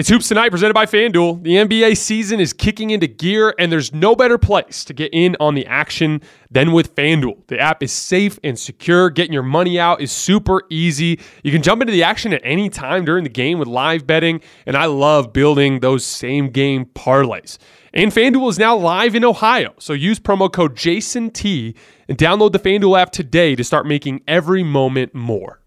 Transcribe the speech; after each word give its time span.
It's 0.00 0.08
Hoops 0.08 0.28
Tonight 0.28 0.48
presented 0.48 0.72
by 0.72 0.86
FanDuel. 0.86 1.42
The 1.42 1.56
NBA 1.56 1.94
season 1.94 2.40
is 2.40 2.54
kicking 2.54 2.88
into 2.88 3.06
gear, 3.06 3.54
and 3.58 3.70
there's 3.70 3.92
no 3.92 4.16
better 4.16 4.38
place 4.38 4.82
to 4.86 4.94
get 4.94 5.12
in 5.12 5.36
on 5.38 5.54
the 5.54 5.66
action 5.66 6.22
than 6.50 6.72
with 6.72 6.94
FanDuel. 6.94 7.46
The 7.48 7.58
app 7.58 7.82
is 7.82 7.92
safe 7.92 8.38
and 8.42 8.58
secure. 8.58 9.10
Getting 9.10 9.34
your 9.34 9.42
money 9.42 9.78
out 9.78 10.00
is 10.00 10.10
super 10.10 10.62
easy. 10.70 11.20
You 11.42 11.52
can 11.52 11.60
jump 11.60 11.82
into 11.82 11.92
the 11.92 12.02
action 12.02 12.32
at 12.32 12.40
any 12.44 12.70
time 12.70 13.04
during 13.04 13.24
the 13.24 13.28
game 13.28 13.58
with 13.58 13.68
live 13.68 14.06
betting, 14.06 14.40
and 14.64 14.74
I 14.74 14.86
love 14.86 15.34
building 15.34 15.80
those 15.80 16.02
same 16.02 16.48
game 16.48 16.86
parlays. 16.86 17.58
And 17.92 18.10
FanDuel 18.10 18.48
is 18.48 18.58
now 18.58 18.78
live 18.78 19.14
in 19.14 19.22
Ohio, 19.22 19.74
so 19.78 19.92
use 19.92 20.18
promo 20.18 20.50
code 20.50 20.76
JASONT 20.76 21.76
and 22.08 22.16
download 22.16 22.52
the 22.52 22.58
FanDuel 22.58 22.98
app 22.98 23.12
today 23.12 23.54
to 23.54 23.62
start 23.62 23.84
making 23.84 24.22
every 24.26 24.62
moment 24.62 25.14
more. 25.14 25.60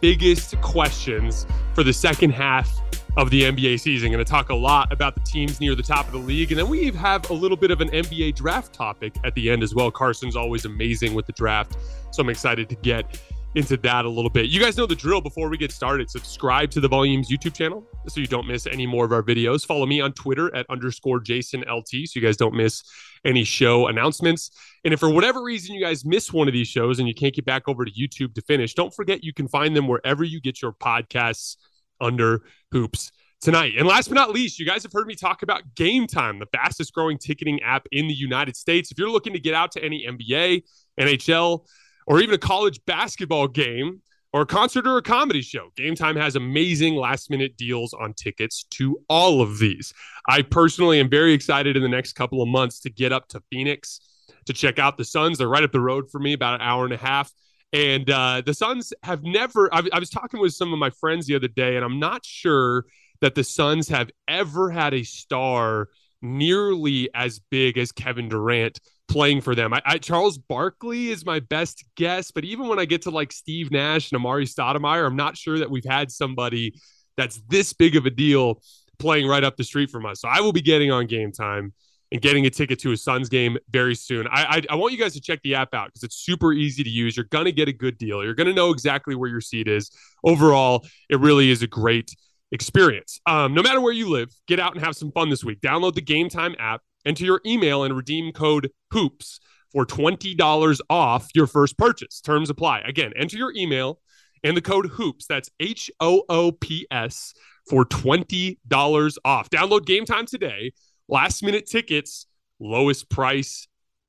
biggest 0.00 0.60
questions 0.60 1.46
for 1.74 1.82
the 1.82 1.92
second 1.92 2.30
half 2.30 2.70
of 3.16 3.30
the 3.30 3.42
NBA 3.42 3.80
season. 3.80 4.10
Going 4.10 4.24
to 4.24 4.30
talk 4.30 4.50
a 4.50 4.54
lot 4.54 4.92
about 4.92 5.14
the 5.14 5.20
teams 5.20 5.60
near 5.60 5.74
the 5.74 5.82
top 5.82 6.06
of 6.06 6.12
the 6.12 6.18
league, 6.18 6.50
and 6.52 6.58
then 6.58 6.68
we 6.68 6.90
have 6.90 7.28
a 7.30 7.34
little 7.34 7.56
bit 7.56 7.70
of 7.70 7.80
an 7.80 7.88
NBA 7.90 8.34
draft 8.34 8.72
topic 8.72 9.14
at 9.24 9.34
the 9.34 9.50
end 9.50 9.62
as 9.62 9.74
well. 9.74 9.90
Carson's 9.90 10.36
always 10.36 10.64
amazing 10.64 11.14
with 11.14 11.26
the 11.26 11.32
draft, 11.32 11.76
so 12.10 12.22
I'm 12.22 12.28
excited 12.28 12.68
to 12.68 12.76
get 12.76 13.20
into 13.54 13.76
that 13.78 14.04
a 14.04 14.08
little 14.08 14.30
bit. 14.30 14.46
You 14.46 14.60
guys 14.60 14.76
know 14.76 14.86
the 14.86 14.96
drill 14.96 15.20
before 15.20 15.48
we 15.48 15.58
get 15.58 15.72
started. 15.72 16.10
Subscribe 16.10 16.70
to 16.70 16.80
the 16.80 16.88
Volumes 16.88 17.30
YouTube 17.30 17.54
channel 17.54 17.86
so 18.08 18.20
you 18.20 18.26
don't 18.26 18.46
miss 18.46 18.66
any 18.66 18.86
more 18.86 19.04
of 19.04 19.12
our 19.12 19.22
videos. 19.22 19.64
Follow 19.64 19.86
me 19.86 20.00
on 20.00 20.12
Twitter 20.12 20.54
at 20.54 20.66
underscore 20.68 21.20
Jason 21.20 21.64
LT 21.70 21.88
so 21.88 22.12
you 22.14 22.20
guys 22.20 22.36
don't 22.36 22.54
miss 22.54 22.82
any 23.24 23.44
show 23.44 23.86
announcements. 23.86 24.50
And 24.84 24.92
if 24.92 25.00
for 25.00 25.10
whatever 25.10 25.42
reason 25.42 25.74
you 25.74 25.80
guys 25.80 26.04
miss 26.04 26.32
one 26.32 26.48
of 26.48 26.54
these 26.54 26.68
shows 26.68 26.98
and 26.98 27.06
you 27.06 27.14
can't 27.14 27.34
get 27.34 27.44
back 27.44 27.68
over 27.68 27.84
to 27.84 27.90
YouTube 27.90 28.34
to 28.34 28.42
finish, 28.42 28.74
don't 28.74 28.94
forget 28.94 29.22
you 29.22 29.32
can 29.32 29.48
find 29.48 29.76
them 29.76 29.86
wherever 29.86 30.24
you 30.24 30.40
get 30.40 30.60
your 30.60 30.72
podcasts 30.72 31.56
under 32.00 32.42
Hoops 32.72 33.12
tonight. 33.40 33.72
And 33.78 33.86
last 33.86 34.08
but 34.08 34.14
not 34.14 34.30
least, 34.30 34.58
you 34.58 34.66
guys 34.66 34.82
have 34.82 34.92
heard 34.92 35.06
me 35.06 35.14
talk 35.14 35.42
about 35.42 35.74
Game 35.74 36.06
Time, 36.06 36.38
the 36.38 36.46
fastest 36.46 36.92
growing 36.92 37.18
ticketing 37.18 37.62
app 37.62 37.86
in 37.92 38.08
the 38.08 38.14
United 38.14 38.56
States. 38.56 38.90
If 38.90 38.98
you're 38.98 39.10
looking 39.10 39.32
to 39.34 39.40
get 39.40 39.54
out 39.54 39.72
to 39.72 39.84
any 39.84 40.06
NBA, 40.06 40.62
NHL, 40.98 41.64
or 42.06 42.20
even 42.20 42.34
a 42.34 42.38
college 42.38 42.80
basketball 42.86 43.48
game 43.48 44.02
or 44.32 44.42
a 44.42 44.46
concert 44.46 44.86
or 44.86 44.96
a 44.96 45.02
comedy 45.02 45.42
show. 45.42 45.70
Game 45.76 45.94
Time 45.94 46.16
has 46.16 46.36
amazing 46.36 46.94
last 46.94 47.30
minute 47.30 47.56
deals 47.56 47.92
on 47.92 48.14
tickets 48.14 48.64
to 48.70 48.98
all 49.08 49.42
of 49.42 49.58
these. 49.58 49.92
I 50.28 50.42
personally 50.42 51.00
am 51.00 51.10
very 51.10 51.32
excited 51.32 51.76
in 51.76 51.82
the 51.82 51.88
next 51.88 52.14
couple 52.14 52.42
of 52.42 52.48
months 52.48 52.80
to 52.80 52.90
get 52.90 53.12
up 53.12 53.28
to 53.28 53.42
Phoenix 53.50 54.00
to 54.46 54.52
check 54.52 54.78
out 54.78 54.96
the 54.96 55.04
Suns. 55.04 55.38
They're 55.38 55.48
right 55.48 55.62
up 55.62 55.72
the 55.72 55.80
road 55.80 56.10
for 56.10 56.18
me, 56.18 56.32
about 56.32 56.54
an 56.54 56.66
hour 56.66 56.84
and 56.84 56.94
a 56.94 56.98
half. 56.98 57.30
And 57.72 58.08
uh, 58.10 58.42
the 58.44 58.54
Suns 58.54 58.92
have 59.02 59.22
never, 59.22 59.72
I, 59.72 59.82
I 59.92 59.98
was 59.98 60.10
talking 60.10 60.40
with 60.40 60.52
some 60.52 60.72
of 60.72 60.78
my 60.78 60.90
friends 60.90 61.26
the 61.26 61.34
other 61.34 61.48
day, 61.48 61.76
and 61.76 61.84
I'm 61.84 61.98
not 61.98 62.24
sure 62.24 62.84
that 63.20 63.34
the 63.34 63.44
Suns 63.44 63.88
have 63.88 64.10
ever 64.28 64.70
had 64.70 64.94
a 64.94 65.04
star 65.04 65.88
nearly 66.20 67.08
as 67.14 67.40
big 67.50 67.78
as 67.78 67.92
Kevin 67.92 68.28
Durant 68.28 68.80
playing 69.12 69.42
for 69.42 69.54
them. 69.54 69.74
I, 69.74 69.82
I, 69.84 69.98
Charles 69.98 70.38
Barkley 70.38 71.10
is 71.10 71.26
my 71.26 71.38
best 71.38 71.84
guess, 71.96 72.30
but 72.30 72.44
even 72.44 72.66
when 72.66 72.78
I 72.78 72.86
get 72.86 73.02
to 73.02 73.10
like 73.10 73.30
Steve 73.30 73.70
Nash 73.70 74.10
and 74.10 74.20
Amar'e 74.20 74.50
Stoudemire, 74.50 75.06
I'm 75.06 75.16
not 75.16 75.36
sure 75.36 75.58
that 75.58 75.70
we've 75.70 75.84
had 75.84 76.10
somebody 76.10 76.74
that's 77.16 77.40
this 77.48 77.74
big 77.74 77.94
of 77.94 78.06
a 78.06 78.10
deal 78.10 78.62
playing 78.98 79.28
right 79.28 79.44
up 79.44 79.56
the 79.56 79.64
street 79.64 79.90
from 79.90 80.06
us. 80.06 80.22
So 80.22 80.28
I 80.28 80.40
will 80.40 80.52
be 80.52 80.62
getting 80.62 80.90
on 80.90 81.06
game 81.06 81.30
time 81.30 81.74
and 82.10 82.22
getting 82.22 82.46
a 82.46 82.50
ticket 82.50 82.78
to 82.80 82.92
a 82.92 82.96
Suns 82.96 83.28
game 83.28 83.58
very 83.70 83.94
soon. 83.94 84.26
I, 84.28 84.44
I, 84.44 84.62
I 84.70 84.74
want 84.76 84.92
you 84.92 84.98
guys 84.98 85.12
to 85.12 85.20
check 85.20 85.40
the 85.42 85.56
app 85.56 85.74
out 85.74 85.88
because 85.88 86.04
it's 86.04 86.16
super 86.16 86.52
easy 86.54 86.82
to 86.82 86.90
use. 86.90 87.16
You're 87.16 87.24
going 87.24 87.44
to 87.44 87.52
get 87.52 87.68
a 87.68 87.72
good 87.72 87.98
deal. 87.98 88.24
You're 88.24 88.34
going 88.34 88.48
to 88.48 88.54
know 88.54 88.70
exactly 88.70 89.14
where 89.14 89.28
your 89.28 89.40
seat 89.42 89.68
is. 89.68 89.90
Overall, 90.24 90.86
it 91.10 91.20
really 91.20 91.50
is 91.50 91.62
a 91.62 91.66
great 91.66 92.14
experience. 92.50 93.20
Um, 93.26 93.54
no 93.54 93.62
matter 93.62 93.80
where 93.80 93.92
you 93.92 94.08
live, 94.08 94.30
get 94.46 94.58
out 94.58 94.74
and 94.74 94.82
have 94.82 94.96
some 94.96 95.12
fun 95.12 95.28
this 95.28 95.44
week. 95.44 95.60
Download 95.60 95.94
the 95.94 96.02
Game 96.02 96.28
Time 96.28 96.54
app, 96.58 96.80
enter 97.04 97.24
your 97.24 97.40
email, 97.46 97.84
and 97.84 97.96
redeem 97.96 98.32
code 98.32 98.70
HOOPS 98.92 99.40
for 99.72 99.86
$20 99.86 100.80
off 100.90 101.28
your 101.34 101.46
first 101.46 101.78
purchase. 101.78 102.20
Terms 102.20 102.50
apply. 102.50 102.80
Again, 102.80 103.12
enter 103.16 103.36
your 103.36 103.52
email 103.56 104.00
and 104.44 104.56
the 104.56 104.62
code 104.62 104.90
HOOPS. 104.90 105.26
That's 105.26 105.50
H 105.60 105.90
O 106.00 106.24
O 106.28 106.52
P 106.52 106.86
S 106.90 107.32
for 107.68 107.84
$20 107.84 109.16
off. 109.24 109.50
Download 109.50 109.86
Game 109.86 110.04
Time 110.04 110.26
today 110.26 110.72
Last 111.12 111.42
minute 111.42 111.66
tickets, 111.66 112.26
lowest 112.60 113.10
price 113.10 113.68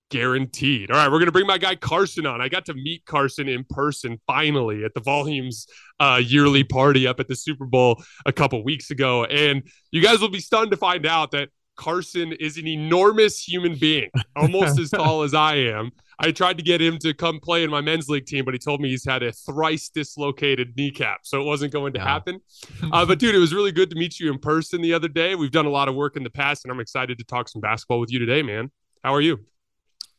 guaranteed. 0.10 0.92
All 0.92 0.96
right, 0.98 1.08
we're 1.08 1.18
going 1.18 1.26
to 1.26 1.34
bring 1.34 1.48
my 1.48 1.58
guy 1.58 1.76
Carson 1.76 2.26
on. 2.26 2.40
I 2.40 2.48
got 2.48 2.66
to 2.68 2.74
meet 2.74 3.04
Carson 3.06 3.50
in 3.50 3.66
person 3.70 4.22
finally 4.28 4.86
at 4.86 4.94
the 4.94 5.02
Volumes 5.02 5.68
uh, 6.00 6.22
yearly 6.24 6.64
party 6.64 7.06
up 7.06 7.20
at 7.20 7.28
the 7.28 7.36
Super 7.36 7.66
Bowl 7.66 8.02
a 8.26 8.32
couple 8.32 8.64
weeks 8.64 8.92
ago. 8.92 9.26
And 9.26 9.64
you 9.92 10.02
guys 10.02 10.22
will 10.22 10.30
be 10.30 10.40
stunned 10.40 10.72
to 10.72 10.78
find 10.78 11.06
out 11.06 11.32
that 11.32 11.50
Carson 11.76 12.34
is 12.34 12.58
an 12.58 12.68
enormous 12.68 13.40
human 13.40 13.76
being, 13.76 14.10
almost 14.36 14.80
as 14.80 14.90
tall 14.90 15.24
as 15.24 15.34
I 15.34 15.56
am. 15.56 15.92
I 16.20 16.32
tried 16.32 16.58
to 16.58 16.64
get 16.64 16.82
him 16.82 17.00
to 17.00 17.14
come 17.14 17.40
play 17.40 17.64
in 17.64 17.70
my 17.70 17.82
men's 17.82 18.08
league 18.08 18.26
team, 18.26 18.46
but 18.46 18.54
he 18.54 18.60
told 18.60 18.80
me 18.80 18.90
he's 18.90 19.06
had 19.06 19.24
a 19.24 19.32
thrice 19.32 19.90
dislocated 19.90 20.74
kneecap, 20.78 21.22
so 21.24 21.42
it 21.42 21.46
wasn't 21.46 21.74
going 21.74 21.94
to 21.94 22.00
yeah. 22.00 22.06
happen. 22.06 22.40
Uh, 22.92 23.06
but 23.06 23.18
dude, 23.18 23.34
it 23.34 23.40
was 23.40 23.54
really 23.54 23.72
good 23.72 23.90
to 23.90 23.96
meet 23.96 24.20
you 24.20 24.32
in 24.32 24.38
person 24.38 24.82
the 24.82 24.94
other 24.94 25.08
day. 25.08 25.36
We've 25.36 25.52
done 25.52 25.66
a 25.66 25.70
lot 25.70 25.88
of 25.88 25.96
work 25.96 26.16
in 26.16 26.24
the 26.24 26.30
past, 26.30 26.64
and 26.64 26.72
I'm 26.72 26.80
excited 26.80 27.18
to 27.18 27.24
talk 27.24 27.50
some 27.50 27.62
basketball 27.62 28.00
with 28.00 28.12
you 28.12 28.20
today, 28.20 28.44
man. 28.44 28.70
How 29.04 29.16
are 29.16 29.22
you? 29.22 29.40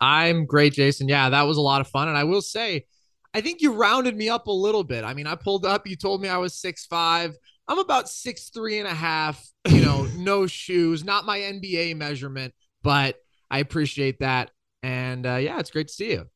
I'm 0.00 0.45
great, 0.45 0.73
Jason. 0.73 1.09
Yeah, 1.09 1.29
that 1.31 1.43
was 1.43 1.57
a 1.57 1.61
lot 1.61 1.81
of 1.81 1.89
fun, 1.89 2.09
and 2.09 2.17
I 2.17 2.25
will 2.25 2.43
say, 2.43 2.87
I 3.33 3.41
think 3.41 3.61
you 3.61 3.75
rounded 3.75 4.17
me 4.17 4.29
up 4.29 4.47
a 4.47 4.53
little 4.53 4.83
bit. 4.83 5.05
I 5.05 5.15
mean, 5.15 5.27
I 5.27 5.35
pulled 5.35 5.67
up. 5.67 5.87
You 5.87 5.97
told 5.97 6.23
me 6.23 6.29
I 6.29 6.39
was 6.39 6.55
six 6.55 6.87
five. 6.87 7.37
I'm 7.69 7.78
about 7.78 8.08
six 8.08 8.50
three 8.50 8.78
and 8.78 8.88
a 8.88 8.94
half. 8.94 9.44
You 9.69 9.81
know, 9.81 10.06
no 10.16 10.46
shoes, 10.46 11.05
not 11.05 11.25
my 11.25 11.38
NBA 11.38 11.96
measurement, 11.96 12.55
but 12.82 13.16
I 13.50 13.58
appreciate 13.58 14.19
that. 14.20 14.50
And 14.82 15.26
uh, 15.26 15.37
yeah, 15.37 15.58
it's 15.58 15.70
great 15.70 15.88
to 15.88 15.94
see 15.94 16.12
you. 16.12 16.26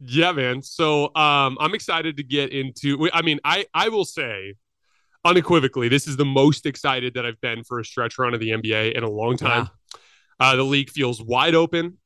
Yeah, 0.00 0.30
man. 0.32 0.62
So 0.62 1.06
um, 1.16 1.56
I'm 1.60 1.74
excited 1.74 2.16
to 2.18 2.22
get 2.22 2.52
into. 2.52 3.08
I 3.12 3.22
mean, 3.22 3.40
I 3.44 3.66
I 3.74 3.88
will 3.88 4.04
say 4.04 4.54
unequivocally, 5.24 5.88
this 5.88 6.06
is 6.06 6.16
the 6.16 6.24
most 6.24 6.66
excited 6.66 7.14
that 7.14 7.26
I've 7.26 7.40
been 7.40 7.64
for 7.64 7.80
a 7.80 7.84
stretch 7.84 8.18
run 8.18 8.34
of 8.34 8.40
the 8.40 8.50
NBA 8.50 8.92
in 8.92 9.02
a 9.02 9.10
long 9.10 9.36
time. 9.36 9.68
Uh, 10.40 10.54
the 10.54 10.62
league 10.62 10.90
feels 10.90 11.20
wide 11.20 11.54
open. 11.54 11.98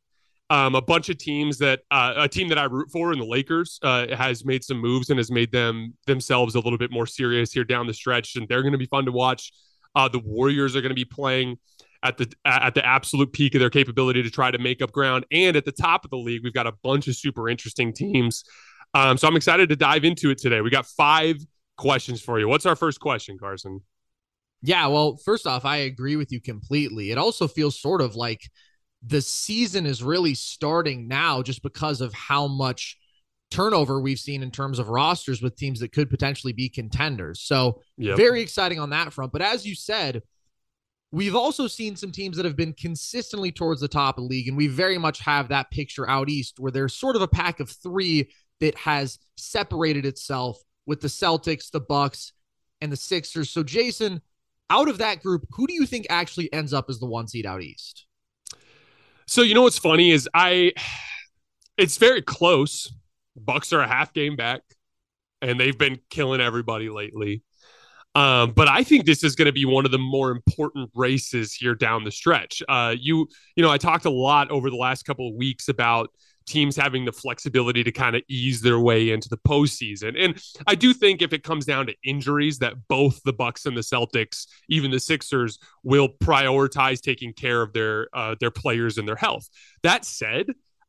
Um, 0.52 0.74
a 0.74 0.82
bunch 0.82 1.08
of 1.08 1.16
teams 1.16 1.56
that 1.58 1.80
uh, 1.90 2.12
a 2.14 2.28
team 2.28 2.48
that 2.48 2.58
I 2.58 2.64
root 2.64 2.90
for 2.92 3.10
in 3.14 3.18
the 3.18 3.24
Lakers 3.24 3.78
uh, 3.82 4.14
has 4.14 4.44
made 4.44 4.62
some 4.62 4.76
moves 4.76 5.08
and 5.08 5.18
has 5.18 5.30
made 5.30 5.50
them 5.50 5.94
themselves 6.06 6.56
a 6.56 6.60
little 6.60 6.76
bit 6.76 6.90
more 6.90 7.06
serious 7.06 7.52
here 7.52 7.64
down 7.64 7.86
the 7.86 7.94
stretch, 7.94 8.36
and 8.36 8.46
they're 8.46 8.60
going 8.60 8.72
to 8.72 8.78
be 8.78 8.84
fun 8.84 9.06
to 9.06 9.12
watch. 9.12 9.50
Uh, 9.94 10.08
the 10.08 10.18
Warriors 10.18 10.76
are 10.76 10.82
going 10.82 10.90
to 10.90 10.94
be 10.94 11.06
playing 11.06 11.56
at 12.02 12.18
the 12.18 12.30
at 12.44 12.74
the 12.74 12.84
absolute 12.84 13.32
peak 13.32 13.54
of 13.54 13.60
their 13.60 13.70
capability 13.70 14.22
to 14.22 14.28
try 14.28 14.50
to 14.50 14.58
make 14.58 14.82
up 14.82 14.92
ground. 14.92 15.24
And 15.32 15.56
at 15.56 15.64
the 15.64 15.72
top 15.72 16.04
of 16.04 16.10
the 16.10 16.18
league, 16.18 16.42
we've 16.44 16.52
got 16.52 16.66
a 16.66 16.74
bunch 16.82 17.08
of 17.08 17.16
super 17.16 17.48
interesting 17.48 17.94
teams. 17.94 18.44
Um, 18.92 19.16
so 19.16 19.26
I'm 19.28 19.36
excited 19.36 19.70
to 19.70 19.76
dive 19.76 20.04
into 20.04 20.28
it 20.28 20.36
today. 20.36 20.60
We 20.60 20.68
got 20.68 20.84
five 20.84 21.36
questions 21.78 22.20
for 22.20 22.38
you. 22.38 22.46
What's 22.46 22.66
our 22.66 22.76
first 22.76 23.00
question, 23.00 23.38
Carson? 23.38 23.80
Yeah, 24.60 24.86
well, 24.88 25.16
first 25.16 25.46
off, 25.46 25.64
I 25.64 25.78
agree 25.78 26.16
with 26.16 26.30
you 26.30 26.42
completely. 26.42 27.10
It 27.10 27.16
also 27.16 27.48
feels 27.48 27.80
sort 27.80 28.02
of 28.02 28.16
like 28.16 28.42
the 29.04 29.20
season 29.20 29.86
is 29.86 30.02
really 30.02 30.34
starting 30.34 31.08
now 31.08 31.42
just 31.42 31.62
because 31.62 32.00
of 32.00 32.12
how 32.14 32.46
much 32.46 32.96
turnover 33.50 34.00
we've 34.00 34.18
seen 34.18 34.42
in 34.42 34.50
terms 34.50 34.78
of 34.78 34.88
rosters 34.88 35.42
with 35.42 35.56
teams 35.56 35.80
that 35.80 35.92
could 35.92 36.08
potentially 36.08 36.52
be 36.52 36.68
contenders. 36.68 37.40
So, 37.40 37.82
yep. 37.98 38.16
very 38.16 38.40
exciting 38.40 38.78
on 38.78 38.90
that 38.90 39.12
front. 39.12 39.32
But 39.32 39.42
as 39.42 39.66
you 39.66 39.74
said, 39.74 40.22
We've 41.12 41.36
also 41.36 41.66
seen 41.66 41.94
some 41.94 42.10
teams 42.10 42.38
that 42.38 42.46
have 42.46 42.56
been 42.56 42.72
consistently 42.72 43.52
towards 43.52 43.82
the 43.82 43.88
top 43.88 44.16
of 44.16 44.24
the 44.24 44.28
league, 44.28 44.48
and 44.48 44.56
we 44.56 44.66
very 44.66 44.96
much 44.96 45.20
have 45.20 45.48
that 45.48 45.70
picture 45.70 46.08
out 46.08 46.30
east 46.30 46.58
where 46.58 46.72
there's 46.72 46.94
sort 46.94 47.16
of 47.16 47.22
a 47.22 47.28
pack 47.28 47.60
of 47.60 47.68
three 47.68 48.30
that 48.60 48.74
has 48.76 49.18
separated 49.36 50.06
itself 50.06 50.58
with 50.86 51.02
the 51.02 51.08
Celtics, 51.08 51.70
the 51.70 51.80
Bucks, 51.80 52.32
and 52.80 52.90
the 52.90 52.96
Sixers. 52.96 53.50
So, 53.50 53.62
Jason, 53.62 54.22
out 54.70 54.88
of 54.88 54.98
that 54.98 55.22
group, 55.22 55.44
who 55.50 55.66
do 55.66 55.74
you 55.74 55.84
think 55.84 56.06
actually 56.08 56.50
ends 56.50 56.72
up 56.72 56.86
as 56.88 56.98
the 56.98 57.06
one 57.06 57.28
seed 57.28 57.44
out 57.44 57.62
east? 57.62 58.06
So, 59.32 59.40
you 59.40 59.54
know 59.54 59.62
what's 59.62 59.78
funny 59.78 60.10
is 60.10 60.28
I, 60.34 60.74
it's 61.78 61.96
very 61.96 62.20
close. 62.20 62.92
Bucks 63.34 63.72
are 63.72 63.80
a 63.80 63.88
half 63.88 64.12
game 64.12 64.36
back, 64.36 64.60
and 65.40 65.58
they've 65.58 65.78
been 65.78 66.00
killing 66.10 66.42
everybody 66.42 66.90
lately. 66.90 67.42
Um, 68.14 68.50
but 68.50 68.68
I 68.68 68.84
think 68.84 69.06
this 69.06 69.24
is 69.24 69.34
going 69.34 69.46
to 69.46 69.52
be 69.52 69.64
one 69.64 69.86
of 69.86 69.90
the 69.90 69.96
more 69.96 70.32
important 70.32 70.90
races 70.94 71.54
here 71.54 71.74
down 71.74 72.04
the 72.04 72.10
stretch. 72.10 72.62
Uh, 72.68 72.94
you, 73.00 73.26
you 73.56 73.62
know, 73.62 73.70
I 73.70 73.78
talked 73.78 74.04
a 74.04 74.10
lot 74.10 74.50
over 74.50 74.68
the 74.68 74.76
last 74.76 75.04
couple 75.04 75.30
of 75.30 75.34
weeks 75.34 75.68
about 75.68 76.10
teams 76.46 76.76
having 76.76 77.04
the 77.04 77.12
flexibility 77.12 77.84
to 77.84 77.92
kind 77.92 78.16
of 78.16 78.22
ease 78.28 78.60
their 78.60 78.78
way 78.78 79.10
into 79.10 79.28
the 79.28 79.38
postseason. 79.38 80.14
And 80.18 80.40
I 80.66 80.74
do 80.74 80.92
think 80.92 81.22
if 81.22 81.32
it 81.32 81.42
comes 81.42 81.64
down 81.64 81.86
to 81.86 81.94
injuries, 82.04 82.58
that 82.58 82.74
both 82.88 83.22
the 83.24 83.32
Bucks 83.32 83.66
and 83.66 83.76
the 83.76 83.82
Celtics, 83.82 84.46
even 84.68 84.90
the 84.90 85.00
Sixers, 85.00 85.58
will 85.82 86.08
prioritize 86.08 87.00
taking 87.00 87.32
care 87.32 87.62
of 87.62 87.72
their 87.72 88.08
uh, 88.12 88.34
their 88.40 88.50
players 88.50 88.98
and 88.98 89.06
their 89.06 89.16
health. 89.16 89.48
That 89.82 90.04
said, 90.04 90.46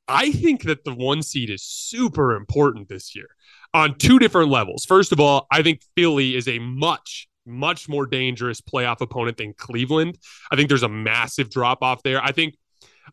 I 0.08 0.32
think 0.32 0.64
that 0.64 0.84
the 0.84 0.94
one 0.94 1.22
seed 1.22 1.50
is 1.50 1.64
super 1.64 2.36
important 2.36 2.90
this 2.90 3.16
year 3.16 3.28
on 3.74 3.98
two 3.98 4.20
different 4.20 4.50
levels. 4.50 4.86
First 4.86 5.12
of 5.12 5.20
all, 5.20 5.48
I 5.52 5.62
think 5.64 5.82
Philly 5.96 6.36
is 6.36 6.48
a 6.48 6.60
much 6.60 7.28
much 7.46 7.90
more 7.90 8.06
dangerous 8.06 8.62
playoff 8.62 9.02
opponent 9.02 9.38
than 9.38 9.54
Cleveland. 9.54 10.18
I 10.52 10.56
think 10.56 10.70
there's 10.70 10.84
a 10.84 10.90
massive 10.90 11.50
drop 11.50 11.84
off 11.84 12.02
there. 12.04 12.24
I 12.24 12.32
think 12.32 12.56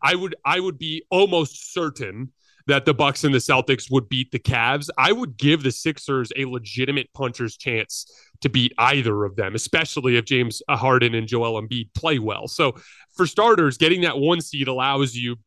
I 0.01 0.15
would 0.15 0.35
I 0.45 0.59
would 0.59 0.77
be 0.77 1.03
almost 1.09 1.73
certain 1.73 2.31
that 2.67 2.85
the 2.85 2.93
Bucks 2.93 3.23
and 3.23 3.33
the 3.33 3.39
Celtics 3.39 3.89
would 3.91 4.07
beat 4.07 4.31
the 4.31 4.39
Cavs. 4.39 4.89
I 4.97 5.11
would 5.11 5.37
give 5.37 5.63
the 5.63 5.71
Sixers 5.71 6.31
a 6.35 6.45
legitimate 6.45 7.11
puncher's 7.13 7.57
chance 7.57 8.05
to 8.41 8.49
beat 8.49 8.73
either 8.77 9.23
of 9.23 9.35
them, 9.35 9.55
especially 9.55 10.17
if 10.17 10.25
James 10.25 10.61
Harden 10.69 11.15
and 11.15 11.27
Joel 11.27 11.61
Embiid 11.61 11.93
play 11.93 12.19
well. 12.19 12.47
So, 12.47 12.75
for 13.15 13.25
starters, 13.25 13.77
getting 13.77 14.01
that 14.01 14.17
one 14.17 14.41
seed 14.41 14.67
allows 14.67 15.15
you 15.15 15.37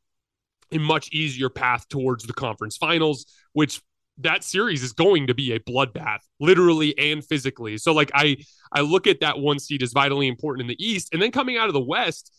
a 0.72 0.78
much 0.78 1.12
easier 1.12 1.48
path 1.48 1.88
towards 1.88 2.24
the 2.24 2.32
conference 2.32 2.76
finals, 2.76 3.26
which 3.52 3.80
that 4.18 4.44
series 4.44 4.82
is 4.82 4.92
going 4.92 5.26
to 5.26 5.34
be 5.34 5.52
a 5.52 5.60
bloodbath 5.60 6.20
literally 6.38 6.96
and 6.98 7.24
physically 7.24 7.76
so 7.76 7.92
like 7.92 8.12
i 8.14 8.36
i 8.72 8.80
look 8.80 9.08
at 9.08 9.20
that 9.20 9.38
one 9.38 9.58
seed 9.58 9.82
as 9.82 9.92
vitally 9.92 10.28
important 10.28 10.60
in 10.62 10.68
the 10.68 10.84
east 10.84 11.08
and 11.12 11.20
then 11.20 11.32
coming 11.32 11.56
out 11.56 11.66
of 11.66 11.72
the 11.72 11.80
west 11.80 12.32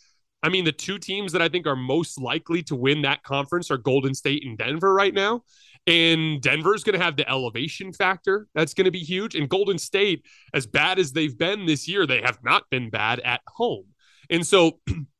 i 0.43 0.49
mean 0.49 0.65
the 0.65 0.71
two 0.71 0.97
teams 0.97 1.31
that 1.31 1.41
i 1.41 1.49
think 1.49 1.65
are 1.65 1.75
most 1.75 2.19
likely 2.19 2.61
to 2.63 2.75
win 2.75 3.01
that 3.01 3.23
conference 3.23 3.69
are 3.71 3.77
golden 3.77 4.13
state 4.13 4.45
and 4.45 4.57
denver 4.57 4.93
right 4.93 5.13
now. 5.13 5.41
And 5.87 6.41
denver's 6.41 6.83
going 6.83 6.97
to 6.97 7.03
have 7.03 7.15
the 7.15 7.29
elevation 7.29 7.93
factor 7.93 8.47
that's 8.55 8.73
going 8.73 8.85
to 8.85 8.91
be 8.91 8.99
huge. 8.99 9.35
And 9.35 9.47
golden 9.47 9.77
state 9.77 10.25
as 10.53 10.65
bad 10.65 10.97
as 10.97 11.11
they've 11.11 11.37
been 11.37 11.65
this 11.67 11.87
year 11.87 12.07
they 12.07 12.21
have 12.21 12.39
not 12.43 12.63
been 12.71 12.89
bad 12.89 13.19
at 13.19 13.41
home. 13.47 13.85
And 14.29 14.45
so 14.45 14.79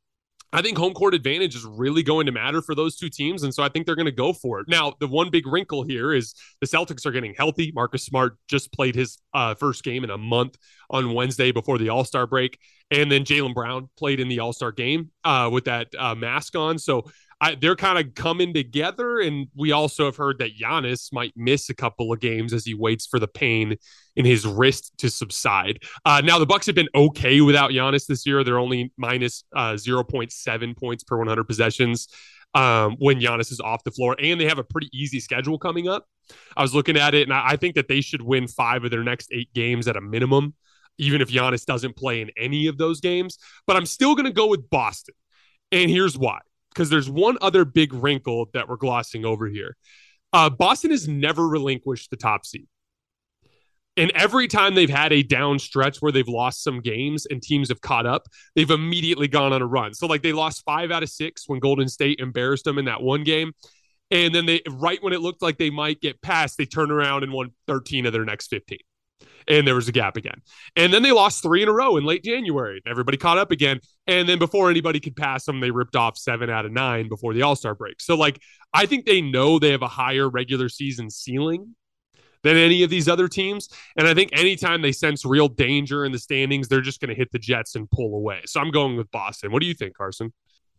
I 0.53 0.61
think 0.61 0.77
home 0.77 0.93
court 0.93 1.13
advantage 1.13 1.55
is 1.55 1.65
really 1.65 2.03
going 2.03 2.27
to 2.27 2.31
matter 2.31 2.61
for 2.61 2.75
those 2.75 2.95
two 2.95 3.09
teams. 3.09 3.43
And 3.43 3.53
so 3.53 3.61
I 3.63 3.69
think 3.69 3.85
they're 3.85 3.95
going 3.95 4.05
to 4.05 4.11
go 4.11 4.31
for 4.31 4.59
it. 4.59 4.67
Now, 4.67 4.93
the 4.99 5.07
one 5.07 5.29
big 5.29 5.47
wrinkle 5.47 5.83
here 5.83 6.13
is 6.13 6.33
the 6.61 6.67
Celtics 6.67 7.05
are 7.05 7.11
getting 7.11 7.33
healthy. 7.37 7.71
Marcus 7.75 8.05
Smart 8.05 8.37
just 8.47 8.71
played 8.71 8.95
his 8.95 9.17
uh, 9.33 9.55
first 9.55 9.83
game 9.83 10.03
in 10.03 10.09
a 10.09 10.17
month 10.17 10.57
on 10.89 11.13
Wednesday 11.13 11.51
before 11.51 11.77
the 11.77 11.89
All 11.89 12.05
Star 12.05 12.27
break. 12.27 12.57
And 12.91 13.11
then 13.11 13.23
Jaylen 13.23 13.53
Brown 13.53 13.89
played 13.97 14.19
in 14.19 14.29
the 14.29 14.39
All 14.39 14.53
Star 14.53 14.71
game 14.71 15.11
uh, 15.23 15.49
with 15.51 15.65
that 15.65 15.87
uh, 15.97 16.15
mask 16.15 16.55
on. 16.55 16.77
So 16.77 17.05
I, 17.41 17.55
they're 17.55 17.75
kind 17.75 17.99
of 17.99 18.15
coming 18.15 18.53
together. 18.53 19.19
And 19.19 19.47
we 19.55 19.71
also 19.71 20.05
have 20.05 20.15
heard 20.15 20.39
that 20.39 20.57
Giannis 20.57 21.11
might 21.11 21.33
miss 21.35 21.69
a 21.69 21.73
couple 21.73 22.11
of 22.13 22.19
games 22.19 22.53
as 22.53 22.65
he 22.65 22.73
waits 22.73 23.05
for 23.05 23.19
the 23.19 23.27
pain 23.27 23.75
in 24.15 24.25
his 24.25 24.47
wrist 24.47 24.93
to 24.99 25.09
subside. 25.09 25.83
Uh, 26.05 26.21
now 26.23 26.39
the 26.39 26.45
Bucks 26.45 26.65
have 26.65 26.75
been 26.75 26.89
okay 26.95 27.41
without 27.41 27.71
Giannis 27.71 28.05
this 28.05 28.25
year. 28.25 28.43
They're 28.43 28.59
only 28.59 28.93
minus, 28.97 29.43
uh, 29.55 29.73
0.7 29.73 30.77
points 30.77 31.03
per 31.03 31.17
100 31.17 31.43
possessions 31.43 32.07
um, 32.55 32.95
when 32.99 33.19
Giannis 33.19 33.51
is 33.51 33.59
off 33.59 33.83
the 33.83 33.91
floor, 33.91 34.15
and 34.17 34.39
they 34.39 34.45
have 34.45 34.59
a 34.59 34.63
pretty 34.63 34.89
easy 34.93 35.19
schedule 35.19 35.59
coming 35.59 35.87
up. 35.87 36.07
I 36.57 36.61
was 36.61 36.73
looking 36.73 36.97
at 36.97 37.13
it, 37.13 37.23
and 37.23 37.33
I, 37.33 37.49
I 37.49 37.55
think 37.57 37.75
that 37.75 37.87
they 37.87 38.01
should 38.01 38.21
win 38.21 38.47
five 38.47 38.83
of 38.83 38.91
their 38.91 39.03
next 39.03 39.29
eight 39.33 39.53
games 39.53 39.87
at 39.87 39.97
a 39.97 40.01
minimum, 40.01 40.55
even 40.97 41.21
if 41.21 41.29
Giannis 41.29 41.65
doesn't 41.65 41.97
play 41.97 42.21
in 42.21 42.31
any 42.37 42.67
of 42.67 42.77
those 42.77 43.01
games. 43.01 43.37
But 43.67 43.75
I'm 43.75 43.85
still 43.85 44.15
going 44.15 44.25
to 44.25 44.31
go 44.31 44.47
with 44.47 44.69
Boston, 44.69 45.15
and 45.71 45.91
here's 45.91 46.17
why 46.17 46.39
because 46.75 46.89
there's 46.89 47.09
one 47.09 47.37
other 47.41 47.63
big 47.63 47.93
wrinkle 47.93 48.49
that 48.53 48.67
we're 48.67 48.75
glossing 48.75 49.25
over 49.25 49.47
here. 49.47 49.77
Uh, 50.33 50.49
Boston 50.49 50.91
has 50.91 51.07
never 51.07 51.47
relinquished 51.47 52.09
the 52.11 52.17
top 52.17 52.45
seed. 52.45 52.67
And 53.97 54.11
every 54.11 54.49
time 54.49 54.75
they've 54.75 54.89
had 54.89 55.13
a 55.13 55.23
down 55.23 55.57
stretch 55.57 56.01
where 56.01 56.11
they've 56.11 56.27
lost 56.27 56.61
some 56.61 56.81
games 56.81 57.25
and 57.25 57.41
teams 57.41 57.69
have 57.69 57.79
caught 57.79 58.05
up, 58.05 58.27
they've 58.53 58.69
immediately 58.69 59.29
gone 59.29 59.53
on 59.53 59.61
a 59.61 59.65
run. 59.65 59.93
So, 59.93 60.05
like, 60.05 60.21
they 60.21 60.33
lost 60.33 60.63
five 60.65 60.91
out 60.91 61.01
of 61.01 61.09
six 61.09 61.47
when 61.47 61.61
Golden 61.61 61.87
State 61.87 62.19
embarrassed 62.19 62.65
them 62.65 62.77
in 62.77 62.85
that 62.85 63.01
one 63.01 63.23
game. 63.23 63.53
And 64.11 64.35
then 64.35 64.45
they, 64.45 64.61
right 64.69 65.01
when 65.01 65.13
it 65.13 65.21
looked 65.21 65.41
like 65.41 65.57
they 65.57 65.69
might 65.69 66.01
get 66.01 66.21
past, 66.21 66.57
they 66.57 66.65
turn 66.65 66.91
around 66.91 67.23
and 67.23 67.31
won 67.31 67.51
13 67.67 68.05
of 68.05 68.11
their 68.11 68.25
next 68.25 68.47
15 68.47 68.77
and 69.47 69.67
there 69.67 69.75
was 69.75 69.87
a 69.87 69.91
gap 69.91 70.17
again. 70.17 70.41
And 70.75 70.93
then 70.93 71.03
they 71.03 71.11
lost 71.11 71.41
three 71.41 71.63
in 71.63 71.69
a 71.69 71.73
row 71.73 71.97
in 71.97 72.03
late 72.03 72.23
January. 72.23 72.81
Everybody 72.85 73.17
caught 73.17 73.37
up 73.37 73.51
again. 73.51 73.79
And 74.07 74.27
then 74.27 74.39
before 74.39 74.69
anybody 74.69 74.99
could 74.99 75.15
pass 75.15 75.45
them, 75.45 75.59
they 75.59 75.71
ripped 75.71 75.95
off 75.95 76.17
seven 76.17 76.49
out 76.49 76.65
of 76.65 76.71
nine 76.71 77.09
before 77.09 77.33
the 77.33 77.41
All 77.41 77.55
Star 77.55 77.75
break. 77.75 78.01
So, 78.01 78.15
like, 78.15 78.39
I 78.73 78.85
think 78.85 79.05
they 79.05 79.21
know 79.21 79.59
they 79.59 79.71
have 79.71 79.81
a 79.81 79.87
higher 79.87 80.29
regular 80.29 80.69
season 80.69 81.09
ceiling 81.09 81.75
than 82.43 82.57
any 82.57 82.83
of 82.83 82.89
these 82.89 83.09
other 83.09 83.27
teams. 83.27 83.69
And 83.97 84.07
I 84.07 84.13
think 84.13 84.29
anytime 84.33 84.81
they 84.81 84.91
sense 84.91 85.25
real 85.25 85.47
danger 85.47 86.05
in 86.05 86.11
the 86.11 86.19
standings, 86.19 86.67
they're 86.67 86.81
just 86.81 87.01
going 87.01 87.09
to 87.09 87.15
hit 87.15 87.31
the 87.31 87.39
Jets 87.39 87.75
and 87.75 87.89
pull 87.89 88.15
away. 88.15 88.41
So 88.45 88.59
I'm 88.59 88.71
going 88.71 88.97
with 88.97 89.09
Boston. 89.09 89.51
What 89.51 89.61
do 89.61 89.67
you 89.67 89.73
think, 89.73 89.97
Carson? 89.97 90.31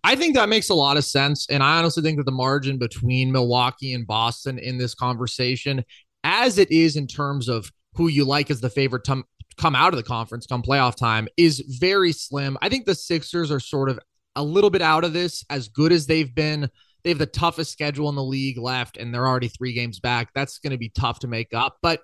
I 0.05 0.15
think 0.15 0.37
that 0.37 0.49
makes 0.49 0.69
a 0.69 0.75
lot 0.75 0.97
of 0.97 1.05
sense. 1.05 1.49
And 1.51 1.65
I 1.65 1.79
honestly 1.79 2.05
think 2.05 2.19
that 2.19 2.27
the 2.27 2.31
margin 2.31 2.79
between 2.79 3.33
Milwaukee 3.33 3.93
and 3.93 4.07
Boston 4.07 4.61
in 4.61 4.79
this 4.79 4.95
conversation, 4.95 5.85
as 6.23 6.59
it 6.59 6.71
is 6.71 6.95
in 6.95 7.09
terms 7.09 7.49
of 7.49 7.73
who 7.97 8.09
you 8.09 8.25
like 8.25 8.50
as 8.50 8.61
the 8.61 8.71
favorite 8.71 9.05
to 9.05 9.25
come 9.57 9.75
out 9.75 9.93
of 9.93 9.97
the 9.97 10.03
conference 10.03 10.47
come 10.47 10.62
playoff 10.62 10.97
time 10.97 11.29
is 11.37 11.61
very 11.81 12.12
slim. 12.12 12.59
I 12.61 12.69
think 12.69 12.85
the 12.85 12.95
Sixers 12.95 13.50
are 13.50 13.61
sort 13.61 13.88
of 13.88 13.99
a 14.35 14.43
little 14.43 14.71
bit 14.71 14.83
out 14.83 15.05
of 15.05 15.12
this 15.12 15.45
as 15.49 15.69
good 15.69 15.93
as 15.93 16.07
they've 16.07 16.35
been. 16.35 16.69
They 17.03 17.11
have 17.11 17.19
the 17.19 17.26
toughest 17.26 17.73
schedule 17.73 18.09
in 18.09 18.17
the 18.17 18.23
league 18.23 18.59
left, 18.59 18.97
and 18.97 19.15
they're 19.15 19.26
already 19.26 19.49
three 19.49 19.73
games 19.73 20.00
back. 20.00 20.31
That's 20.35 20.59
going 20.59 20.73
to 20.73 20.79
be 20.79 20.91
tough 20.91 21.21
to 21.21 21.29
make 21.29 21.55
up. 21.55 21.79
But 21.81 22.00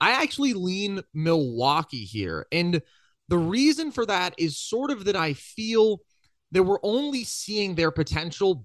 I 0.00 0.22
actually 0.22 0.54
lean 0.54 1.02
Milwaukee 1.14 2.04
here. 2.04 2.46
And 2.50 2.80
the 3.28 3.38
reason 3.38 3.92
for 3.92 4.06
that 4.06 4.34
is 4.38 4.58
sort 4.58 4.90
of 4.90 5.04
that 5.04 5.16
I 5.16 5.34
feel 5.34 6.00
that 6.52 6.64
we're 6.64 6.80
only 6.82 7.22
seeing 7.22 7.74
their 7.74 7.90
potential 7.90 8.64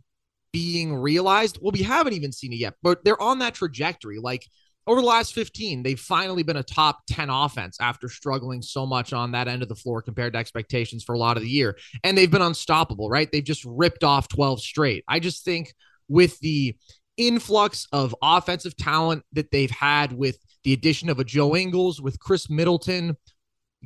being 0.51 0.95
realized. 0.95 1.59
Well, 1.61 1.73
we 1.73 1.83
haven't 1.83 2.13
even 2.13 2.31
seen 2.31 2.53
it 2.53 2.57
yet, 2.57 2.75
but 2.81 3.03
they're 3.03 3.21
on 3.21 3.39
that 3.39 3.53
trajectory. 3.53 4.17
Like 4.17 4.47
over 4.87 5.01
the 5.01 5.07
last 5.07 5.33
15, 5.33 5.81
they've 5.81 5.99
finally 5.99 6.43
been 6.43 6.57
a 6.57 6.63
top 6.63 7.01
10 7.07 7.29
offense 7.29 7.77
after 7.81 8.07
struggling 8.07 8.61
so 8.61 8.85
much 8.85 9.13
on 9.13 9.31
that 9.31 9.47
end 9.47 9.63
of 9.63 9.69
the 9.69 9.75
floor 9.75 10.01
compared 10.01 10.33
to 10.33 10.39
expectations 10.39 11.03
for 11.03 11.15
a 11.15 11.19
lot 11.19 11.37
of 11.37 11.43
the 11.43 11.49
year. 11.49 11.77
And 12.03 12.17
they've 12.17 12.29
been 12.29 12.41
unstoppable, 12.41 13.09
right? 13.09 13.31
They've 13.31 13.43
just 13.43 13.65
ripped 13.65 14.03
off 14.03 14.27
12 14.27 14.61
straight. 14.61 15.03
I 15.07 15.19
just 15.19 15.43
think 15.43 15.73
with 16.07 16.39
the 16.39 16.75
influx 17.17 17.87
of 17.91 18.15
offensive 18.21 18.75
talent 18.77 19.23
that 19.33 19.49
they've 19.49 19.71
had 19.71 20.13
with 20.13 20.37
the 20.63 20.73
addition 20.73 21.09
of 21.09 21.19
a 21.19 21.23
Joe 21.23 21.55
Ingles, 21.55 21.99
with 21.99 22.19
Khris 22.19 22.49
Middleton 22.49 23.17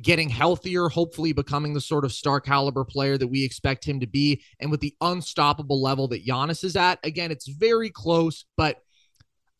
getting 0.02 0.28
healthier, 0.28 0.88
hopefully 0.88 1.32
becoming 1.32 1.72
the 1.72 1.80
sort 1.80 2.04
of 2.04 2.12
star 2.12 2.40
caliber 2.40 2.84
player 2.84 3.16
that 3.16 3.28
we 3.28 3.44
expect 3.44 3.84
him 3.84 4.00
to 4.00 4.06
be, 4.06 4.42
and 4.58 4.70
with 4.70 4.80
the 4.80 4.94
unstoppable 5.00 5.80
level 5.80 6.08
that 6.08 6.26
Giannis 6.26 6.64
is 6.64 6.76
at, 6.76 6.98
again, 7.04 7.30
it's 7.30 7.48
very 7.48 7.88
close, 7.88 8.44
but– 8.58 8.82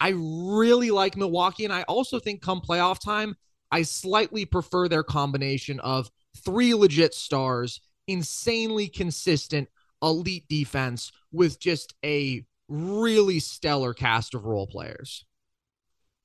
I 0.01 0.15
really 0.17 0.91
like 0.91 1.17
Milwaukee. 1.17 1.65
And 1.65 1.73
I 1.73 1.83
also 1.83 2.19
think 2.19 2.43
come 2.43 2.61
playoff 2.61 2.99
time, 2.99 3.37
I 3.71 3.83
slightly 3.83 4.45
prefer 4.45 4.89
their 4.89 5.05
combination 5.05 5.79
of 5.81 6.11
three 6.39 6.75
legit 6.75 7.15
stars, 7.15 7.81
insanely 8.09 8.89
consistent, 8.89 9.69
elite 10.03 10.47
defense 10.49 11.13
with 11.33 11.61
just 11.61 11.95
a 12.05 12.45
really 12.69 13.41
stellar 13.41 13.93
cast 13.95 14.35
of 14.35 14.45
role 14.45 14.67
players. 14.67 15.25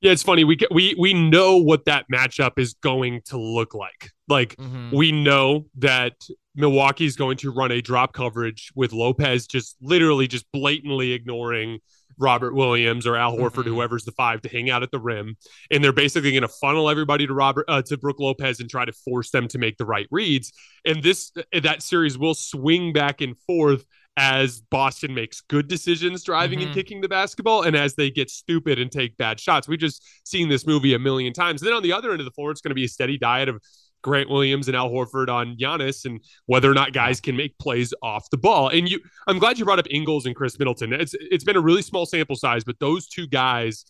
Yeah, 0.01 0.11
it's 0.11 0.23
funny. 0.23 0.43
We 0.43 0.57
we 0.71 0.93
we 0.99 1.13
know 1.13 1.57
what 1.57 1.85
that 1.85 2.05
matchup 2.13 2.59
is 2.59 2.75
going 2.75 3.21
to 3.25 3.37
look 3.37 3.73
like. 3.73 4.11
Like 4.27 4.55
mm-hmm. 4.57 4.95
we 4.95 5.11
know 5.11 5.65
that 5.77 6.13
Milwaukee's 6.53 7.15
going 7.15 7.37
to 7.37 7.51
run 7.51 7.71
a 7.71 7.81
drop 7.81 8.13
coverage 8.13 8.71
with 8.75 8.93
Lopez 8.93 9.47
just 9.47 9.77
literally 9.81 10.27
just 10.27 10.45
blatantly 10.51 11.13
ignoring 11.13 11.79
Robert 12.17 12.53
Williams 12.53 13.05
or 13.05 13.15
Al 13.15 13.37
Horford, 13.37 13.63
mm-hmm. 13.63 13.73
whoever's 13.73 14.05
the 14.05 14.11
five, 14.11 14.41
to 14.41 14.49
hang 14.49 14.69
out 14.69 14.83
at 14.83 14.91
the 14.91 14.99
rim, 14.99 15.35
and 15.71 15.83
they're 15.83 15.93
basically 15.93 16.31
going 16.31 16.41
to 16.41 16.47
funnel 16.47 16.89
everybody 16.89 17.27
to 17.27 17.33
Robert 17.33 17.65
uh, 17.67 17.81
to 17.83 17.97
Brook 17.97 18.19
Lopez 18.19 18.59
and 18.59 18.69
try 18.69 18.85
to 18.85 18.93
force 18.93 19.31
them 19.31 19.47
to 19.49 19.57
make 19.57 19.77
the 19.77 19.85
right 19.85 20.07
reads. 20.11 20.51
And 20.85 21.03
this 21.03 21.31
that 21.61 21.81
series 21.81 22.17
will 22.17 22.33
swing 22.33 22.93
back 22.93 23.21
and 23.21 23.37
forth 23.39 23.85
as 24.17 24.61
Boston 24.61 25.13
makes 25.13 25.41
good 25.41 25.67
decisions 25.67 26.23
driving 26.23 26.59
mm-hmm. 26.59 26.67
and 26.67 26.75
kicking 26.75 27.01
the 27.01 27.09
basketball, 27.09 27.63
and 27.63 27.75
as 27.75 27.95
they 27.95 28.09
get 28.09 28.29
stupid 28.29 28.79
and 28.79 28.91
take 28.91 29.17
bad 29.17 29.39
shots. 29.39 29.67
We've 29.67 29.79
just 29.79 30.03
seen 30.23 30.47
this 30.47 30.65
movie 30.65 30.93
a 30.93 30.99
million 30.99 31.33
times. 31.33 31.61
And 31.61 31.67
then 31.67 31.75
on 31.75 31.83
the 31.83 31.91
other 31.93 32.11
end 32.11 32.21
of 32.21 32.25
the 32.25 32.31
floor, 32.31 32.51
it's 32.51 32.61
going 32.61 32.71
to 32.71 32.75
be 32.75 32.85
a 32.85 32.89
steady 32.89 33.17
diet 33.17 33.49
of 33.49 33.61
Grant 34.05 34.29
Williams 34.29 34.67
and 34.67 34.77
Al 34.77 34.91
Horford 34.91 35.29
on 35.29 35.57
Giannis 35.57 36.05
and 36.05 36.23
whether 36.45 36.69
or 36.69 36.75
not 36.75 36.93
guys 36.93 37.19
can 37.19 37.35
make 37.35 37.57
plays 37.57 37.91
off 38.03 38.29
the 38.29 38.37
ball. 38.37 38.69
And 38.69 38.87
you, 38.87 38.99
I'm 39.25 39.39
glad 39.39 39.57
you 39.57 39.65
brought 39.65 39.79
up 39.79 39.87
Ingles 39.89 40.27
and 40.27 40.35
Khris 40.35 40.59
Middleton. 40.59 40.93
It's 40.93 41.15
it's 41.19 41.43
been 41.43 41.55
a 41.55 41.61
really 41.61 41.81
small 41.81 42.05
sample 42.05 42.35
size, 42.35 42.63
but 42.63 42.79
those 42.79 43.07
two 43.07 43.25
guys, 43.25 43.83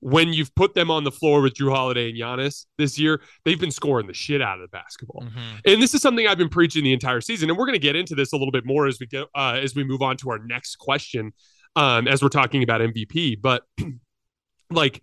when 0.00 0.34
you've 0.34 0.54
put 0.54 0.74
them 0.74 0.90
on 0.90 1.02
the 1.02 1.10
floor 1.10 1.40
with 1.40 1.54
Jrue 1.54 1.74
Holiday 1.74 2.10
and 2.10 2.18
Giannis 2.18 2.66
this 2.76 2.98
year, 2.98 3.22
they've 3.46 3.58
been 3.58 3.70
scoring 3.70 4.06
the 4.06 4.12
shit 4.12 4.42
out 4.42 4.60
of 4.60 4.60
the 4.60 4.68
basketball. 4.68 5.22
Mm-hmm. 5.22 5.56
And 5.64 5.82
this 5.82 5.94
is 5.94 6.02
something 6.02 6.28
I've 6.28 6.36
been 6.36 6.50
preaching 6.50 6.84
the 6.84 6.92
entire 6.92 7.22
season. 7.22 7.48
And 7.48 7.58
we're 7.58 7.64
going 7.64 7.72
to 7.72 7.82
get 7.82 7.96
into 7.96 8.14
this 8.14 8.34
a 8.34 8.36
little 8.36 8.52
bit 8.52 8.66
more 8.66 8.86
as 8.86 8.98
we 9.00 9.06
get 9.06 9.28
uh, 9.34 9.58
as 9.62 9.74
we 9.74 9.82
move 9.82 10.02
on 10.02 10.18
to 10.18 10.30
our 10.30 10.40
next 10.40 10.76
question, 10.76 11.32
um, 11.74 12.06
as 12.06 12.22
we're 12.22 12.28
talking 12.28 12.62
about 12.62 12.82
MVP. 12.82 13.40
But 13.40 13.62
like, 14.70 15.02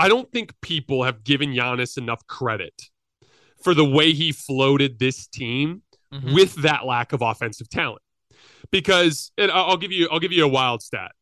I 0.00 0.08
don't 0.08 0.28
think 0.32 0.52
people 0.62 1.04
have 1.04 1.22
given 1.22 1.52
Giannis 1.52 1.96
enough 1.96 2.26
credit 2.26 2.74
for 3.62 3.74
the 3.74 3.84
way 3.84 4.12
he 4.12 4.32
floated 4.32 4.98
this 4.98 5.26
team 5.26 5.82
mm-hmm. 6.12 6.34
with 6.34 6.54
that 6.56 6.86
lack 6.86 7.12
of 7.12 7.22
offensive 7.22 7.68
talent. 7.68 8.02
Because 8.70 9.32
and 9.36 9.50
I'll 9.50 9.76
give 9.76 9.92
you 9.92 10.08
I'll 10.10 10.20
give 10.20 10.32
you 10.32 10.44
a 10.44 10.48
wild 10.48 10.82
stat. 10.82 11.12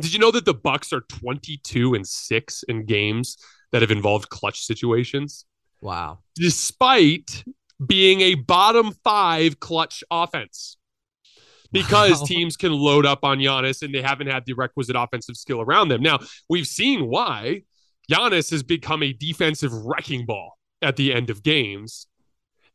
Did 0.00 0.12
you 0.12 0.20
know 0.20 0.30
that 0.30 0.44
the 0.44 0.54
Bucks 0.54 0.92
are 0.92 1.00
22 1.00 1.94
and 1.94 2.06
6 2.06 2.62
in 2.68 2.84
games 2.84 3.36
that 3.72 3.82
have 3.82 3.90
involved 3.90 4.28
clutch 4.28 4.60
situations? 4.64 5.44
Wow. 5.80 6.20
Despite 6.36 7.42
being 7.84 8.20
a 8.20 8.34
bottom 8.36 8.92
5 9.04 9.58
clutch 9.58 10.04
offense. 10.10 10.76
Because 11.72 12.20
wow. 12.20 12.26
teams 12.28 12.56
can 12.56 12.72
load 12.72 13.06
up 13.06 13.24
on 13.24 13.38
Giannis 13.38 13.82
and 13.82 13.92
they 13.92 14.00
haven't 14.00 14.28
had 14.28 14.44
the 14.46 14.52
requisite 14.52 14.94
offensive 14.96 15.36
skill 15.36 15.60
around 15.60 15.88
them. 15.88 16.00
Now, 16.00 16.20
we've 16.48 16.66
seen 16.66 17.08
why 17.08 17.62
Giannis 18.10 18.52
has 18.52 18.62
become 18.62 19.02
a 19.02 19.12
defensive 19.12 19.72
wrecking 19.72 20.26
ball 20.26 20.57
at 20.82 20.96
the 20.96 21.12
end 21.12 21.30
of 21.30 21.42
games. 21.42 22.06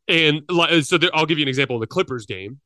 And 0.08 0.42
so 0.82 0.98
there, 0.98 1.10
I'll 1.14 1.26
give 1.26 1.38
you 1.38 1.44
an 1.44 1.48
example 1.48 1.76
of 1.76 1.80
the 1.80 1.86
Clippers 1.86 2.26
game. 2.26 2.60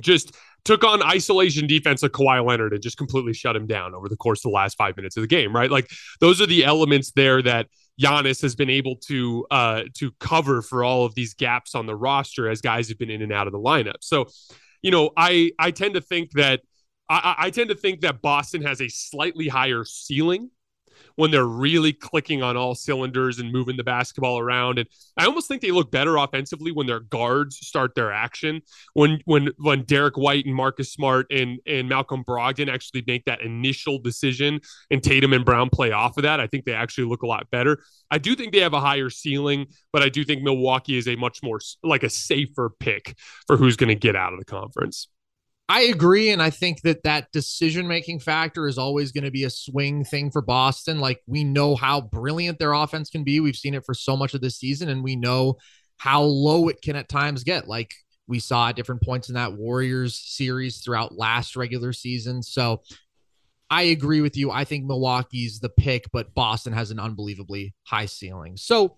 Just 0.00 0.34
took 0.64 0.84
on 0.84 1.02
isolation 1.02 1.66
defense 1.66 2.02
of 2.02 2.12
Kawhi 2.12 2.44
Leonard 2.44 2.72
and 2.72 2.82
just 2.82 2.96
completely 2.96 3.32
shut 3.32 3.56
him 3.56 3.66
down 3.66 3.94
over 3.94 4.08
the 4.08 4.16
course 4.16 4.40
of 4.40 4.50
the 4.50 4.54
last 4.54 4.76
five 4.76 4.96
minutes 4.96 5.16
of 5.16 5.22
the 5.22 5.26
game, 5.26 5.54
right? 5.54 5.70
Like 5.70 5.90
those 6.20 6.40
are 6.40 6.46
the 6.46 6.64
elements 6.64 7.12
there 7.12 7.42
that 7.42 7.66
Giannis 8.00 8.40
has 8.42 8.54
been 8.54 8.70
able 8.70 8.96
to 9.08 9.46
uh 9.50 9.82
to 9.98 10.12
cover 10.18 10.62
for 10.62 10.82
all 10.82 11.04
of 11.04 11.14
these 11.14 11.34
gaps 11.34 11.74
on 11.74 11.86
the 11.86 11.94
roster 11.94 12.48
as 12.48 12.60
guys 12.60 12.88
have 12.88 12.98
been 12.98 13.10
in 13.10 13.22
and 13.22 13.32
out 13.32 13.46
of 13.46 13.52
the 13.52 13.58
lineup. 13.58 13.98
So, 14.00 14.26
you 14.80 14.90
know, 14.90 15.10
I 15.16 15.52
I 15.58 15.72
tend 15.72 15.94
to 15.94 16.00
think 16.00 16.30
that 16.32 16.60
I, 17.08 17.34
I 17.38 17.50
tend 17.50 17.68
to 17.68 17.76
think 17.76 18.00
that 18.00 18.22
Boston 18.22 18.62
has 18.62 18.80
a 18.80 18.88
slightly 18.88 19.48
higher 19.48 19.84
ceiling 19.84 20.50
when 21.16 21.30
they're 21.30 21.44
really 21.44 21.92
clicking 21.92 22.42
on 22.42 22.56
all 22.56 22.74
cylinders 22.74 23.38
and 23.38 23.52
moving 23.52 23.76
the 23.76 23.84
basketball 23.84 24.38
around. 24.38 24.78
And 24.78 24.88
I 25.16 25.26
almost 25.26 25.48
think 25.48 25.62
they 25.62 25.70
look 25.70 25.90
better 25.90 26.16
offensively 26.16 26.72
when 26.72 26.86
their 26.86 27.00
guards 27.00 27.56
start 27.56 27.94
their 27.94 28.12
action. 28.12 28.62
When 28.94 29.20
when 29.24 29.50
when 29.58 29.84
Derrick 29.84 30.16
White 30.16 30.46
and 30.46 30.54
Marcus 30.54 30.92
Smart 30.92 31.26
and 31.30 31.58
and 31.66 31.88
Malcolm 31.88 32.24
Brogdon 32.24 32.72
actually 32.72 33.04
make 33.06 33.24
that 33.26 33.42
initial 33.42 33.98
decision 33.98 34.60
and 34.90 35.02
Tatum 35.02 35.32
and 35.32 35.44
Brown 35.44 35.70
play 35.70 35.92
off 35.92 36.16
of 36.16 36.22
that, 36.22 36.40
I 36.40 36.46
think 36.46 36.64
they 36.64 36.74
actually 36.74 37.04
look 37.04 37.22
a 37.22 37.26
lot 37.26 37.50
better. 37.50 37.82
I 38.10 38.18
do 38.18 38.34
think 38.34 38.52
they 38.52 38.60
have 38.60 38.74
a 38.74 38.80
higher 38.80 39.10
ceiling, 39.10 39.66
but 39.92 40.02
I 40.02 40.08
do 40.08 40.24
think 40.24 40.42
Milwaukee 40.42 40.96
is 40.96 41.08
a 41.08 41.16
much 41.16 41.42
more 41.42 41.60
like 41.82 42.02
a 42.02 42.10
safer 42.10 42.70
pick 42.78 43.16
for 43.46 43.56
who's 43.56 43.76
going 43.76 43.88
to 43.88 43.94
get 43.94 44.16
out 44.16 44.32
of 44.32 44.38
the 44.38 44.44
conference. 44.44 45.08
I 45.72 45.84
agree. 45.84 46.28
And 46.28 46.42
I 46.42 46.50
think 46.50 46.82
that 46.82 47.02
that 47.04 47.32
decision 47.32 47.88
making 47.88 48.20
factor 48.20 48.68
is 48.68 48.76
always 48.76 49.10
going 49.10 49.24
to 49.24 49.30
be 49.30 49.44
a 49.44 49.50
swing 49.50 50.04
thing 50.04 50.30
for 50.30 50.42
Boston. 50.42 51.00
Like, 51.00 51.22
we 51.26 51.44
know 51.44 51.76
how 51.76 52.02
brilliant 52.02 52.58
their 52.58 52.74
offense 52.74 53.08
can 53.08 53.24
be. 53.24 53.40
We've 53.40 53.56
seen 53.56 53.72
it 53.72 53.86
for 53.86 53.94
so 53.94 54.14
much 54.14 54.34
of 54.34 54.42
this 54.42 54.58
season, 54.58 54.90
and 54.90 55.02
we 55.02 55.16
know 55.16 55.56
how 55.96 56.24
low 56.24 56.68
it 56.68 56.82
can 56.82 56.94
at 56.94 57.08
times 57.08 57.42
get. 57.42 57.68
Like, 57.68 57.94
we 58.26 58.38
saw 58.38 58.68
at 58.68 58.76
different 58.76 59.00
points 59.00 59.30
in 59.30 59.34
that 59.36 59.54
Warriors 59.54 60.20
series 60.22 60.82
throughout 60.82 61.16
last 61.16 61.56
regular 61.56 61.94
season. 61.94 62.42
So, 62.42 62.82
I 63.70 63.84
agree 63.84 64.20
with 64.20 64.36
you. 64.36 64.50
I 64.50 64.64
think 64.64 64.84
Milwaukee's 64.84 65.58
the 65.58 65.70
pick, 65.70 66.04
but 66.12 66.34
Boston 66.34 66.74
has 66.74 66.90
an 66.90 67.00
unbelievably 67.00 67.74
high 67.84 68.04
ceiling. 68.04 68.58
So, 68.58 68.96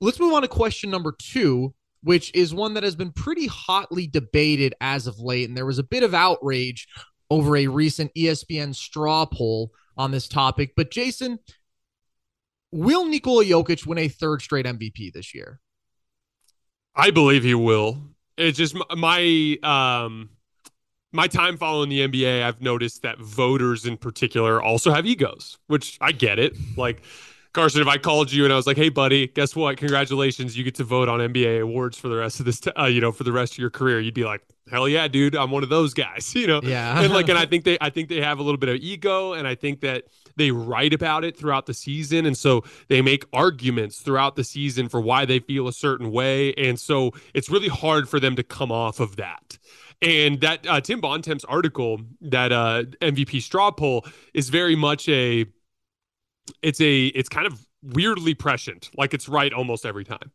let's 0.00 0.18
move 0.18 0.32
on 0.32 0.40
to 0.40 0.48
question 0.48 0.90
number 0.90 1.14
two 1.18 1.74
which 2.04 2.32
is 2.34 2.54
one 2.54 2.74
that 2.74 2.82
has 2.82 2.94
been 2.94 3.10
pretty 3.10 3.46
hotly 3.46 4.06
debated 4.06 4.74
as 4.80 5.06
of 5.06 5.18
late. 5.18 5.48
And 5.48 5.56
there 5.56 5.66
was 5.66 5.78
a 5.78 5.82
bit 5.82 6.02
of 6.02 6.14
outrage 6.14 6.86
over 7.30 7.56
a 7.56 7.66
recent 7.66 8.12
ESPN 8.14 8.74
straw 8.74 9.24
poll 9.24 9.72
on 9.96 10.10
this 10.10 10.28
topic. 10.28 10.74
But 10.76 10.90
Jason, 10.90 11.38
Will 12.70 13.06
Nikola 13.06 13.44
Jokic 13.44 13.86
win 13.86 13.98
a 13.98 14.08
third 14.08 14.42
straight 14.42 14.66
MVP 14.66 15.12
this 15.12 15.34
year? 15.34 15.60
I 16.94 17.10
believe 17.10 17.42
he 17.42 17.54
will. 17.54 17.98
It's 18.36 18.58
just 18.58 18.76
my 18.96 19.58
um 19.62 20.30
my 21.12 21.28
time 21.28 21.56
following 21.56 21.88
the 21.88 22.00
NBA, 22.00 22.42
I've 22.42 22.60
noticed 22.60 23.02
that 23.02 23.20
voters 23.20 23.86
in 23.86 23.96
particular 23.96 24.60
also 24.60 24.92
have 24.92 25.06
egos, 25.06 25.58
which 25.68 25.96
I 26.00 26.10
get 26.10 26.40
it. 26.40 26.56
Like 26.76 27.02
Carson, 27.54 27.80
if 27.80 27.86
I 27.86 27.98
called 27.98 28.32
you 28.32 28.42
and 28.44 28.52
I 28.52 28.56
was 28.56 28.66
like, 28.66 28.76
"Hey, 28.76 28.88
buddy, 28.88 29.28
guess 29.28 29.54
what? 29.54 29.76
Congratulations, 29.76 30.58
you 30.58 30.64
get 30.64 30.74
to 30.74 30.84
vote 30.84 31.08
on 31.08 31.20
NBA 31.20 31.60
awards 31.62 31.96
for 31.96 32.08
the 32.08 32.16
rest 32.16 32.40
of 32.40 32.46
this, 32.46 32.58
t- 32.58 32.72
uh, 32.72 32.86
you 32.86 33.00
know, 33.00 33.12
for 33.12 33.22
the 33.22 33.32
rest 33.32 33.52
of 33.52 33.58
your 33.58 33.70
career," 33.70 34.00
you'd 34.00 34.12
be 34.12 34.24
like, 34.24 34.42
"Hell 34.68 34.88
yeah, 34.88 35.06
dude! 35.06 35.36
I'm 35.36 35.52
one 35.52 35.62
of 35.62 35.68
those 35.68 35.94
guys," 35.94 36.34
you 36.34 36.48
know. 36.48 36.60
Yeah. 36.62 37.00
and 37.00 37.12
like, 37.12 37.28
and 37.28 37.38
I 37.38 37.46
think 37.50 37.64
they, 37.64 37.78
I 37.80 37.90
think 37.90 38.08
they 38.08 38.20
have 38.20 38.40
a 38.40 38.42
little 38.42 38.58
bit 38.58 38.68
of 38.68 38.76
ego, 38.76 39.32
and 39.34 39.46
I 39.46 39.54
think 39.54 39.80
that 39.80 40.04
they 40.36 40.50
write 40.50 40.92
about 40.92 41.24
it 41.24 41.36
throughout 41.36 41.66
the 41.66 41.74
season, 41.74 42.26
and 42.26 42.36
so 42.36 42.64
they 42.88 43.00
make 43.00 43.24
arguments 43.32 44.00
throughout 44.00 44.34
the 44.34 44.44
season 44.44 44.88
for 44.88 45.00
why 45.00 45.24
they 45.24 45.38
feel 45.38 45.68
a 45.68 45.72
certain 45.72 46.10
way, 46.10 46.52
and 46.54 46.78
so 46.78 47.12
it's 47.34 47.48
really 47.48 47.68
hard 47.68 48.08
for 48.08 48.18
them 48.18 48.34
to 48.34 48.42
come 48.42 48.72
off 48.72 48.98
of 48.98 49.14
that. 49.16 49.58
And 50.02 50.40
that 50.40 50.66
uh, 50.66 50.80
Tim 50.80 51.00
Bontemps 51.00 51.44
article, 51.44 52.00
that 52.20 52.50
uh, 52.50 52.82
MVP 53.00 53.40
straw 53.40 53.70
poll, 53.70 54.04
is 54.34 54.50
very 54.50 54.74
much 54.74 55.08
a 55.08 55.46
it's 56.62 56.80
a 56.80 57.06
it's 57.06 57.28
kind 57.28 57.46
of 57.46 57.66
weirdly 57.82 58.34
prescient, 58.34 58.90
like 58.96 59.14
it's 59.14 59.28
right 59.28 59.52
almost 59.52 59.84
every 59.84 60.04
time. 60.04 60.30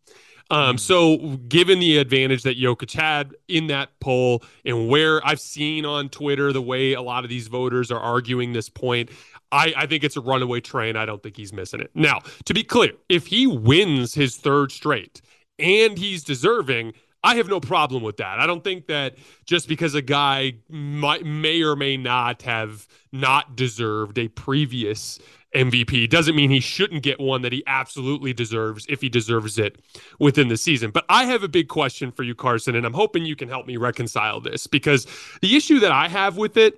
Um, 0.51 0.77
mm. 0.77 0.79
so 0.79 1.17
given 1.47 1.79
the 1.79 1.97
advantage 1.97 2.43
that 2.43 2.59
Jokic 2.59 2.93
had 2.93 3.35
in 3.47 3.67
that 3.67 3.89
poll 3.99 4.43
and 4.65 4.89
where 4.89 5.25
I've 5.25 5.39
seen 5.39 5.85
on 5.85 6.09
Twitter 6.09 6.51
the 6.51 6.61
way 6.61 6.93
a 6.93 7.01
lot 7.01 7.23
of 7.23 7.29
these 7.29 7.47
voters 7.47 7.91
are 7.91 7.99
arguing 7.99 8.53
this 8.53 8.69
point, 8.69 9.11
I, 9.51 9.73
I 9.77 9.85
think 9.85 10.03
it's 10.03 10.17
a 10.17 10.21
runaway 10.21 10.61
train. 10.61 10.95
I 10.95 11.05
don't 11.05 11.21
think 11.21 11.37
he's 11.37 11.53
missing 11.53 11.81
it. 11.81 11.91
Now, 11.93 12.21
to 12.45 12.53
be 12.53 12.63
clear, 12.63 12.93
if 13.09 13.27
he 13.27 13.45
wins 13.45 14.15
his 14.15 14.37
third 14.37 14.71
straight 14.71 15.21
and 15.59 15.97
he's 15.97 16.23
deserving, 16.23 16.93
I 17.23 17.35
have 17.35 17.47
no 17.47 17.59
problem 17.59 18.01
with 18.01 18.17
that. 18.17 18.39
I 18.39 18.47
don't 18.47 18.63
think 18.63 18.87
that 18.87 19.17
just 19.45 19.67
because 19.67 19.93
a 19.93 20.01
guy 20.01 20.53
might, 20.69 21.25
may 21.25 21.61
or 21.61 21.75
may 21.75 21.97
not 21.97 22.43
have 22.43 22.87
not 23.11 23.55
deserved 23.55 24.17
a 24.17 24.29
previous 24.29 25.19
MVP 25.55 26.09
doesn't 26.09 26.35
mean 26.35 26.49
he 26.49 26.59
shouldn't 26.59 27.03
get 27.03 27.19
one 27.19 27.41
that 27.41 27.51
he 27.51 27.63
absolutely 27.65 28.33
deserves 28.33 28.85
if 28.87 29.01
he 29.01 29.09
deserves 29.09 29.57
it 29.57 29.77
within 30.19 30.47
the 30.47 30.57
season. 30.57 30.91
But 30.91 31.05
I 31.09 31.25
have 31.25 31.43
a 31.43 31.47
big 31.47 31.67
question 31.67 32.11
for 32.11 32.23
you, 32.23 32.35
Carson, 32.35 32.75
and 32.75 32.85
I'm 32.85 32.93
hoping 32.93 33.25
you 33.25 33.35
can 33.35 33.49
help 33.49 33.65
me 33.65 33.77
reconcile 33.77 34.41
this 34.41 34.67
because 34.67 35.07
the 35.41 35.55
issue 35.55 35.79
that 35.79 35.91
I 35.91 36.07
have 36.07 36.37
with 36.37 36.57
it 36.57 36.75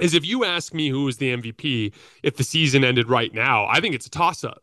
is 0.00 0.14
if 0.14 0.24
you 0.24 0.44
ask 0.44 0.74
me 0.74 0.88
who 0.88 1.06
is 1.08 1.18
the 1.18 1.36
MVP 1.36 1.92
if 2.22 2.36
the 2.36 2.44
season 2.44 2.84
ended 2.84 3.08
right 3.08 3.32
now, 3.32 3.66
I 3.66 3.80
think 3.80 3.94
it's 3.94 4.06
a 4.06 4.10
toss 4.10 4.44
up 4.44 4.62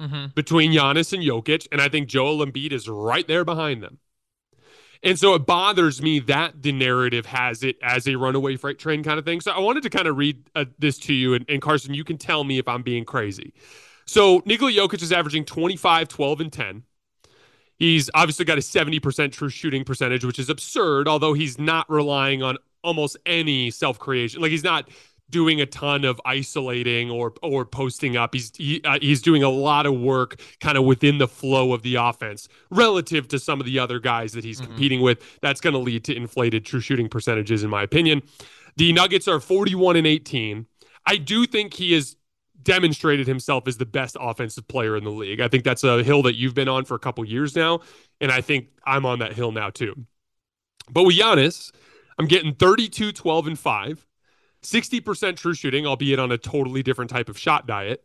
mm-hmm. 0.00 0.26
between 0.34 0.72
Giannis 0.72 1.12
and 1.12 1.22
Jokic. 1.22 1.68
And 1.72 1.80
I 1.80 1.88
think 1.88 2.08
Joel 2.08 2.44
Embiid 2.44 2.72
is 2.72 2.88
right 2.88 3.26
there 3.26 3.44
behind 3.44 3.82
them. 3.82 3.98
And 5.02 5.18
so 5.18 5.34
it 5.34 5.46
bothers 5.46 6.00
me 6.00 6.20
that 6.20 6.62
the 6.62 6.70
narrative 6.70 7.26
has 7.26 7.64
it 7.64 7.76
as 7.82 8.06
a 8.06 8.14
runaway 8.14 8.56
freight 8.56 8.78
train 8.78 9.02
kind 9.02 9.18
of 9.18 9.24
thing. 9.24 9.40
So 9.40 9.50
I 9.50 9.58
wanted 9.58 9.82
to 9.82 9.90
kind 9.90 10.06
of 10.06 10.16
read 10.16 10.48
uh, 10.54 10.66
this 10.78 10.96
to 10.98 11.14
you. 11.14 11.34
And, 11.34 11.44
and, 11.48 11.60
Carson, 11.60 11.92
you 11.92 12.04
can 12.04 12.18
tell 12.18 12.44
me 12.44 12.58
if 12.58 12.68
I'm 12.68 12.82
being 12.82 13.04
crazy. 13.04 13.52
So 14.06 14.42
Nikola 14.44 14.70
Jokic 14.70 15.02
is 15.02 15.12
averaging 15.12 15.44
25, 15.44 16.06
12, 16.08 16.40
and 16.40 16.52
10. 16.52 16.82
He's 17.76 18.10
obviously 18.14 18.44
got 18.44 18.58
a 18.58 18.60
70% 18.60 19.32
true 19.32 19.48
shooting 19.48 19.84
percentage, 19.84 20.24
which 20.24 20.38
is 20.38 20.48
absurd, 20.48 21.08
although 21.08 21.32
he's 21.32 21.58
not 21.58 21.90
relying 21.90 22.42
on 22.42 22.58
almost 22.84 23.16
any 23.26 23.70
self 23.72 23.98
creation. 23.98 24.40
Like 24.40 24.52
he's 24.52 24.62
not 24.62 24.88
doing 25.32 25.60
a 25.60 25.66
ton 25.66 26.04
of 26.04 26.20
isolating 26.24 27.10
or 27.10 27.32
or 27.42 27.64
posting 27.64 28.16
up. 28.16 28.34
He's 28.34 28.52
he, 28.56 28.80
uh, 28.84 28.98
he's 29.00 29.20
doing 29.20 29.42
a 29.42 29.48
lot 29.48 29.86
of 29.86 29.98
work 29.98 30.40
kind 30.60 30.78
of 30.78 30.84
within 30.84 31.18
the 31.18 31.26
flow 31.26 31.72
of 31.72 31.82
the 31.82 31.96
offense 31.96 32.48
relative 32.70 33.26
to 33.28 33.40
some 33.40 33.58
of 33.58 33.66
the 33.66 33.80
other 33.80 33.98
guys 33.98 34.32
that 34.34 34.44
he's 34.44 34.60
mm-hmm. 34.60 34.68
competing 34.68 35.00
with. 35.00 35.40
That's 35.40 35.60
going 35.60 35.74
to 35.74 35.80
lead 35.80 36.04
to 36.04 36.14
inflated 36.14 36.64
true 36.64 36.80
shooting 36.80 37.08
percentages, 37.08 37.64
in 37.64 37.70
my 37.70 37.82
opinion. 37.82 38.22
The 38.76 38.92
Nuggets 38.92 39.26
are 39.26 39.40
41 39.40 39.96
and 39.96 40.06
18. 40.06 40.66
I 41.04 41.16
do 41.16 41.46
think 41.46 41.74
he 41.74 41.92
has 41.94 42.16
demonstrated 42.62 43.26
himself 43.26 43.66
as 43.66 43.76
the 43.76 43.84
best 43.84 44.16
offensive 44.20 44.68
player 44.68 44.96
in 44.96 45.02
the 45.02 45.10
league. 45.10 45.40
I 45.40 45.48
think 45.48 45.64
that's 45.64 45.82
a 45.82 46.04
hill 46.04 46.22
that 46.22 46.36
you've 46.36 46.54
been 46.54 46.68
on 46.68 46.84
for 46.84 46.94
a 46.94 46.98
couple 46.98 47.24
years 47.24 47.56
now, 47.56 47.80
and 48.20 48.30
I 48.30 48.40
think 48.40 48.68
I'm 48.86 49.04
on 49.04 49.18
that 49.18 49.32
hill 49.32 49.50
now 49.50 49.70
too. 49.70 50.06
But 50.90 51.04
with 51.04 51.18
Giannis, 51.18 51.72
I'm 52.18 52.26
getting 52.26 52.54
32, 52.54 53.12
12, 53.12 53.46
and 53.46 53.58
5. 53.58 54.06
60% 54.62 55.36
true 55.36 55.54
shooting, 55.54 55.86
albeit 55.86 56.18
on 56.18 56.32
a 56.32 56.38
totally 56.38 56.82
different 56.82 57.10
type 57.10 57.28
of 57.28 57.38
shot 57.38 57.66
diet. 57.66 58.04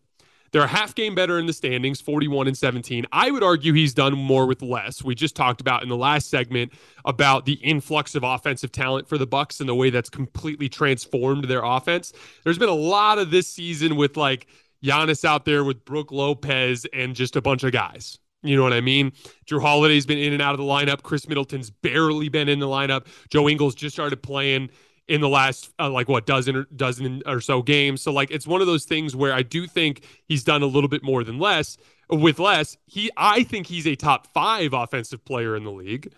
They're 0.52 0.64
a 0.64 0.68
half 0.68 0.96
game 0.96 1.14
better 1.14 1.40
in 1.40 1.46
the 1.46 1.54
standings, 1.54 2.00
41 2.00 2.48
and 2.48 2.58
17. 2.58 3.06
I 3.12 3.32
would 3.32 3.44
argue 3.44 3.74
he's 3.74 3.94
done 3.94 4.14
more 4.14 4.46
with 4.46 4.62
less. 4.62 5.04
We 5.04 5.14
just 5.14 5.36
talked 5.36 5.60
about 5.60 5.84
in 5.84 5.90
the 5.90 5.98
last 5.98 6.30
segment 6.30 6.72
about 7.06 7.46
the 7.46 7.54
influx 7.54 8.16
of 8.16 8.24
offensive 8.24 8.72
talent 8.72 9.08
for 9.08 9.18
the 9.18 9.28
Bucks 9.28 9.60
and 9.60 9.68
the 9.68 9.76
way 9.76 9.90
that's 9.90 10.10
completely 10.10 10.70
transformed 10.70 11.46
their 11.46 11.64
offense. 11.64 12.14
There's 12.44 12.58
been 12.58 12.70
a 12.70 12.74
lot 12.74 13.20
of 13.20 13.30
this 13.30 13.48
season 13.48 13.98
with 13.98 14.16
like 14.16 14.48
Giannis 14.84 15.26
out 15.26 15.46
there 15.46 15.64
with 15.64 15.84
Brook 15.84 16.12
Lopez 16.12 16.86
and 16.94 17.16
just 17.16 17.36
a 17.36 17.42
bunch 17.42 17.64
of 17.64 17.74
guys. 17.74 18.20
You 18.44 18.56
know 18.56 18.64
what 18.64 18.74
I 18.74 18.82
mean? 18.82 19.12
Jrue 19.50 19.62
Holiday's 19.62 20.06
been 20.06 20.20
in 20.20 20.32
and 20.32 20.42
out 20.42 20.54
of 20.54 20.60
the 20.60 20.64
lineup. 20.64 21.02
Khris 21.02 21.28
Middleton's 21.28 21.70
barely 21.70 22.30
been 22.30 22.48
in 22.48 22.60
the 22.60 22.68
lineup. 22.68 23.08
Joe 23.30 23.50
Ingles 23.50 23.76
just 23.76 23.96
started 23.96 24.22
playing 24.22 24.70
in 25.08 25.22
the 25.22 25.30
last 25.30 25.72
uh, 25.80 25.90
like 25.90 26.08
what 26.08 26.26
dozen 26.26 26.56
or 26.56 26.68
dozen 26.76 27.22
or 27.26 27.40
so 27.42 27.62
games. 27.62 28.02
So 28.02 28.12
like 28.12 28.32
it's 28.32 28.48
one 28.48 28.62
of 28.62 28.68
those 28.68 28.86
things 28.86 29.16
where 29.16 29.34
I 29.34 29.42
do 29.42 29.68
think 29.68 30.04
he's 30.26 30.44
done 30.44 30.64
a 30.64 30.68
little 30.68 30.90
bit 30.90 31.04
more 31.04 31.24
than 31.24 31.40
less 31.40 31.78
with 32.10 32.40
less. 32.40 32.78
He 32.86 33.10
I 33.18 33.44
think 33.44 33.68
he's 33.68 33.88
a 33.88 33.96
top 33.96 34.28
5 34.34 34.74
offensive 34.74 35.24
player 35.26 35.56
in 35.56 35.64
the 35.64 35.72
league. 35.72 36.12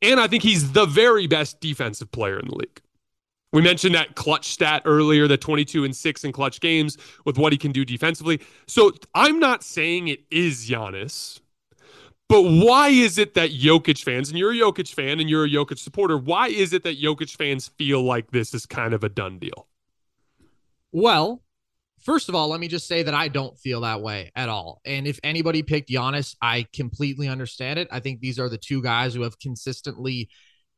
And 0.00 0.20
I 0.20 0.28
think 0.28 0.42
he's 0.42 0.72
the 0.72 0.86
very 0.86 1.26
best 1.26 1.60
defensive 1.60 2.10
player 2.12 2.38
in 2.38 2.48
the 2.48 2.54
league. 2.54 2.80
We 3.52 3.62
mentioned 3.62 3.94
that 3.94 4.14
clutch 4.14 4.48
stat 4.48 4.82
earlier, 4.84 5.26
the 5.26 5.38
22 5.38 5.84
and 5.84 5.96
6 5.96 6.24
in 6.24 6.32
clutch 6.32 6.60
games 6.60 6.98
with 7.24 7.38
what 7.38 7.52
he 7.52 7.58
can 7.58 7.72
do 7.72 7.84
defensively. 7.84 8.40
So 8.66 8.92
I'm 9.14 9.38
not 9.38 9.62
saying 9.62 10.08
it 10.08 10.20
is 10.30 10.68
Giannis. 10.68 11.40
But 12.28 12.42
why 12.42 12.88
is 12.88 13.16
it 13.16 13.34
that 13.34 13.50
Jokic 13.50 14.04
fans, 14.04 14.28
and 14.28 14.38
you're 14.38 14.52
a 14.52 14.56
Jokic 14.56 14.92
fan 14.92 15.18
and 15.18 15.30
you're 15.30 15.46
a 15.46 15.48
Jokic 15.48 15.78
supporter, 15.78 16.18
why 16.18 16.48
is 16.48 16.74
it 16.74 16.82
that 16.82 17.00
Jokic 17.00 17.34
fans 17.34 17.68
feel 17.78 18.02
like 18.02 18.30
this 18.30 18.52
is 18.52 18.66
kind 18.66 18.92
of 18.92 19.02
a 19.02 19.08
done 19.08 19.38
deal? 19.38 19.66
Well, 20.92 21.42
first 22.00 22.28
of 22.28 22.34
all, 22.34 22.48
let 22.48 22.60
me 22.60 22.68
just 22.68 22.86
say 22.86 23.02
that 23.02 23.14
I 23.14 23.28
don't 23.28 23.58
feel 23.58 23.80
that 23.80 24.02
way 24.02 24.30
at 24.36 24.50
all. 24.50 24.82
And 24.84 25.06
if 25.06 25.18
anybody 25.22 25.62
picked 25.62 25.88
Giannis, 25.88 26.36
I 26.42 26.66
completely 26.74 27.28
understand 27.28 27.78
it. 27.78 27.88
I 27.90 28.00
think 28.00 28.20
these 28.20 28.38
are 28.38 28.50
the 28.50 28.58
two 28.58 28.82
guys 28.82 29.14
who 29.14 29.22
have 29.22 29.38
consistently 29.38 30.28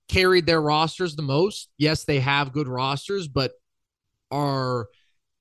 carried 0.09 0.47
their 0.47 0.63
rosters 0.63 1.17
the 1.17 1.23
most. 1.23 1.69
Yes, 1.79 2.05
they 2.05 2.21
have 2.21 2.53
good 2.53 2.69
rosters, 2.69 3.27
but 3.27 3.53
are 4.31 4.87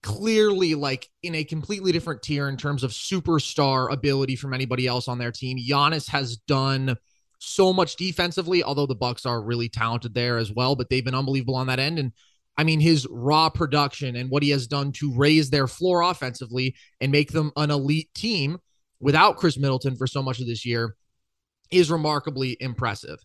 clearly 0.01 0.75
like 0.75 1.09
in 1.23 1.35
a 1.35 1.43
completely 1.43 1.91
different 1.91 2.21
tier 2.21 2.47
in 2.47 2.57
terms 2.57 2.83
of 2.83 2.91
superstar 2.91 3.91
ability 3.91 4.35
from 4.35 4.53
anybody 4.53 4.88
else 4.88 5.07
on 5.07 5.17
their 5.17 5.31
team. 5.31 5.57
Giannis 5.57 6.09
has 6.09 6.38
done 6.38 6.95
so 7.39 7.73
much 7.73 7.95
defensively, 7.95 8.63
although 8.63 8.85
the 8.85 8.95
Bucks 8.95 9.25
are 9.25 9.41
really 9.41 9.69
talented 9.69 10.13
there 10.13 10.38
as 10.38 10.51
well, 10.51 10.75
but 10.75 10.89
they've 10.89 11.05
been 11.05 11.15
unbelievable 11.15 11.55
on 11.55 11.67
that 11.67 11.79
end. 11.79 11.99
And 11.99 12.13
I 12.57 12.63
mean, 12.63 12.79
his 12.79 13.07
raw 13.09 13.49
production 13.49 14.15
and 14.15 14.29
what 14.29 14.43
he 14.43 14.49
has 14.49 14.67
done 14.67 14.91
to 14.93 15.13
raise 15.13 15.49
their 15.49 15.67
floor 15.67 16.01
offensively 16.01 16.75
and 16.99 17.12
make 17.12 17.31
them 17.31 17.51
an 17.55 17.71
elite 17.71 18.13
team 18.13 18.57
without 18.99 19.38
Khris 19.38 19.57
Middleton 19.57 19.95
for 19.95 20.07
so 20.07 20.21
much 20.21 20.39
of 20.39 20.47
this 20.47 20.65
year 20.65 20.95
is 21.71 21.91
remarkably 21.91 22.57
impressive. 22.59 23.19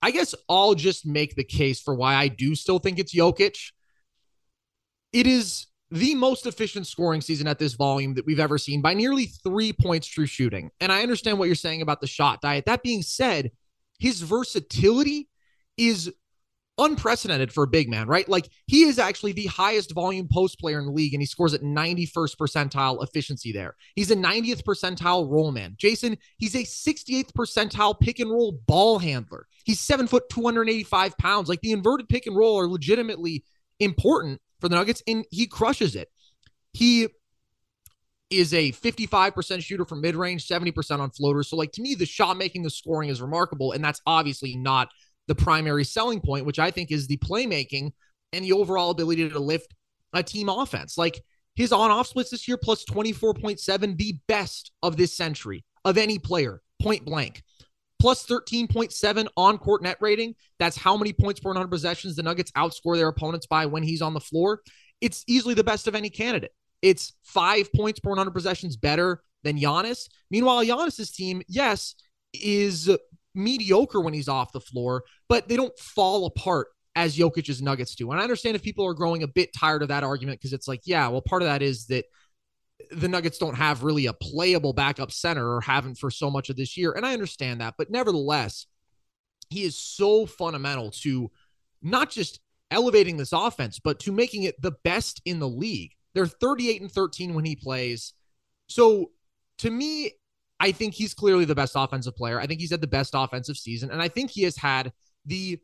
I 0.00 0.12
guess 0.12 0.34
I'll 0.48 0.74
just 0.74 1.06
make 1.06 1.34
the 1.34 1.44
case 1.44 1.80
for 1.80 1.94
why 1.94 2.14
I 2.14 2.28
do 2.28 2.54
still 2.54 2.78
think 2.78 2.98
it's 2.98 3.14
Jokic. 3.14 3.72
It 5.12 5.26
is 5.26 5.66
the 5.90 6.14
most 6.14 6.46
efficient 6.46 6.86
scoring 6.86 7.20
season 7.20 7.46
at 7.46 7.58
this 7.58 7.74
volume 7.74 8.14
that 8.14 8.26
we've 8.26 8.40
ever 8.40 8.58
seen 8.58 8.82
by 8.82 8.94
nearly 8.94 9.26
three 9.26 9.72
points 9.72 10.06
true 10.06 10.26
shooting. 10.26 10.70
And 10.80 10.92
I 10.92 11.02
understand 11.02 11.38
what 11.38 11.46
you're 11.46 11.54
saying 11.54 11.82
about 11.82 12.00
the 12.00 12.06
shot 12.06 12.40
diet. 12.40 12.66
That 12.66 12.82
being 12.82 13.02
said, 13.02 13.50
his 13.98 14.20
versatility 14.20 15.28
is 15.76 16.12
unprecedented 16.78 17.52
for 17.52 17.64
a 17.64 17.68
big 17.68 17.88
man, 17.88 18.06
right? 18.06 18.28
Like 18.28 18.48
he 18.66 18.84
is 18.84 18.98
actually 18.98 19.32
the 19.32 19.46
highest 19.46 19.92
volume 19.92 20.28
post 20.30 20.60
player 20.60 20.78
in 20.78 20.86
the 20.86 20.92
league, 20.92 21.12
and 21.12 21.20
he 21.20 21.26
scores 21.26 21.54
at 21.54 21.62
91st 21.62 22.36
percentile 22.36 23.02
efficiency 23.02 23.52
there. 23.52 23.74
He's 23.96 24.10
a 24.10 24.16
90th 24.16 24.62
percentile 24.62 25.28
roll 25.28 25.50
man. 25.50 25.74
Jason, 25.76 26.16
he's 26.38 26.54
a 26.54 26.62
68th 26.62 27.32
percentile 27.32 27.98
pick 27.98 28.20
and 28.20 28.30
roll 28.30 28.52
ball 28.66 28.98
handler. 28.98 29.46
He's 29.64 29.80
seven 29.80 30.06
foot, 30.06 30.28
285 30.30 31.18
pounds. 31.18 31.48
Like 31.48 31.60
the 31.60 31.72
inverted 31.72 32.08
pick 32.08 32.26
and 32.26 32.36
roll 32.36 32.58
are 32.58 32.68
legitimately 32.68 33.44
important 33.80 34.40
for 34.60 34.68
the 34.68 34.76
Nuggets, 34.76 35.02
and 35.06 35.24
he 35.30 35.46
crushes 35.46 35.94
it. 35.94 36.08
He 36.72 37.08
is 38.30 38.52
a 38.52 38.72
55% 38.72 39.62
shooter 39.62 39.84
from 39.84 40.00
mid 40.00 40.14
range, 40.14 40.46
70% 40.46 41.00
on 41.00 41.10
floaters. 41.10 41.48
So, 41.48 41.56
like, 41.56 41.72
to 41.72 41.82
me, 41.82 41.94
the 41.94 42.06
shot 42.06 42.36
making, 42.36 42.62
the 42.62 42.70
scoring 42.70 43.08
is 43.08 43.22
remarkable. 43.22 43.72
And 43.72 43.82
that's 43.82 44.00
obviously 44.06 44.56
not 44.56 44.88
the 45.28 45.34
primary 45.34 45.84
selling 45.84 46.20
point, 46.20 46.46
which 46.46 46.58
I 46.58 46.70
think 46.70 46.90
is 46.90 47.06
the 47.06 47.16
playmaking 47.18 47.92
and 48.32 48.44
the 48.44 48.52
overall 48.52 48.90
ability 48.90 49.28
to 49.28 49.38
lift 49.38 49.74
a 50.12 50.22
team 50.22 50.48
offense. 50.48 50.98
Like, 50.98 51.22
his 51.54 51.72
on 51.72 51.90
off 51.90 52.06
splits 52.06 52.30
this 52.30 52.46
year 52.46 52.56
plus 52.56 52.84
24.7, 52.84 53.96
the 53.96 54.18
best 54.28 54.70
of 54.82 54.96
this 54.96 55.16
century 55.16 55.64
of 55.84 55.98
any 55.98 56.18
player, 56.18 56.60
point 56.80 57.04
blank. 57.04 57.42
Plus 58.00 58.24
13.7 58.26 59.26
on 59.36 59.58
court 59.58 59.82
net 59.82 59.96
rating. 60.00 60.34
That's 60.58 60.76
how 60.76 60.96
many 60.96 61.12
points 61.12 61.40
per 61.40 61.50
100 61.50 61.68
possessions 61.68 62.16
the 62.16 62.22
Nuggets 62.22 62.52
outscore 62.52 62.96
their 62.96 63.08
opponents 63.08 63.46
by 63.46 63.66
when 63.66 63.82
he's 63.82 64.02
on 64.02 64.14
the 64.14 64.20
floor. 64.20 64.60
It's 65.00 65.24
easily 65.26 65.54
the 65.54 65.64
best 65.64 65.86
of 65.88 65.94
any 65.94 66.10
candidate. 66.10 66.52
It's 66.82 67.14
five 67.24 67.72
points 67.72 68.00
per 68.00 68.10
100 68.10 68.30
possessions 68.30 68.76
better 68.76 69.22
than 69.42 69.58
Giannis. 69.58 70.08
Meanwhile, 70.30 70.64
Giannis's 70.64 71.10
team, 71.10 71.42
yes, 71.48 71.94
is 72.32 72.90
mediocre 73.34 74.00
when 74.00 74.14
he's 74.14 74.28
off 74.28 74.52
the 74.52 74.60
floor, 74.60 75.04
but 75.28 75.48
they 75.48 75.56
don't 75.56 75.76
fall 75.78 76.26
apart 76.26 76.68
as 76.96 77.16
Jokic's 77.16 77.62
Nuggets 77.62 77.94
do. 77.94 78.10
And 78.10 78.20
I 78.20 78.24
understand 78.24 78.56
if 78.56 78.62
people 78.62 78.84
are 78.84 78.94
growing 78.94 79.22
a 79.22 79.28
bit 79.28 79.52
tired 79.52 79.82
of 79.82 79.88
that 79.88 80.04
argument 80.04 80.40
because 80.40 80.52
it's 80.52 80.66
like, 80.66 80.80
yeah, 80.84 81.08
well, 81.08 81.22
part 81.22 81.42
of 81.42 81.48
that 81.48 81.62
is 81.62 81.86
that 81.86 82.04
the 82.90 83.08
Nuggets 83.08 83.38
don't 83.38 83.56
have 83.56 83.82
really 83.82 84.06
a 84.06 84.12
playable 84.12 84.72
backup 84.72 85.12
center 85.12 85.54
or 85.54 85.60
haven't 85.60 85.98
for 85.98 86.10
so 86.10 86.30
much 86.30 86.48
of 86.48 86.56
this 86.56 86.76
year. 86.76 86.92
And 86.92 87.04
I 87.04 87.12
understand 87.12 87.60
that. 87.60 87.74
But 87.76 87.90
nevertheless, 87.90 88.66
he 89.50 89.64
is 89.64 89.76
so 89.76 90.26
fundamental 90.26 90.90
to 91.02 91.30
not 91.82 92.10
just 92.10 92.40
elevating 92.70 93.16
this 93.16 93.32
offense, 93.32 93.78
but 93.78 93.98
to 94.00 94.12
making 94.12 94.44
it 94.44 94.60
the 94.60 94.72
best 94.84 95.20
in 95.24 95.38
the 95.38 95.48
league. 95.48 95.92
They're 96.14 96.26
38 96.26 96.82
and 96.82 96.92
13 96.92 97.34
when 97.34 97.44
he 97.44 97.56
plays. 97.56 98.12
So 98.68 99.10
to 99.58 99.70
me, 99.70 100.12
I 100.60 100.72
think 100.72 100.94
he's 100.94 101.14
clearly 101.14 101.44
the 101.44 101.54
best 101.54 101.74
offensive 101.76 102.16
player. 102.16 102.40
I 102.40 102.46
think 102.46 102.60
he's 102.60 102.70
had 102.70 102.80
the 102.80 102.86
best 102.86 103.12
offensive 103.14 103.56
season. 103.56 103.90
And 103.90 104.02
I 104.02 104.08
think 104.08 104.30
he 104.30 104.42
has 104.42 104.56
had 104.56 104.92
the 105.24 105.58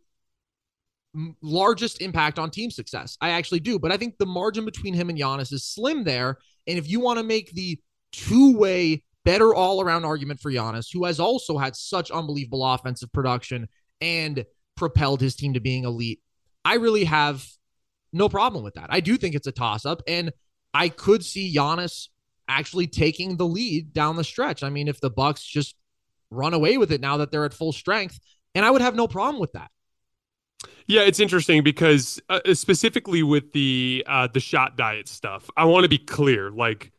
largest 1.42 2.00
impact 2.00 2.38
on 2.38 2.50
team 2.50 2.70
success. 2.70 3.16
I 3.20 3.31
actually 3.31 3.61
do. 3.61 3.79
But 3.79 3.92
I 3.92 3.96
think 3.96 4.18
the 4.18 4.27
margin 4.27 4.64
between 4.64 4.94
him 4.94 5.11
and 5.11 5.18
Giannis 5.18 5.53
is 5.53 5.64
slim 5.64 6.05
there. 6.05 6.38
And 6.66 6.79
if 6.79 6.88
you 6.88 7.00
want 7.00 7.18
to 7.18 7.24
make 7.24 7.53
the 7.53 7.79
two 8.12 8.57
way, 8.57 9.03
better 9.24 9.55
all 9.55 9.81
around 9.81 10.05
argument 10.05 10.40
for 10.40 10.50
Giannis, 10.50 10.92
who 10.92 11.05
has 11.05 11.18
also 11.18 11.57
had 11.57 11.74
such 11.74 12.11
unbelievable 12.11 12.64
offensive 12.64 13.12
production 13.12 13.68
and 14.00 14.44
propelled 14.77 15.20
his 15.20 15.35
team 15.35 15.55
to 15.55 15.61
being 15.61 15.85
elite, 15.85 16.20
I 16.64 16.74
really 16.74 17.05
have 17.05 17.46
no 18.12 18.29
problem 18.29 18.64
with 18.64 18.74
that. 18.74 18.87
I 18.90 19.00
do 19.00 19.16
think 19.16 19.35
it's 19.35 19.46
a 19.46 19.53
toss 19.53 19.85
up. 19.85 20.03
And 20.07 20.33
I 20.72 20.88
could 20.88 21.24
see 21.24 21.55
Giannis 21.55 22.09
actually 22.48 22.87
taking 22.87 23.37
the 23.37 23.46
lead 23.46 23.92
down 23.92 24.16
the 24.16 24.24
stretch. 24.24 24.62
I 24.62 24.70
mean, 24.70 24.88
if 24.88 25.00
the 25.00 25.11
Bucks 25.11 25.42
just 25.42 25.74
run 26.31 26.55
away 26.55 26.79
with 26.79 26.92
it 26.92 27.00
now 27.00 27.18
that 27.18 27.31
they're 27.31 27.44
at 27.44 27.55
full 27.55 27.72
strength, 27.72 28.18
and 28.55 28.64
I 28.64 28.70
would 28.70 28.83
have 28.83 28.94
no 28.94 29.09
problem 29.09 29.40
with 29.40 29.53
that. 29.53 29.70
Yeah, 30.87 31.03
it's 31.03 31.20
interesting 31.20 31.62
because 31.62 32.20
uh, 32.29 32.40
specifically 32.55 33.23
with 33.23 33.53
the 33.53 34.05
uh, 34.07 34.29
the 34.33 34.40
shot 34.40 34.77
diet 34.77 35.09
stuff, 35.09 35.49
I 35.57 35.64
want 35.64 35.85
to 35.85 35.88
be 35.88 35.99
clear. 35.99 36.51
Like, 36.51 36.92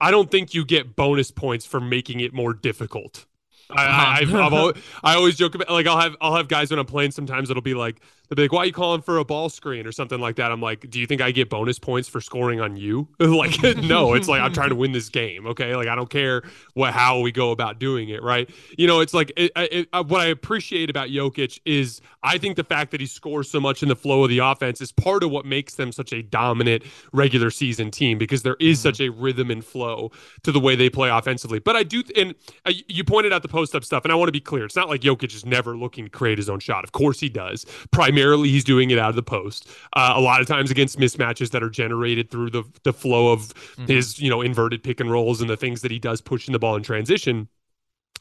I 0.00 0.10
don't 0.10 0.30
think 0.30 0.54
you 0.54 0.64
get 0.64 0.96
bonus 0.96 1.30
points 1.30 1.64
for 1.64 1.80
making 1.80 2.20
it 2.20 2.32
more 2.32 2.52
difficult. 2.54 3.26
I, 3.70 4.20
I've, 4.22 4.34
I've 4.34 4.52
always, 4.52 4.76
I 5.04 5.14
always 5.14 5.36
joke 5.36 5.54
about 5.54 5.70
like 5.70 5.86
I'll 5.86 6.00
have 6.00 6.16
I'll 6.20 6.34
have 6.34 6.48
guys 6.48 6.70
when 6.70 6.78
I'm 6.80 6.86
playing. 6.86 7.12
Sometimes 7.12 7.50
it'll 7.50 7.62
be 7.62 7.74
like 7.74 8.00
they'll 8.30 8.36
be 8.36 8.42
like, 8.42 8.52
"Why 8.52 8.60
are 8.60 8.66
you 8.66 8.72
calling 8.72 9.02
for 9.02 9.18
a 9.18 9.24
ball 9.24 9.48
screen 9.48 9.86
or 9.86 9.92
something 9.92 10.20
like 10.20 10.36
that?" 10.36 10.50
I'm 10.50 10.62
like, 10.62 10.88
"Do 10.88 10.98
you 10.98 11.06
think 11.06 11.20
I 11.20 11.32
get 11.32 11.50
bonus 11.50 11.78
points 11.78 12.08
for 12.08 12.20
scoring 12.20 12.60
on 12.60 12.76
you?" 12.76 13.08
like, 13.18 13.62
no. 13.82 14.14
It's 14.14 14.28
like 14.28 14.40
I'm 14.40 14.52
trying 14.52 14.70
to 14.70 14.74
win 14.74 14.92
this 14.92 15.08
game. 15.08 15.46
Okay, 15.46 15.74
like 15.76 15.88
I 15.88 15.94
don't 15.94 16.10
care 16.10 16.42
what 16.74 16.94
how 16.94 17.20
we 17.20 17.32
go 17.32 17.50
about 17.50 17.78
doing 17.78 18.08
it. 18.08 18.22
Right? 18.22 18.48
You 18.78 18.86
know, 18.86 19.00
it's 19.00 19.12
like 19.12 19.32
it, 19.36 19.52
it, 19.56 19.88
uh, 19.92 20.04
what 20.04 20.20
I 20.20 20.26
appreciate 20.26 20.88
about 20.88 21.08
Jokic 21.08 21.60
is 21.64 22.00
I 22.22 22.38
think 22.38 22.56
the 22.56 22.64
fact 22.64 22.90
that 22.92 23.00
he 23.00 23.06
scores 23.06 23.50
so 23.50 23.60
much 23.60 23.82
in 23.82 23.88
the 23.88 23.96
flow 23.96 24.24
of 24.24 24.30
the 24.30 24.38
offense 24.38 24.80
is 24.80 24.92
part 24.92 25.22
of 25.22 25.30
what 25.30 25.44
makes 25.44 25.74
them 25.74 25.92
such 25.92 26.12
a 26.12 26.22
dominant 26.22 26.84
regular 27.12 27.50
season 27.50 27.90
team 27.90 28.18
because 28.18 28.42
there 28.42 28.56
is 28.60 28.78
mm-hmm. 28.78 28.88
such 28.88 29.00
a 29.00 29.08
rhythm 29.10 29.50
and 29.50 29.64
flow 29.64 30.10
to 30.42 30.52
the 30.52 30.60
way 30.60 30.76
they 30.76 30.90
play 30.90 31.08
offensively. 31.08 31.58
But 31.58 31.76
I 31.76 31.82
do, 31.82 32.02
and 32.16 32.34
uh, 32.66 32.72
you 32.88 33.04
pointed 33.04 33.32
out 33.32 33.42
the 33.42 33.48
post 33.48 33.74
up 33.74 33.84
stuff, 33.84 34.04
and 34.04 34.12
I 34.12 34.14
want 34.14 34.28
to 34.28 34.32
be 34.32 34.40
clear. 34.40 34.64
It's 34.64 34.76
not 34.76 34.88
like 34.88 35.00
Jokic 35.00 35.34
is 35.34 35.44
never 35.44 35.76
looking 35.76 36.04
to 36.04 36.10
create 36.10 36.38
his 36.38 36.48
own 36.48 36.60
shot. 36.60 36.84
Of 36.84 36.92
course 36.92 37.20
he 37.20 37.28
does. 37.28 37.66
Primarily, 37.90 38.19
he's 38.42 38.64
doing 38.64 38.90
it 38.90 38.98
out 38.98 39.10
of 39.10 39.16
the 39.16 39.22
post. 39.22 39.68
Uh, 39.94 40.12
a 40.14 40.20
lot 40.20 40.40
of 40.40 40.46
times 40.46 40.70
against 40.70 40.98
mismatches 40.98 41.50
that 41.50 41.62
are 41.62 41.70
generated 41.70 42.30
through 42.30 42.50
the 42.50 42.64
the 42.82 42.92
flow 42.92 43.32
of 43.32 43.54
mm-hmm. 43.54 43.86
his 43.86 44.18
you 44.18 44.30
know 44.30 44.40
inverted 44.40 44.82
pick 44.82 45.00
and 45.00 45.10
rolls 45.10 45.40
and 45.40 45.50
the 45.50 45.56
things 45.56 45.82
that 45.82 45.90
he 45.90 45.98
does 45.98 46.20
pushing 46.20 46.52
the 46.52 46.58
ball 46.58 46.76
in 46.76 46.82
transition. 46.82 47.48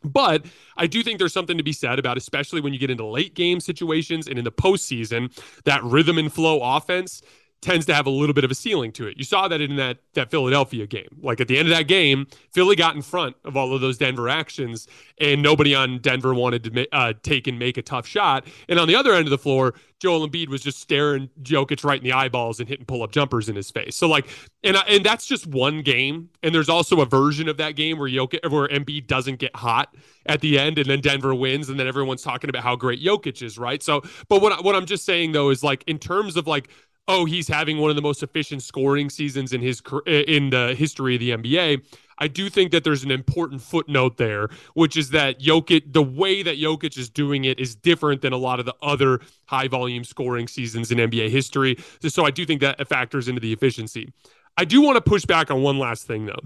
But 0.04 0.46
I 0.78 0.88
do 0.88 1.04
think 1.04 1.20
there's 1.20 1.34
something 1.34 1.58
to 1.58 1.64
be 1.64 1.74
said 1.74 2.00
about, 2.00 2.18
especially 2.18 2.62
when 2.62 2.72
you 2.74 2.80
get 2.80 2.90
into 2.90 3.06
late 3.06 3.34
game 3.34 3.60
situations 3.60 4.28
and 4.28 4.38
in 4.38 4.46
the 4.46 4.52
postseason, 4.52 5.38
that 5.66 5.84
rhythm 5.84 6.18
and 6.18 6.32
flow 6.32 6.62
offense 6.62 7.22
tends 7.62 7.86
to 7.88 7.94
have 7.94 8.06
a 8.06 8.10
little 8.10 8.34
bit 8.34 8.44
of 8.44 8.52
a 8.52 8.56
ceiling 8.56 8.92
to 8.94 9.08
it. 9.08 9.18
You 9.18 9.24
saw 9.24 9.48
that 9.48 9.60
in 9.60 9.76
that 9.76 9.98
that 10.14 10.32
Philadelphia 10.32 10.88
game. 10.88 11.10
Like 11.22 11.42
at 11.42 11.48
the 11.48 11.58
end 11.58 11.68
of 11.68 11.76
that 11.76 11.88
game, 11.88 12.28
Philly 12.54 12.76
got 12.76 12.96
in 12.96 13.02
front 13.02 13.36
of 13.44 13.58
all 13.58 13.74
of 13.74 13.82
those 13.82 13.98
Denver 13.98 14.30
actions, 14.30 14.88
and 15.20 15.42
nobody 15.42 15.76
on 15.76 16.00
Denver 16.00 16.34
wanted 16.34 16.64
to 16.64 16.88
uh, 16.96 17.14
take 17.22 17.48
and 17.48 17.60
make 17.60 17.78
a 17.78 17.82
tough 17.82 18.08
shot. 18.08 18.48
And 18.70 18.80
on 18.80 18.88
the 18.88 18.96
other 18.96 19.14
end 19.14 19.26
of 19.26 19.32
the 19.32 19.38
floor, 19.38 19.74
Joel 20.00 20.28
Embiid 20.28 20.48
was 20.48 20.62
just 20.62 20.80
staring 20.80 21.30
Jokic 21.42 21.84
right 21.84 21.98
in 21.98 22.04
the 22.04 22.14
eyeballs 22.14 22.60
and 22.60 22.70
hitting 22.70 22.86
pull 22.86 23.04
up 23.04 23.12
jumpers 23.12 23.50
in 23.50 23.56
his 23.56 23.70
face. 23.70 23.98
So 23.98 24.08
like, 24.08 24.30
and 24.64 24.78
and 24.88 25.06
that's 25.06 25.26
just 25.26 25.46
one 25.46 25.82
game. 25.82 26.30
And 26.42 26.56
there's 26.56 26.70
also 26.70 27.02
a 27.02 27.06
version 27.06 27.50
of 27.50 27.58
that 27.58 27.76
game 27.76 28.00
where 28.00 28.10
Jokic 28.10 28.50
where 28.50 28.68
Embiid 28.70 29.08
doesn't 29.08 29.40
get 29.40 29.56
hot 29.56 29.94
at 30.26 30.40
the 30.42 30.58
end, 30.58 30.78
and 30.78 30.90
then 30.90 31.02
Denver 31.02 31.36
wins, 31.36 31.70
and 31.70 31.80
then 31.80 31.88
everyone's 31.88 32.22
talking 32.22 32.50
about 32.50 32.64
how 32.64 32.76
great 32.76 33.04
Jokic 33.04 33.42
is, 33.42 33.58
right? 33.58 33.84
So, 33.84 34.02
but 34.30 34.42
what 34.42 34.64
what 34.64 34.76
I'm 34.76 34.86
just 34.86 35.04
saying 35.04 35.34
though 35.34 35.50
is 35.50 35.64
like 35.64 35.84
in 35.88 36.00
terms 36.00 36.38
of 36.38 36.48
like 36.48 36.70
oh, 37.10 37.26
he's 37.26 37.48
having 37.48 37.80
one 37.80 37.90
of 37.90 37.96
the 37.96 38.02
most 38.02 38.22
efficient 38.24 38.62
scoring 38.64 39.10
seasons 39.10 39.52
in 39.52 39.62
his 39.62 39.82
in 40.06 40.52
the 40.52 40.76
history 40.78 41.16
of 41.16 41.20
the 41.20 41.32
NBA. 41.32 41.84
I 42.20 42.28
do 42.28 42.50
think 42.50 42.72
that 42.72 42.84
there's 42.84 43.04
an 43.04 43.12
important 43.12 43.62
footnote 43.62 44.18
there, 44.18 44.50
which 44.74 44.96
is 44.96 45.10
that 45.12 45.40
Jokic, 45.40 45.94
the 45.94 46.04
way 46.04 46.44
that 46.44 46.58
Jokic 46.58 46.98
is 46.98 47.10
doing 47.10 47.46
it 47.46 47.60
is 47.60 47.76
different 47.76 48.22
than 48.22 48.34
a 48.34 48.38
lot 48.38 48.60
of 48.60 48.66
the 48.66 48.76
other 48.82 49.22
high 49.46 49.68
volume 49.70 50.04
scoring 50.04 50.48
seasons 50.48 50.92
in 50.92 50.98
NBA 50.98 51.30
history. 51.30 51.78
So 52.02 52.26
I 52.26 52.32
do 52.32 52.46
think 52.46 52.62
that 52.62 52.86
factors 52.88 53.28
into 53.28 53.40
the 53.40 53.54
efficiency. 53.54 54.14
I 54.58 54.66
do 54.66 54.82
want 54.82 54.98
to 54.98 55.02
push 55.02 55.26
back 55.26 55.50
on 55.50 55.62
one 55.62 55.80
last 55.80 56.06
thing 56.06 56.26
though. 56.26 56.42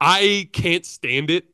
I 0.00 0.50
can't 0.52 0.84
stand 0.84 1.30
it 1.30 1.46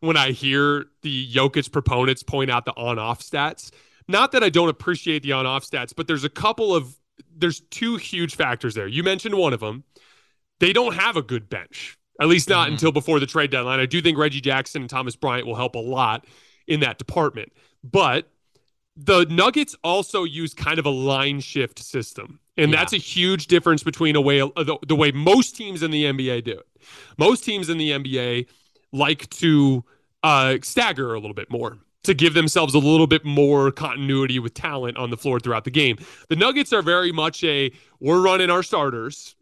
when 0.00 0.18
I 0.18 0.32
hear 0.32 0.86
the 1.00 1.26
Jokic 1.32 1.72
proponents 1.72 2.22
point 2.22 2.50
out 2.50 2.66
the 2.66 2.72
on 2.72 2.98
off 2.98 3.20
stats. 3.20 3.70
Not 4.06 4.32
that 4.32 4.44
I 4.44 4.50
don't 4.50 4.68
appreciate 4.68 5.22
the 5.22 5.32
on 5.32 5.46
off 5.46 5.64
stats, 5.64 5.94
but 5.96 6.06
there's 6.06 6.24
a 6.24 6.28
couple 6.28 6.74
of 6.74 6.97
there's 7.36 7.60
two 7.60 7.96
huge 7.96 8.34
factors 8.34 8.74
there. 8.74 8.86
You 8.86 9.02
mentioned 9.02 9.34
one 9.34 9.52
of 9.52 9.60
them. 9.60 9.84
They 10.60 10.72
don't 10.72 10.94
have 10.94 11.16
a 11.16 11.22
good 11.22 11.48
bench, 11.48 11.98
at 12.20 12.28
least 12.28 12.48
not 12.48 12.66
mm-hmm. 12.66 12.74
until 12.74 12.92
before 12.92 13.20
the 13.20 13.26
trade 13.26 13.50
deadline. 13.50 13.80
I 13.80 13.86
do 13.86 14.02
think 14.02 14.18
Reggie 14.18 14.40
Jackson 14.40 14.82
and 14.82 14.90
Thomas 14.90 15.16
Bryant 15.16 15.46
will 15.46 15.54
help 15.54 15.74
a 15.74 15.80
lot 15.80 16.26
in 16.66 16.80
that 16.80 16.98
department. 16.98 17.52
But 17.84 18.28
the 18.96 19.24
Nuggets 19.30 19.76
also 19.84 20.24
use 20.24 20.52
kind 20.52 20.78
of 20.78 20.86
a 20.86 20.90
line 20.90 21.40
shift 21.40 21.78
system. 21.78 22.40
And 22.56 22.72
yeah. 22.72 22.78
that's 22.78 22.92
a 22.92 22.98
huge 22.98 23.46
difference 23.46 23.84
between 23.84 24.16
a 24.16 24.20
way 24.20 24.40
the, 24.40 24.76
the 24.86 24.96
way 24.96 25.12
most 25.12 25.56
teams 25.56 25.82
in 25.84 25.92
the 25.92 26.04
NBA 26.04 26.44
do 26.44 26.52
it. 26.58 26.66
Most 27.16 27.44
teams 27.44 27.68
in 27.68 27.78
the 27.78 27.92
NBA 27.92 28.46
like 28.92 29.30
to 29.30 29.84
uh, 30.24 30.56
stagger 30.62 31.14
a 31.14 31.20
little 31.20 31.34
bit 31.34 31.50
more 31.50 31.78
to 32.04 32.14
give 32.14 32.34
themselves 32.34 32.74
a 32.74 32.78
little 32.78 33.06
bit 33.06 33.24
more 33.24 33.70
continuity 33.70 34.38
with 34.38 34.54
talent 34.54 34.96
on 34.96 35.10
the 35.10 35.16
floor 35.16 35.40
throughout 35.40 35.64
the 35.64 35.70
game. 35.70 35.98
The 36.28 36.36
Nuggets 36.36 36.72
are 36.72 36.82
very 36.82 37.12
much 37.12 37.42
a 37.44 37.72
we're 38.00 38.20
running 38.20 38.50
our 38.50 38.62
starters 38.62 39.34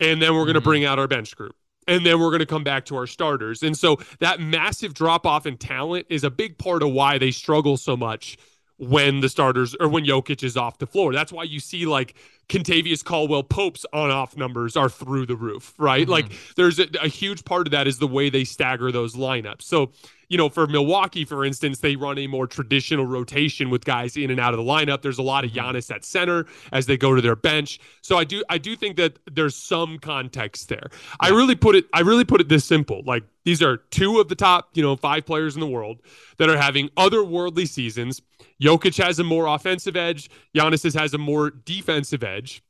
and 0.00 0.22
then 0.22 0.34
we're 0.34 0.44
going 0.44 0.54
to 0.54 0.60
mm-hmm. 0.60 0.68
bring 0.68 0.84
out 0.84 0.98
our 0.98 1.08
bench 1.08 1.36
group. 1.36 1.54
And 1.86 2.04
then 2.04 2.20
we're 2.20 2.28
going 2.28 2.40
to 2.40 2.46
come 2.46 2.64
back 2.64 2.84
to 2.86 2.96
our 2.96 3.06
starters. 3.06 3.62
And 3.62 3.76
so 3.76 3.98
that 4.20 4.40
massive 4.40 4.92
drop 4.92 5.24
off 5.24 5.46
in 5.46 5.56
talent 5.56 6.06
is 6.10 6.22
a 6.22 6.30
big 6.30 6.58
part 6.58 6.82
of 6.82 6.90
why 6.90 7.16
they 7.16 7.30
struggle 7.30 7.78
so 7.78 7.96
much 7.96 8.36
when 8.76 9.20
the 9.20 9.28
starters 9.28 9.74
or 9.80 9.88
when 9.88 10.04
Jokic 10.04 10.42
is 10.42 10.56
off 10.56 10.78
the 10.78 10.86
floor. 10.86 11.12
That's 11.12 11.32
why 11.32 11.44
you 11.44 11.60
see 11.60 11.86
like 11.86 12.14
Kentavious 12.48 13.02
Caldwell 13.02 13.42
Pope's 13.42 13.86
on 13.92 14.10
off 14.10 14.36
numbers 14.36 14.76
are 14.76 14.88
through 14.88 15.26
the 15.26 15.36
roof, 15.36 15.74
right? 15.78 16.02
Mm-hmm. 16.02 16.10
Like 16.10 16.32
there's 16.56 16.78
a, 16.78 16.86
a, 17.02 17.08
huge 17.08 17.44
part 17.44 17.66
of 17.66 17.72
that 17.72 17.88
is 17.88 17.98
the 17.98 18.06
way 18.06 18.30
they 18.30 18.44
stagger 18.44 18.92
those 18.92 19.16
lineups. 19.16 19.62
So 19.62 19.90
you 20.28 20.36
know, 20.36 20.48
for 20.48 20.66
Milwaukee, 20.66 21.24
for 21.24 21.44
instance, 21.44 21.78
they 21.78 21.96
run 21.96 22.18
a 22.18 22.26
more 22.26 22.46
traditional 22.46 23.06
rotation 23.06 23.70
with 23.70 23.84
guys 23.84 24.16
in 24.16 24.30
and 24.30 24.38
out 24.38 24.52
of 24.52 24.58
the 24.58 24.64
lineup. 24.64 25.02
There's 25.02 25.18
a 25.18 25.22
lot 25.22 25.44
of 25.44 25.50
mm-hmm. 25.50 25.76
Giannis 25.76 25.94
at 25.94 26.04
center 26.04 26.46
as 26.72 26.86
they 26.86 26.96
go 26.96 27.14
to 27.14 27.20
their 27.20 27.36
bench. 27.36 27.80
So 28.02 28.16
I 28.16 28.24
do 28.24 28.44
I 28.48 28.58
do 28.58 28.76
think 28.76 28.96
that 28.96 29.18
there's 29.32 29.56
some 29.56 29.98
context 29.98 30.68
there. 30.68 30.88
Yeah. 30.90 30.98
I 31.20 31.28
really 31.30 31.54
put 31.54 31.74
it 31.74 31.86
I 31.92 32.00
really 32.00 32.24
put 32.24 32.40
it 32.40 32.48
this 32.48 32.64
simple. 32.64 33.02
Like 33.04 33.24
these 33.44 33.62
are 33.62 33.78
two 33.78 34.20
of 34.20 34.28
the 34.28 34.34
top, 34.34 34.70
you 34.74 34.82
know, 34.82 34.96
five 34.96 35.24
players 35.24 35.54
in 35.54 35.60
the 35.60 35.66
world 35.66 36.00
that 36.36 36.50
are 36.50 36.58
having 36.58 36.88
otherworldly 36.90 37.66
seasons. 37.66 38.20
Jokic 38.62 39.02
has 39.02 39.18
a 39.18 39.24
more 39.24 39.46
offensive 39.46 39.96
edge. 39.96 40.30
Giannis 40.54 40.98
has 40.98 41.14
a 41.14 41.18
more 41.18 41.50
defensive 41.50 42.22
edge. 42.22 42.62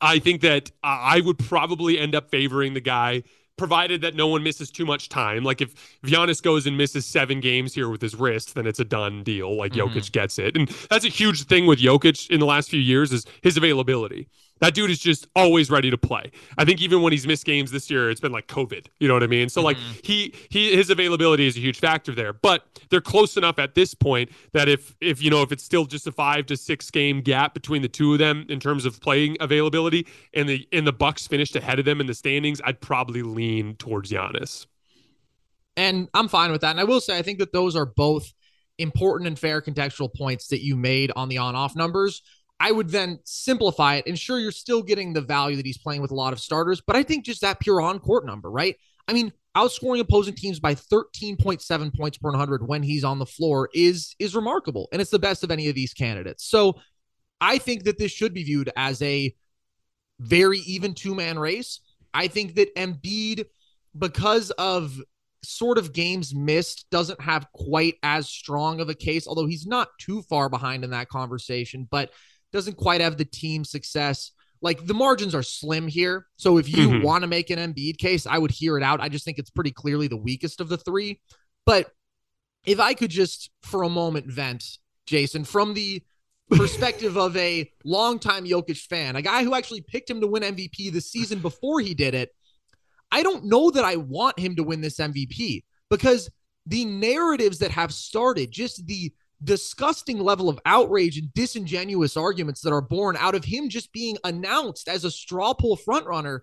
I 0.00 0.18
think 0.18 0.42
that 0.42 0.72
I 0.84 1.22
would 1.22 1.38
probably 1.38 1.98
end 1.98 2.14
up 2.14 2.30
favoring 2.30 2.74
the 2.74 2.80
guy 2.80 3.22
provided 3.56 4.00
that 4.02 4.14
no 4.14 4.26
one 4.26 4.42
misses 4.42 4.70
too 4.70 4.84
much 4.84 5.08
time. 5.08 5.44
Like 5.44 5.60
if, 5.60 5.72
if 6.02 6.10
Giannis 6.10 6.42
goes 6.42 6.66
and 6.66 6.76
misses 6.76 7.06
seven 7.06 7.40
games 7.40 7.74
here 7.74 7.88
with 7.88 8.02
his 8.02 8.14
wrist, 8.14 8.54
then 8.54 8.66
it's 8.66 8.80
a 8.80 8.84
done 8.84 9.22
deal. 9.22 9.56
Like 9.56 9.72
mm-hmm. 9.72 9.96
Jokic 9.96 10.12
gets 10.12 10.38
it. 10.38 10.56
And 10.56 10.68
that's 10.90 11.04
a 11.04 11.08
huge 11.08 11.44
thing 11.44 11.66
with 11.66 11.78
Jokic 11.78 12.30
in 12.30 12.40
the 12.40 12.46
last 12.46 12.70
few 12.70 12.80
years 12.80 13.12
is 13.12 13.26
his 13.42 13.56
availability. 13.56 14.28
That 14.60 14.74
dude 14.74 14.90
is 14.90 14.98
just 14.98 15.26
always 15.36 15.70
ready 15.70 15.90
to 15.90 15.98
play. 15.98 16.30
I 16.56 16.64
think 16.64 16.80
even 16.80 17.02
when 17.02 17.12
he's 17.12 17.26
missed 17.26 17.44
games 17.44 17.70
this 17.70 17.90
year, 17.90 18.10
it's 18.10 18.20
been 18.20 18.32
like 18.32 18.46
COVID. 18.46 18.86
You 19.00 19.08
know 19.08 19.14
what 19.14 19.22
I 19.22 19.26
mean? 19.26 19.48
So 19.50 19.60
like 19.60 19.76
Mhm. 19.76 20.06
he 20.06 20.34
he 20.48 20.74
his 20.74 20.88
availability 20.88 21.46
is 21.46 21.56
a 21.56 21.60
huge 21.60 21.78
factor 21.78 22.14
there. 22.14 22.32
But 22.32 22.66
they're 22.88 23.00
close 23.02 23.36
enough 23.36 23.58
at 23.58 23.74
this 23.74 23.92
point 23.94 24.30
that 24.52 24.68
if 24.68 24.96
if 25.00 25.22
you 25.22 25.28
know 25.30 25.42
if 25.42 25.52
it's 25.52 25.62
still 25.62 25.84
just 25.84 26.06
a 26.06 26.12
five 26.12 26.46
to 26.46 26.56
six 26.56 26.90
game 26.90 27.20
gap 27.20 27.52
between 27.52 27.82
the 27.82 27.88
two 27.88 28.14
of 28.14 28.18
them 28.18 28.46
in 28.48 28.58
terms 28.58 28.86
of 28.86 28.98
playing 29.00 29.36
availability, 29.40 30.06
and 30.32 30.48
the 30.48 30.66
and 30.72 30.86
the 30.86 30.92
Bucks 30.92 31.26
finished 31.26 31.54
ahead 31.54 31.78
of 31.78 31.84
them 31.84 32.00
in 32.00 32.06
the 32.06 32.14
standings, 32.14 32.60
I'd 32.64 32.80
probably 32.80 33.22
lean 33.22 33.74
towards 33.76 34.10
Giannis. 34.10 34.66
And 35.76 36.08
I'm 36.14 36.28
fine 36.28 36.50
with 36.52 36.62
that. 36.62 36.70
And 36.70 36.80
I 36.80 36.84
will 36.84 37.00
say, 37.00 37.18
I 37.18 37.22
think 37.22 37.38
that 37.40 37.52
those 37.52 37.76
are 37.76 37.84
both 37.84 38.32
important 38.78 39.26
and 39.26 39.38
fair 39.38 39.60
contextual 39.60 40.14
points 40.14 40.48
that 40.48 40.62
you 40.62 40.76
made 40.76 41.12
on 41.16 41.28
the 41.28 41.38
on 41.38 41.54
off 41.54 41.76
numbers. 41.76 42.22
I 42.58 42.72
would 42.72 42.88
then 42.88 43.18
simplify 43.24 43.96
it. 43.96 44.06
And 44.06 44.18
sure, 44.18 44.38
you're 44.38 44.52
still 44.52 44.82
getting 44.82 45.12
the 45.12 45.20
value 45.20 45.56
that 45.56 45.66
he's 45.66 45.78
playing 45.78 46.02
with 46.02 46.10
a 46.10 46.14
lot 46.14 46.32
of 46.32 46.40
starters, 46.40 46.80
but 46.80 46.96
I 46.96 47.02
think 47.02 47.24
just 47.24 47.42
that 47.42 47.60
pure 47.60 47.80
on 47.80 47.98
court 47.98 48.24
number, 48.24 48.50
right? 48.50 48.76
I 49.08 49.12
mean, 49.12 49.32
outscoring 49.56 50.00
opposing 50.00 50.34
teams 50.34 50.58
by 50.58 50.74
13.7 50.74 51.96
points 51.96 52.18
per 52.18 52.30
100 52.30 52.66
when 52.66 52.82
he's 52.82 53.04
on 53.04 53.18
the 53.18 53.26
floor 53.26 53.68
is 53.74 54.14
is 54.18 54.34
remarkable, 54.34 54.88
and 54.92 55.00
it's 55.00 55.10
the 55.10 55.18
best 55.18 55.44
of 55.44 55.50
any 55.50 55.68
of 55.68 55.74
these 55.74 55.92
candidates. 55.92 56.44
So, 56.44 56.76
I 57.40 57.58
think 57.58 57.84
that 57.84 57.98
this 57.98 58.12
should 58.12 58.32
be 58.32 58.44
viewed 58.44 58.70
as 58.76 59.02
a 59.02 59.34
very 60.18 60.60
even 60.60 60.94
two 60.94 61.14
man 61.14 61.38
race. 61.38 61.80
I 62.14 62.28
think 62.28 62.54
that 62.54 62.74
Embiid, 62.76 63.44
because 63.96 64.50
of 64.52 64.98
sort 65.42 65.78
of 65.78 65.92
games 65.92 66.34
missed, 66.34 66.86
doesn't 66.90 67.20
have 67.20 67.46
quite 67.52 67.96
as 68.02 68.28
strong 68.28 68.80
of 68.80 68.88
a 68.88 68.94
case, 68.94 69.26
although 69.26 69.46
he's 69.46 69.66
not 69.66 69.88
too 69.98 70.22
far 70.22 70.48
behind 70.48 70.82
in 70.82 70.90
that 70.90 71.08
conversation, 71.08 71.86
but 71.90 72.10
doesn't 72.52 72.76
quite 72.76 73.00
have 73.00 73.16
the 73.16 73.24
team 73.24 73.64
success. 73.64 74.32
Like 74.62 74.86
the 74.86 74.94
margins 74.94 75.34
are 75.34 75.42
slim 75.42 75.86
here. 75.86 76.26
So 76.36 76.56
if 76.58 76.68
you 76.68 76.88
Mhm. 76.88 77.02
want 77.02 77.22
to 77.22 77.28
make 77.28 77.50
an 77.50 77.58
Embiid 77.58 77.98
case, 77.98 78.26
I 78.26 78.38
would 78.38 78.50
hear 78.50 78.76
it 78.78 78.82
out. 78.82 79.00
I 79.00 79.08
just 79.08 79.24
think 79.24 79.38
it's 79.38 79.50
pretty 79.50 79.70
clearly 79.70 80.08
the 80.08 80.16
weakest 80.16 80.60
of 80.60 80.68
the 80.68 80.78
three. 80.78 81.20
But 81.66 81.92
if 82.64 82.80
I 82.80 82.94
could 82.94 83.10
just 83.10 83.50
for 83.62 83.82
a 83.82 83.88
moment 83.88 84.26
vent, 84.26 84.78
Jason, 85.06 85.44
from 85.44 85.74
the 85.74 86.02
perspective 86.50 87.16
of 87.16 87.36
a 87.36 87.70
longtime 87.84 88.44
Jokic 88.44 88.86
fan, 88.86 89.16
a 89.16 89.22
guy 89.22 89.44
who 89.44 89.54
actually 89.54 89.82
picked 89.82 90.08
him 90.08 90.20
to 90.20 90.26
win 90.26 90.42
MVP 90.42 90.90
the 90.90 91.00
season 91.00 91.40
before 91.40 91.80
he 91.80 91.92
did 91.92 92.14
it, 92.14 92.34
I 93.10 93.22
don't 93.22 93.44
know 93.44 93.70
that 93.70 93.84
I 93.84 93.96
want 93.96 94.38
him 94.38 94.56
to 94.56 94.62
win 94.62 94.80
this 94.80 94.98
MVP 94.98 95.64
because 95.90 96.30
the 96.66 96.84
narratives 96.84 97.58
that 97.58 97.70
have 97.70 97.92
started, 97.92 98.50
just 98.50 98.86
the 98.86 99.12
disgusting 99.42 100.18
level 100.18 100.48
of 100.48 100.58
outrage 100.64 101.18
and 101.18 101.32
disingenuous 101.34 102.16
arguments 102.16 102.60
that 102.62 102.72
are 102.72 102.80
born 102.80 103.16
out 103.18 103.34
of 103.34 103.44
him 103.44 103.68
just 103.68 103.92
being 103.92 104.16
announced 104.24 104.88
as 104.88 105.04
a 105.04 105.10
straw 105.10 105.54
poll 105.54 105.76
frontrunner, 105.76 106.40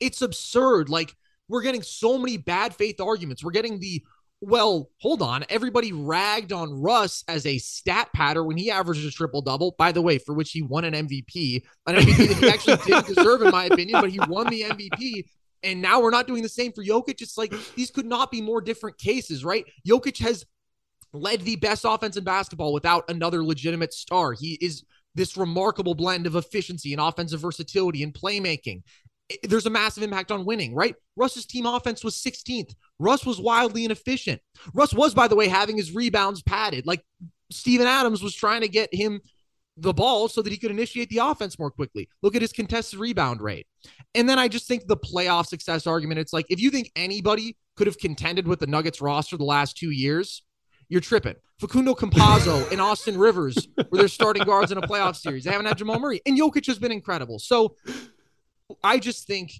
it's 0.00 0.22
absurd. 0.22 0.88
Like 0.88 1.14
we're 1.48 1.62
getting 1.62 1.82
so 1.82 2.18
many 2.18 2.36
bad 2.36 2.74
faith 2.74 3.00
arguments. 3.00 3.44
We're 3.44 3.52
getting 3.52 3.78
the 3.78 4.04
well, 4.42 4.90
hold 5.00 5.22
on. 5.22 5.44
Everybody 5.48 5.92
ragged 5.92 6.52
on 6.52 6.82
Russ 6.82 7.24
as 7.26 7.46
a 7.46 7.56
stat 7.56 8.10
patter 8.14 8.44
when 8.44 8.58
he 8.58 8.70
averaged 8.70 9.06
a 9.06 9.10
triple 9.10 9.40
double, 9.40 9.74
by 9.78 9.92
the 9.92 10.02
way, 10.02 10.18
for 10.18 10.34
which 10.34 10.52
he 10.52 10.60
won 10.60 10.84
an 10.84 10.92
MVP, 10.92 11.62
an 11.86 11.96
MVP 11.96 12.28
that 12.28 12.36
he 12.36 12.48
actually 12.48 12.76
didn't 12.84 13.06
deserve, 13.14 13.40
in 13.42 13.50
my 13.50 13.64
opinion, 13.64 14.00
but 14.00 14.10
he 14.10 14.20
won 14.28 14.48
the 14.48 14.62
MVP. 14.62 15.24
And 15.62 15.80
now 15.80 16.00
we're 16.00 16.10
not 16.10 16.26
doing 16.26 16.42
the 16.42 16.50
same 16.50 16.72
for 16.72 16.84
Jokic. 16.84 17.22
It's 17.22 17.38
like 17.38 17.52
these 17.76 17.90
could 17.90 18.04
not 18.04 18.30
be 18.30 18.42
more 18.42 18.60
different 18.60 18.98
cases, 18.98 19.42
right? 19.42 19.64
Jokic 19.88 20.18
has 20.18 20.44
led 21.16 21.42
the 21.42 21.56
best 21.56 21.84
offense 21.86 22.16
in 22.16 22.24
basketball 22.24 22.72
without 22.72 23.08
another 23.08 23.44
legitimate 23.44 23.92
star. 23.92 24.32
He 24.32 24.58
is 24.60 24.84
this 25.14 25.36
remarkable 25.36 25.94
blend 25.94 26.26
of 26.26 26.36
efficiency 26.36 26.92
and 26.92 27.00
offensive 27.00 27.40
versatility 27.40 28.02
and 28.02 28.12
playmaking. 28.12 28.82
There's 29.42 29.66
a 29.66 29.70
massive 29.70 30.02
impact 30.02 30.30
on 30.30 30.44
winning, 30.44 30.74
right? 30.74 30.94
Russ's 31.16 31.46
team 31.46 31.66
offense 31.66 32.04
was 32.04 32.14
16th. 32.16 32.74
Russ 32.98 33.26
was 33.26 33.40
wildly 33.40 33.84
inefficient. 33.84 34.40
Russ 34.72 34.94
was, 34.94 35.14
by 35.14 35.26
the 35.26 35.34
way, 35.34 35.48
having 35.48 35.76
his 35.76 35.92
rebounds 35.92 36.42
padded. 36.42 36.86
Like 36.86 37.02
Steven 37.50 37.86
Adams 37.86 38.22
was 38.22 38.34
trying 38.34 38.60
to 38.60 38.68
get 38.68 38.94
him 38.94 39.20
the 39.76 39.92
ball 39.92 40.28
so 40.28 40.42
that 40.42 40.50
he 40.50 40.58
could 40.58 40.70
initiate 40.70 41.10
the 41.10 41.18
offense 41.18 41.58
more 41.58 41.70
quickly. 41.70 42.08
Look 42.22 42.34
at 42.34 42.42
his 42.42 42.52
contested 42.52 42.98
rebound 42.98 43.40
rate. 43.40 43.66
And 44.14 44.28
then 44.28 44.38
I 44.38 44.48
just 44.48 44.66
think 44.66 44.86
the 44.86 44.96
playoff 44.96 45.46
success 45.46 45.86
argument, 45.86 46.20
it's 46.20 46.32
like 46.32 46.46
if 46.48 46.60
you 46.60 46.70
think 46.70 46.90
anybody 46.96 47.56
could 47.76 47.86
have 47.86 47.98
contended 47.98 48.46
with 48.46 48.60
the 48.60 48.66
Nuggets 48.66 49.00
roster 49.00 49.36
the 49.36 49.44
last 49.44 49.76
two 49.76 49.90
years, 49.90 50.42
you're 50.88 51.00
tripping. 51.00 51.34
Facundo 51.60 51.94
Campazzo 51.94 52.68
and 52.72 52.80
Austin 52.80 53.18
Rivers 53.18 53.56
were 53.90 53.98
their 53.98 54.08
starting 54.08 54.44
guards 54.44 54.72
in 54.72 54.78
a 54.78 54.82
playoff 54.82 55.16
series. 55.16 55.44
They 55.44 55.50
haven't 55.50 55.66
had 55.66 55.78
Jamal 55.78 55.98
Murray. 55.98 56.20
And 56.26 56.38
Jokic 56.38 56.66
has 56.66 56.78
been 56.78 56.92
incredible. 56.92 57.38
So 57.38 57.76
I 58.84 58.98
just 58.98 59.26
think 59.26 59.52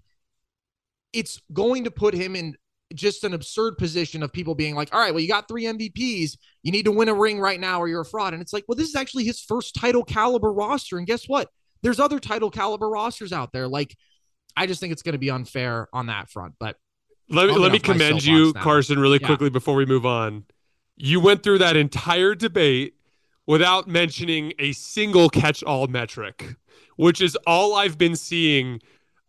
it's 1.13 1.41
going 1.53 1.85
to 1.85 1.91
put 1.91 2.15
him 2.15 2.37
in 2.37 2.55
just 2.95 3.25
an 3.25 3.35
absurd 3.35 3.79
position 3.79 4.23
of 4.23 4.33
people 4.33 4.55
being 4.55 4.75
like, 4.75 4.95
all 4.95 5.01
right, 5.01 5.13
well, 5.13 5.21
you 5.21 5.29
got 5.29 5.49
three 5.49 5.65
MVPs. 5.65 6.37
You 6.63 6.73
need 6.73 6.85
to 6.85 6.93
win 6.93 7.09
a 7.09 7.15
ring 7.15 7.41
right 7.41 7.59
now 7.59 7.81
or 7.81 7.89
you're 7.89 8.03
a 8.03 8.05
fraud. 8.05 8.33
And 8.33 8.43
it's 8.43 8.53
like, 8.53 8.65
well, 8.69 8.77
this 8.77 8.89
is 8.89 8.95
actually 8.95 9.25
his 9.25 9.41
first 9.41 9.75
title 9.75 10.05
caliber 10.05 10.53
roster. 10.53 10.99
And 10.99 11.07
guess 11.07 11.25
what? 11.27 11.49
There's 11.83 11.99
other 11.99 12.21
title 12.21 12.51
caliber 12.51 12.89
rosters 12.89 13.33
out 13.33 13.53
there. 13.53 13.67
Like, 13.67 13.97
I 14.57 14.67
just 14.67 14.81
think 14.81 14.93
it's 14.93 15.03
going 15.03 15.15
to 15.15 15.19
be 15.19 15.31
unfair 15.31 15.89
on 15.93 16.07
that 16.07 16.31
front. 16.31 16.55
But 16.61 16.77
Let 17.29 17.49
me 17.49 17.59
let 17.59 17.73
me 17.73 17.79
get 17.79 17.91
off 17.91 17.97
my 17.97 18.05
commend 18.07 18.25
you, 18.25 18.53
now. 18.55 18.63
Carson, 18.63 18.99
really 18.99 19.19
Yeah. 19.21 19.27
quickly 19.27 19.51
before 19.51 19.75
we 19.75 19.85
move 19.85 20.07
on. 20.07 20.45
You 20.97 21.21
went 21.21 21.43
through 21.43 21.59
that 21.59 21.77
entire 21.77 22.35
debate 22.35 22.95
without 23.47 23.87
mentioning 23.87 24.53
a 24.59 24.73
single 24.73 25.29
catch-all 25.29 25.87
metric, 25.89 26.57
which 26.97 27.21
is 27.21 27.37
all 27.47 27.75
I've 27.75 27.99
been 27.99 28.17
seeing 28.17 28.81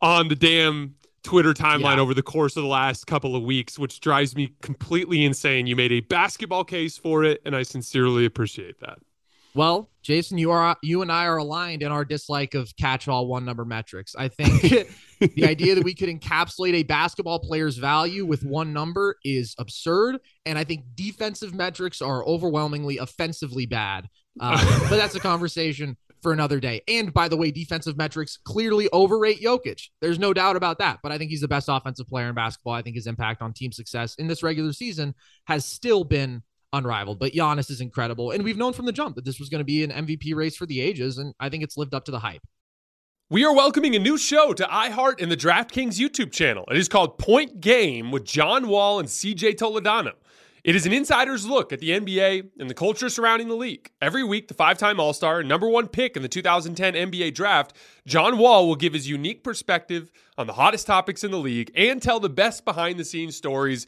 on 0.01 0.29
the 0.29 0.35
damn 0.35 0.95
Twitter 1.23 1.53
timeline 1.53 1.95
Yeah. 1.95 2.01
over 2.01 2.13
the 2.13 2.23
course 2.23 2.55
of 2.55 2.63
the 2.63 2.69
last 2.69 3.05
couple 3.05 3.35
of 3.35 3.43
weeks, 3.43 3.77
which 3.77 3.99
drives 3.99 4.35
me 4.35 4.53
completely 4.61 5.25
insane. 5.25 5.67
You 5.67 5.75
made 5.75 5.91
a 5.91 5.99
basketball 5.99 6.63
case 6.63 6.97
for 6.97 7.23
it, 7.23 7.41
and 7.45 7.55
I 7.55 7.63
sincerely 7.63 8.23
appreciate 8.25 8.79
that. 8.79 8.99
Well, 9.57 9.89
Jason, 10.03 10.37
you 10.37 10.51
are 10.51 10.77
you 10.83 11.01
and 11.01 11.11
I 11.11 11.25
are 11.25 11.37
aligned 11.37 11.81
in 11.81 11.91
our 11.91 12.05
dislike 12.05 12.53
of 12.53 12.71
catch-all 12.79 13.25
one 13.25 13.43
number 13.43 13.65
metrics. 13.65 14.13
I 14.15 14.27
think 14.27 14.61
the 15.19 15.47
idea 15.47 15.73
that 15.73 15.83
we 15.83 15.95
could 15.95 16.09
encapsulate 16.09 16.75
a 16.75 16.83
basketball 16.83 17.39
player's 17.39 17.77
value 17.77 18.23
with 18.23 18.43
one 18.43 18.71
number 18.71 19.15
is 19.23 19.55
absurd, 19.57 20.19
and 20.45 20.59
I 20.59 20.63
think 20.63 20.83
defensive 20.93 21.55
metrics 21.55 22.03
are 22.03 22.23
overwhelmingly 22.23 22.99
offensively 22.99 23.65
bad. 23.65 24.07
Uh, 24.39 24.63
but 24.91 24.97
that's 24.97 25.15
a 25.15 25.19
conversation 25.19 25.97
for 26.21 26.33
another 26.33 26.59
day. 26.59 26.81
And 26.87 27.11
by 27.11 27.27
the 27.27 27.37
way, 27.37 27.49
defensive 27.49 27.97
metrics 27.97 28.37
clearly 28.37 28.87
overrate 28.93 29.41
Jokic. 29.41 29.89
There's 30.01 30.19
no 30.19 30.35
doubt 30.35 30.55
about 30.55 30.77
that. 30.79 30.99
But 31.01 31.11
I 31.11 31.17
think 31.17 31.31
he's 31.31 31.41
the 31.41 31.47
best 31.47 31.67
offensive 31.67 32.07
player 32.07 32.29
in 32.29 32.35
basketball. 32.35 32.73
I 32.73 32.83
think 32.83 32.95
his 32.95 33.07
impact 33.07 33.41
on 33.41 33.53
team 33.53 33.71
success 33.71 34.13
in 34.15 34.27
this 34.27 34.43
regular 34.43 34.73
season 34.73 35.15
has 35.47 35.65
still 35.65 36.03
been 36.03 36.43
unrivaled. 36.73 37.19
But 37.19 37.33
Giannis 37.33 37.69
is 37.69 37.81
incredible. 37.81 38.31
And 38.31 38.43
we've 38.43 38.57
known 38.57 38.73
from 38.73 38.85
the 38.85 38.91
jump 38.91 39.15
that 39.15 39.25
this 39.25 39.39
was 39.39 39.49
going 39.49 39.59
to 39.59 39.65
be 39.65 39.83
an 39.83 39.91
MVP 39.91 40.35
race 40.35 40.55
for 40.55 40.65
the 40.65 40.81
ages. 40.81 41.17
And 41.17 41.33
I 41.39 41.49
think 41.49 41.63
it's 41.63 41.77
lived 41.77 41.93
up 41.93 42.05
to 42.05 42.11
the 42.11 42.19
hype. 42.19 42.41
We 43.29 43.43
are 43.43 43.53
welcoming 43.53 43.93
a 43.93 43.99
new 43.99 44.17
show 44.17 44.53
to 44.53 44.63
iHeart 44.63 45.21
and 45.21 45.29
the 45.29 45.35
DraftKings 45.35 45.99
YouTube 45.99 46.31
channel. 46.31 46.63
It 46.71 46.77
is 46.77 46.87
called 46.87 47.17
Point 47.17 47.59
Game 47.59 48.09
with 48.09 48.23
John 48.23 48.69
Wall 48.69 48.99
and 48.99 49.09
CJ 49.09 49.55
Toledano. 49.55 50.13
It 50.63 50.75
is 50.75 50.85
an 50.85 50.91
insider's 50.91 51.45
look 51.45 51.71
at 51.71 51.79
the 51.79 51.91
NBA 51.91 52.49
and 52.59 52.69
the 52.69 52.73
culture 52.73 53.09
surrounding 53.09 53.47
the 53.47 53.55
league. 53.55 53.89
Every 54.01 54.23
week, 54.23 54.47
the 54.47 54.53
five 54.53 54.77
time 54.77 54.99
All 54.99 55.13
Star 55.13 55.39
and 55.39 55.47
number 55.47 55.69
one 55.69 55.87
pick 55.87 56.15
in 56.15 56.23
the 56.23 56.27
2010 56.27 56.93
NBA 56.93 57.33
draft, 57.33 57.73
John 58.05 58.37
Wall 58.37 58.67
will 58.67 58.75
give 58.75 58.93
his 58.93 59.09
unique 59.09 59.43
perspective 59.43 60.11
on 60.37 60.47
the 60.47 60.53
hottest 60.53 60.87
topics 60.87 61.23
in 61.23 61.31
the 61.31 61.37
league 61.37 61.71
and 61.75 62.01
tell 62.01 62.19
the 62.19 62.29
best 62.29 62.65
behind 62.65 62.99
the 62.99 63.05
scenes 63.05 63.35
stories 63.35 63.87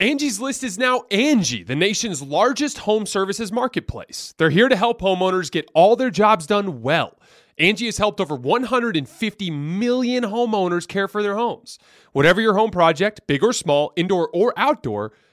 Angie's 0.00 0.38
List 0.38 0.62
is 0.62 0.78
now 0.78 1.02
Angie, 1.10 1.64
the 1.64 1.74
nation's 1.74 2.22
largest 2.22 2.78
home 2.78 3.04
services 3.04 3.50
marketplace. 3.50 4.32
They're 4.38 4.48
here 4.48 4.68
to 4.68 4.76
help 4.76 5.00
homeowners 5.00 5.50
get 5.50 5.68
all 5.74 5.96
their 5.96 6.08
jobs 6.10 6.46
done 6.46 6.82
well. 6.82 7.18
Angie 7.58 7.86
has 7.86 7.98
helped 7.98 8.20
over 8.20 8.36
150 8.36 9.50
million 9.50 10.22
homeowners 10.22 10.86
care 10.86 11.08
for 11.08 11.20
their 11.20 11.34
homes. 11.34 11.80
Whatever 12.12 12.40
your 12.40 12.54
home 12.54 12.70
project, 12.70 13.22
big 13.26 13.42
or 13.42 13.52
small, 13.52 13.92
indoor 13.96 14.28
or 14.32 14.54
outdoor, 14.56 15.14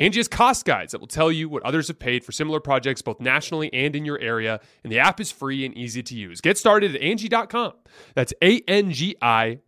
Angi 0.00 0.16
has 0.16 0.26
cost 0.26 0.64
guides 0.64 0.90
that 0.92 1.00
will 1.00 1.06
tell 1.06 1.30
you 1.30 1.48
what 1.48 1.62
others 1.62 1.86
have 1.88 2.00
paid 2.00 2.24
for 2.24 2.32
similar 2.32 2.58
projects 2.58 3.00
both 3.00 3.20
nationally 3.20 3.72
and 3.72 3.94
in 3.94 4.04
your 4.04 4.18
area, 4.18 4.60
and 4.82 4.92
the 4.92 4.98
app 4.98 5.20
is 5.20 5.30
free 5.30 5.64
and 5.64 5.76
easy 5.76 6.02
to 6.02 6.16
use. 6.16 6.40
Get 6.40 6.58
started 6.58 6.96
at 6.96 7.00
Angi.com. 7.00 7.74
That's 8.14 8.34
A-N-G-I.com 8.42 9.62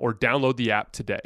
or 0.00 0.14
download 0.14 0.56
the 0.56 0.70
app 0.70 0.92
today. 0.92 1.20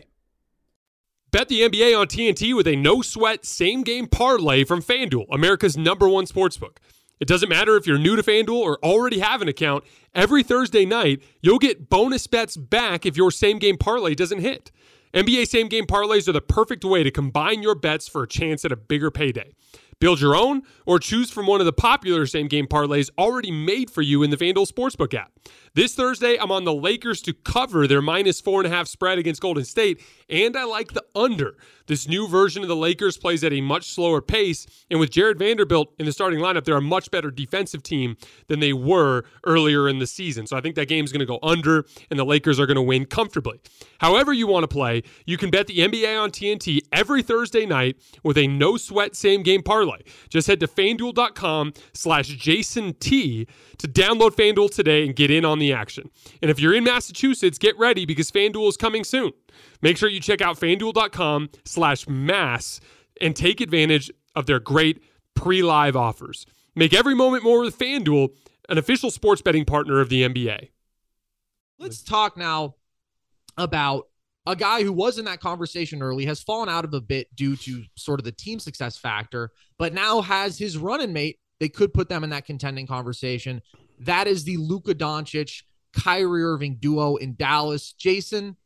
Bet 1.31 1.49
the 1.49 1.63
NBA 1.63 1.99
on 1.99 2.07
TNT 2.07 2.57
with 2.57 2.67
a 2.67 2.77
no-sweat 2.77 3.45
same-game 3.45 4.07
parlay 4.07 4.65
from 4.65 4.81
FanDuel, 4.81 5.27
America's 5.31 5.77
number 5.77 6.09
one 6.09 6.27
sportsbook. 6.27 6.79
It 7.21 7.29
doesn't 7.29 7.49
matter 7.49 7.77
if 7.77 7.87
you're 7.87 7.99
new 7.99 8.17
to 8.17 8.23
FanDuel 8.23 8.55
or 8.55 8.79
already 8.85 9.19
have 9.19 9.43
an 9.43 9.49
account. 9.49 9.85
Every 10.15 10.43
Thursday 10.43 10.87
night, 10.87 11.23
you'll 11.43 11.59
get 11.59 11.91
bonus 11.91 12.27
bets 12.27 12.57
back 12.57 13.05
if 13.05 13.17
your 13.17 13.31
same-game 13.31 13.79
parlay 13.79 14.15
doesn't 14.15 14.41
hit. 14.41 14.71
NBA 15.15 15.47
same 15.47 15.69
game 15.69 15.87
parlays 15.87 16.27
are 16.27 16.33
the 16.33 16.41
perfect 16.41 16.85
way 16.85 17.05
to 17.05 17.11
combine 17.11 17.63
your 17.63 17.77
bets 17.77 18.09
for 18.09 18.25
a 18.25 18.29
chance 18.29 18.65
at 18.65 18.73
a 18.73 18.77
bigger 18.77 19.13
payday. 19.13 19.55
Build 19.99 20.21
your 20.21 20.37
own 20.37 20.63
or 20.87 20.99
choose 20.99 21.31
from 21.31 21.47
one 21.47 21.61
of 21.61 21.67
the 21.67 21.73
popular 21.73 22.27
same 22.27 22.49
game 22.49 22.67
parlays 22.67 23.11
already 23.19 23.51
made 23.51 23.91
for 23.91 24.03
you 24.03 24.23
in 24.23 24.31
the 24.31 24.37
FanDuel 24.37 24.71
Sportsbook 24.71 25.15
app. 25.15 25.33
This 25.75 25.95
Thursday, 25.95 26.39
I'm 26.39 26.53
on 26.53 26.65
the 26.65 26.73
Lakers 26.73 27.21
to 27.23 27.33
cover 27.33 27.89
their 27.89 28.01
minus 28.01 28.41
four 28.41 28.61
and 28.61 28.73
a 28.73 28.75
half 28.75 28.87
spread 28.87 29.19
against 29.19 29.41
Golden 29.41 29.65
State, 29.65 30.01
and 30.31 30.57
I 30.57 30.65
like 30.65 30.93
the 30.93 31.05
under. 31.17 31.57
This 31.87 32.07
new 32.07 32.29
version 32.29 32.63
of 32.63 32.69
the 32.69 32.77
Lakers 32.77 33.19
plays 33.19 33.43
at 33.43 33.53
a 33.53 33.61
much 33.61 33.91
slower 33.91 34.23
pace, 34.23 34.67
and 34.89 35.01
with 35.01 35.11
Jared 35.11 35.39
Vanderbilt 35.39 35.93
in 35.99 36.07
the 36.07 36.13
starting 36.13 36.39
lineup, 36.39 36.65
they're 36.65 36.77
a 36.77 36.81
much 36.81 37.11
better 37.11 37.31
defensive 37.31 37.83
team 37.83 38.17
than 38.47 38.61
they 38.61 38.73
were 38.73 39.25
earlier 39.45 39.89
in 39.89 39.99
the 39.99 40.07
season. 40.07 40.47
So 40.47 40.57
I 40.57 40.61
think 40.61 40.77
that 40.77 40.87
game's 40.87 41.11
going 41.11 41.21
to 41.21 41.27
go 41.27 41.41
under, 41.43 41.85
and 42.09 42.19
the 42.19 42.25
Lakers 42.25 42.61
are 42.61 42.67
going 42.67 42.77
to 42.77 42.83
win 42.83 43.05
comfortably. 43.05 43.61
However, 43.99 44.33
you 44.33 44.47
want 44.47 44.63
to 44.63 44.69
play, 44.69 45.03
you 45.27 45.37
can 45.37 45.51
bet 45.51 45.67
the 45.67 45.79
NBA 45.79 46.23
on 46.23 46.31
TNT 46.31 46.83
every 46.93 47.23
Thursday 47.23 47.67
night 47.67 47.97
with 48.23 48.39
a 48.39 48.47
no 48.47 48.77
sweat 48.77 49.17
same 49.17 49.43
game 49.43 49.63
parlay. 49.63 49.94
Just 50.29 50.47
head 50.47 50.61
to 50.61 50.67
fanduel.com 50.67 51.73
slash 51.93 52.29
Jason 52.29 52.95
T 52.95 53.47
to 53.79 53.89
download 53.89 54.35
FanDuel 54.35 54.75
today 54.75 55.05
and 55.07 55.15
get 55.15 55.31
in 55.31 55.45
on 55.45 55.59
the 55.59 55.73
action. 55.73 56.11
And 56.43 56.51
if 56.51 56.61
you're 56.61 56.75
in 56.75 56.85
Massachusetts, 56.85 57.59
get 57.59 57.79
ready 57.79 58.05
because 58.05 58.31
FanDuel 58.31 58.69
is 58.69 58.77
coming 58.77 59.05
soon. 59.05 59.33
Make 59.83 59.97
sure 59.97 60.09
you 60.09 60.21
check 60.21 60.41
out 60.41 60.59
fanduel.com 60.59 61.51
slash 61.65 62.09
mass 62.09 62.81
and 63.21 63.37
take 63.37 63.61
advantage 63.61 64.11
of 64.35 64.47
their 64.47 64.61
great 64.61 65.03
pre-live 65.35 65.97
offers. 65.97 66.47
Make 66.75 66.95
every 66.95 67.15
moment 67.15 67.45
more 67.45 67.61
with 67.61 67.79
FanDuel, 67.79 68.31
an 68.69 68.79
official 68.79 69.11
sports 69.11 69.43
betting 69.43 69.65
partner 69.65 70.01
of 70.01 70.09
the 70.09 70.23
NBA. 70.23 70.71
Let's 71.79 72.03
talk 72.03 72.37
now 72.37 72.77
about 73.57 74.09
a 74.47 74.55
guy 74.55 74.83
who 74.83 74.93
was 74.93 75.19
in 75.19 75.25
that 75.25 75.41
conversation 75.41 76.03
early, 76.03 76.27
has 76.27 76.43
fallen 76.43 76.69
out 76.69 76.85
of 76.85 76.93
a 76.93 77.01
bit 77.01 77.35
due 77.35 77.57
to 77.57 77.83
sort 77.97 78.21
of 78.21 78.25
the 78.25 78.33
team 78.33 78.59
success 78.59 78.97
factor, 78.97 79.51
but 79.79 79.95
now 79.95 80.21
has 80.21 80.59
his 80.59 80.77
running 80.77 81.13
mate. 81.13 81.39
They 81.61 81.69
could 81.69 81.95
put 81.95 82.09
them 82.09 82.25
in 82.25 82.31
that 82.31 82.45
contending 82.45 82.87
conversation. 82.87 83.63
That 84.01 84.27
is 84.27 84.45
the 84.45 84.57
Luka 84.57 84.95
Doncic, 84.95 85.63
Kyrie 85.95 86.45
Irving 86.45 86.77
duo 86.77 87.17
in 87.17 87.37
Dallas. 87.37 87.93
Jason, 87.93 88.57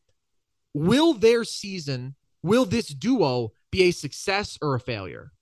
will 0.74 1.14
their 1.14 1.44
season, 1.44 2.16
will 2.42 2.64
this 2.64 2.88
duo 2.88 3.52
be 3.70 3.82
a 3.82 3.90
success 3.90 4.58
or 4.60 4.74
a 4.74 4.80
failure? 4.80 5.32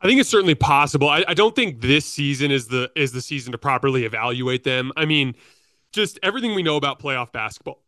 I 0.00 0.06
think 0.06 0.20
it's 0.20 0.28
certainly 0.28 0.54
possible. 0.54 1.08
I, 1.08 1.24
I, 1.26 1.32
don't 1.32 1.56
think 1.56 1.80
this 1.80 2.04
season 2.04 2.50
is 2.50 2.68
the 2.68 2.90
is 2.94 3.12
the 3.12 3.22
season 3.22 3.52
to 3.52 3.58
properly 3.58 4.04
evaluate 4.04 4.62
them. 4.62 4.92
I 4.96 5.06
mean, 5.06 5.34
just 5.92 6.18
everything 6.22 6.54
we 6.54 6.62
know 6.62 6.76
about 6.76 6.98
playoff 6.98 7.32
basketball. 7.32 7.83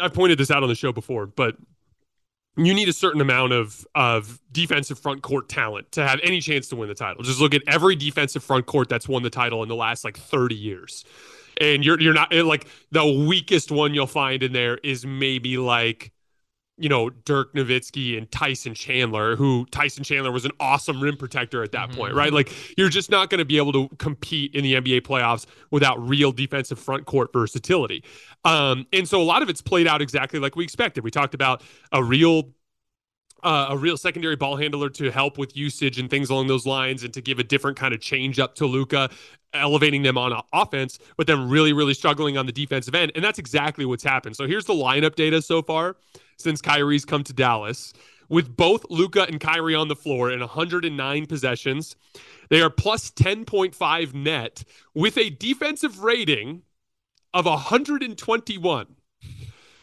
I've 0.00 0.14
pointed 0.14 0.38
this 0.38 0.50
out 0.50 0.62
on 0.62 0.68
the 0.68 0.74
show 0.74 0.92
before, 0.92 1.26
but 1.26 1.56
you 2.56 2.72
need 2.72 2.88
a 2.88 2.92
certain 2.92 3.20
amount 3.20 3.52
of 3.52 3.86
of 3.94 4.40
defensive 4.52 4.98
front 4.98 5.22
court 5.22 5.48
talent 5.48 5.92
to 5.92 6.06
have 6.06 6.20
any 6.22 6.40
chance 6.40 6.68
to 6.68 6.76
win 6.76 6.88
the 6.88 6.94
title. 6.94 7.22
Just 7.22 7.40
look 7.40 7.54
at 7.54 7.62
every 7.66 7.96
defensive 7.96 8.42
front 8.42 8.66
court 8.66 8.88
that's 8.88 9.08
won 9.08 9.22
the 9.22 9.30
title 9.30 9.62
in 9.62 9.68
the 9.68 9.76
last 9.76 10.04
like 10.04 10.16
30 10.16 10.54
years 10.54 11.04
and 11.60 11.84
you're 11.84 12.00
you're 12.00 12.14
not 12.14 12.32
like 12.32 12.66
the 12.92 13.04
weakest 13.26 13.70
one 13.70 13.94
you'll 13.94 14.06
find 14.06 14.42
in 14.42 14.52
there 14.52 14.78
is 14.78 15.06
maybe 15.06 15.58
like 15.58 16.12
you 16.78 16.88
know 16.88 17.10
Dirk 17.10 17.54
Nowitzki 17.54 18.18
and 18.18 18.30
Tyson 18.30 18.74
Chandler, 18.74 19.36
who 19.36 19.66
Tyson 19.70 20.04
Chandler 20.04 20.30
was 20.30 20.44
an 20.44 20.52
awesome 20.60 21.00
rim 21.00 21.16
protector 21.16 21.62
at 21.62 21.72
that 21.72 21.88
mm-hmm. 21.88 21.98
point, 21.98 22.14
right? 22.14 22.32
Like 22.32 22.52
you're 22.76 22.88
just 22.88 23.10
not 23.10 23.30
going 23.30 23.38
to 23.38 23.44
be 23.44 23.56
able 23.56 23.72
to 23.72 23.88
compete 23.96 24.54
in 24.54 24.62
the 24.62 24.74
NBA 24.74 25.02
playoffs 25.02 25.46
without 25.70 25.96
real 26.06 26.32
defensive 26.32 26.78
front 26.78 27.06
court 27.06 27.32
versatility. 27.32 28.04
Um, 28.44 28.86
and 28.92 29.08
so 29.08 29.20
a 29.20 29.24
lot 29.24 29.42
of 29.42 29.48
it's 29.48 29.62
played 29.62 29.86
out 29.86 30.02
exactly 30.02 30.38
like 30.38 30.56
we 30.56 30.64
expected. 30.64 31.04
We 31.04 31.10
talked 31.10 31.34
about 31.34 31.62
a 31.92 32.02
real 32.02 32.50
uh, 33.42 33.68
a 33.70 33.76
real 33.76 33.96
secondary 33.96 34.34
ball 34.34 34.56
handler 34.56 34.88
to 34.90 35.10
help 35.10 35.38
with 35.38 35.56
usage 35.56 35.98
and 35.98 36.10
things 36.10 36.30
along 36.30 36.48
those 36.48 36.66
lines, 36.66 37.04
and 37.04 37.14
to 37.14 37.20
give 37.20 37.38
a 37.38 37.44
different 37.44 37.76
kind 37.76 37.94
of 37.94 38.00
change 38.00 38.38
up 38.38 38.54
to 38.56 38.66
Luka, 38.66 39.08
elevating 39.54 40.02
them 40.02 40.18
on 40.18 40.40
offense, 40.52 40.98
but 41.16 41.26
then 41.26 41.48
really, 41.48 41.72
really 41.72 41.94
struggling 41.94 42.36
on 42.36 42.46
the 42.46 42.52
defensive 42.52 42.94
end. 42.94 43.12
And 43.14 43.24
that's 43.24 43.38
exactly 43.38 43.84
what's 43.84 44.04
happened. 44.04 44.36
So 44.36 44.46
here's 44.46 44.64
the 44.64 44.74
lineup 44.74 45.14
data 45.14 45.40
so 45.40 45.62
far 45.62 45.96
since 46.36 46.60
Kyrie's 46.60 47.04
come 47.04 47.24
to 47.24 47.32
Dallas. 47.32 47.92
With 48.28 48.56
both 48.56 48.84
Luka 48.90 49.22
and 49.22 49.40
Kyrie 49.40 49.74
on 49.74 49.88
the 49.88 49.94
floor 49.94 50.30
in 50.30 50.40
109 50.40 51.26
possessions, 51.26 51.96
they 52.50 52.60
are 52.60 52.70
plus 52.70 53.10
10.5 53.10 54.14
net 54.14 54.64
with 54.94 55.16
a 55.16 55.30
defensive 55.30 56.00
rating 56.00 56.62
of 57.32 57.46
121. 57.46 58.86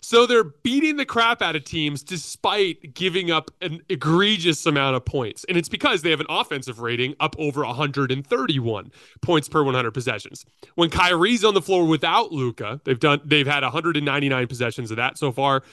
So 0.01 0.25
they're 0.25 0.43
beating 0.43 0.97
the 0.97 1.05
crap 1.05 1.41
out 1.41 1.55
of 1.55 1.63
teams 1.63 2.03
despite 2.03 2.93
giving 2.93 3.31
up 3.31 3.49
an 3.61 3.81
egregious 3.87 4.65
amount 4.65 4.97
of 4.97 5.05
points. 5.05 5.45
And 5.47 5.57
it's 5.57 5.69
because 5.69 6.01
they 6.01 6.09
have 6.09 6.19
an 6.19 6.25
offensive 6.27 6.79
rating 6.79 7.15
up 7.21 7.37
over 7.39 7.63
131 7.63 8.91
points 9.21 9.47
per 9.47 9.63
100 9.63 9.91
possessions. 9.91 10.43
When 10.75 10.89
Kyrie's 10.89 11.45
on 11.45 11.53
the 11.53 11.61
floor 11.61 11.87
without 11.87 12.33
Luka, 12.33 12.81
they've 12.83 12.99
done 12.99 13.21
they've 13.23 13.47
had 13.47 13.63
199 13.63 14.47
possessions 14.47 14.91
of 14.91 14.97
that 14.97 15.17
so 15.17 15.31
far 15.31 15.63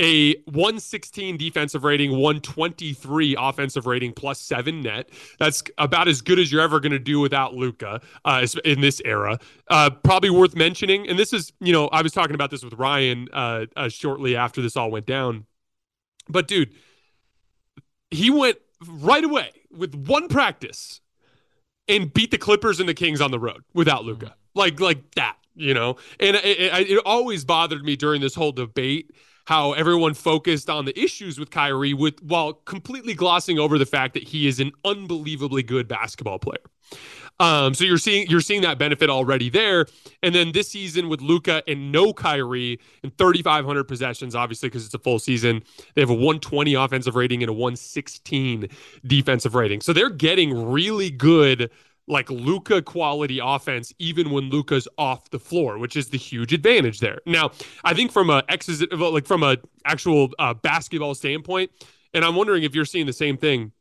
a 0.00 0.34
116 0.44 1.36
defensive 1.36 1.84
rating, 1.84 2.12
123 2.12 3.36
offensive 3.38 3.86
rating, 3.86 4.12
plus 4.12 4.40
seven 4.40 4.80
net. 4.80 5.10
That's 5.38 5.62
about 5.78 6.08
as 6.08 6.20
good 6.20 6.38
as 6.38 6.52
you're 6.52 6.62
ever 6.62 6.80
going 6.80 6.92
to 6.92 6.98
do 6.98 7.20
without 7.20 7.54
Luka 7.54 8.00
uh, 8.24 8.46
in 8.64 8.80
this 8.80 9.02
era. 9.04 9.38
Uh, 9.68 9.90
probably 9.90 10.30
worth 10.30 10.54
mentioning, 10.54 11.08
and 11.08 11.18
this 11.18 11.32
is, 11.32 11.52
you 11.60 11.72
know, 11.72 11.88
I 11.88 12.02
was 12.02 12.12
talking 12.12 12.34
about 12.34 12.50
this 12.50 12.64
with 12.64 12.74
Ryan 12.74 13.28
uh, 13.32 13.66
uh 13.76 13.88
shortly 13.88 14.36
after 14.36 14.62
this 14.62 14.76
all 14.76 14.90
went 14.90 15.06
down. 15.06 15.46
But 16.28 16.46
dude, 16.46 16.72
he 18.10 18.30
went 18.30 18.58
right 18.86 19.24
away 19.24 19.50
with 19.70 19.94
one 19.94 20.28
practice 20.28 21.00
and 21.88 22.12
beat 22.12 22.30
the 22.30 22.38
Clippers 22.38 22.80
and 22.80 22.88
the 22.88 22.94
Kings 22.94 23.20
on 23.20 23.30
the 23.30 23.38
road 23.38 23.64
without 23.74 24.04
Luka, 24.04 24.34
like 24.54 24.78
like 24.78 25.14
that, 25.14 25.36
you 25.54 25.74
know. 25.74 25.96
And 26.20 26.36
it, 26.36 26.44
it, 26.44 26.90
it 26.90 27.02
always 27.04 27.44
bothered 27.44 27.82
me 27.82 27.96
during 27.96 28.20
this 28.20 28.34
whole 28.34 28.52
debate 28.52 29.10
how 29.48 29.72
everyone 29.72 30.12
focused 30.12 30.68
on 30.68 30.84
the 30.84 31.00
issues 31.00 31.38
with 31.38 31.50
Kyrie 31.50 31.94
with 31.94 32.22
while 32.22 32.52
completely 32.52 33.14
glossing 33.14 33.58
over 33.58 33.78
the 33.78 33.86
fact 33.86 34.12
that 34.12 34.22
he 34.22 34.46
is 34.46 34.60
an 34.60 34.72
unbelievably 34.84 35.62
good 35.62 35.88
basketball 35.88 36.38
player. 36.38 36.58
Um, 37.40 37.72
so 37.72 37.84
you're 37.84 37.96
seeing 37.96 38.28
you're 38.28 38.42
seeing 38.42 38.60
that 38.60 38.78
benefit 38.78 39.08
already 39.08 39.48
there. 39.48 39.86
And 40.22 40.34
then 40.34 40.52
this 40.52 40.68
season 40.68 41.08
with 41.08 41.22
Luka 41.22 41.62
and 41.66 41.90
no 41.90 42.12
Kyrie 42.12 42.78
and 43.02 43.16
3,500 43.16 43.84
possessions, 43.84 44.34
obviously 44.34 44.68
because 44.68 44.84
it's 44.84 44.92
a 44.92 44.98
full 44.98 45.18
season, 45.18 45.62
they 45.94 46.02
have 46.02 46.10
a 46.10 46.14
120 46.14 46.74
offensive 46.74 47.16
rating 47.16 47.42
and 47.42 47.48
a 47.48 47.54
116 47.54 48.68
defensive 49.06 49.54
rating. 49.54 49.80
So 49.80 49.94
they're 49.94 50.10
getting 50.10 50.70
really 50.70 51.10
good 51.10 51.70
like 52.08 52.30
Luka 52.30 52.82
quality 52.82 53.40
offense, 53.42 53.92
even 53.98 54.30
when 54.30 54.50
Luka's 54.50 54.88
off 54.96 55.30
the 55.30 55.38
floor, 55.38 55.78
which 55.78 55.96
is 55.96 56.08
the 56.08 56.18
huge 56.18 56.52
advantage 56.52 57.00
there. 57.00 57.20
Now, 57.26 57.50
I 57.84 57.94
think 57.94 58.12
from 58.12 58.30
a 58.30 58.42
exes 58.48 58.84
like 58.90 59.26
from 59.26 59.42
a 59.42 59.56
actual 59.84 60.30
uh, 60.38 60.54
basketball 60.54 61.14
standpoint, 61.14 61.70
and 62.14 62.24
I'm 62.24 62.34
wondering 62.34 62.62
if 62.62 62.74
you're 62.74 62.84
seeing 62.84 63.06
the 63.06 63.12
same 63.12 63.36
thing 63.36 63.72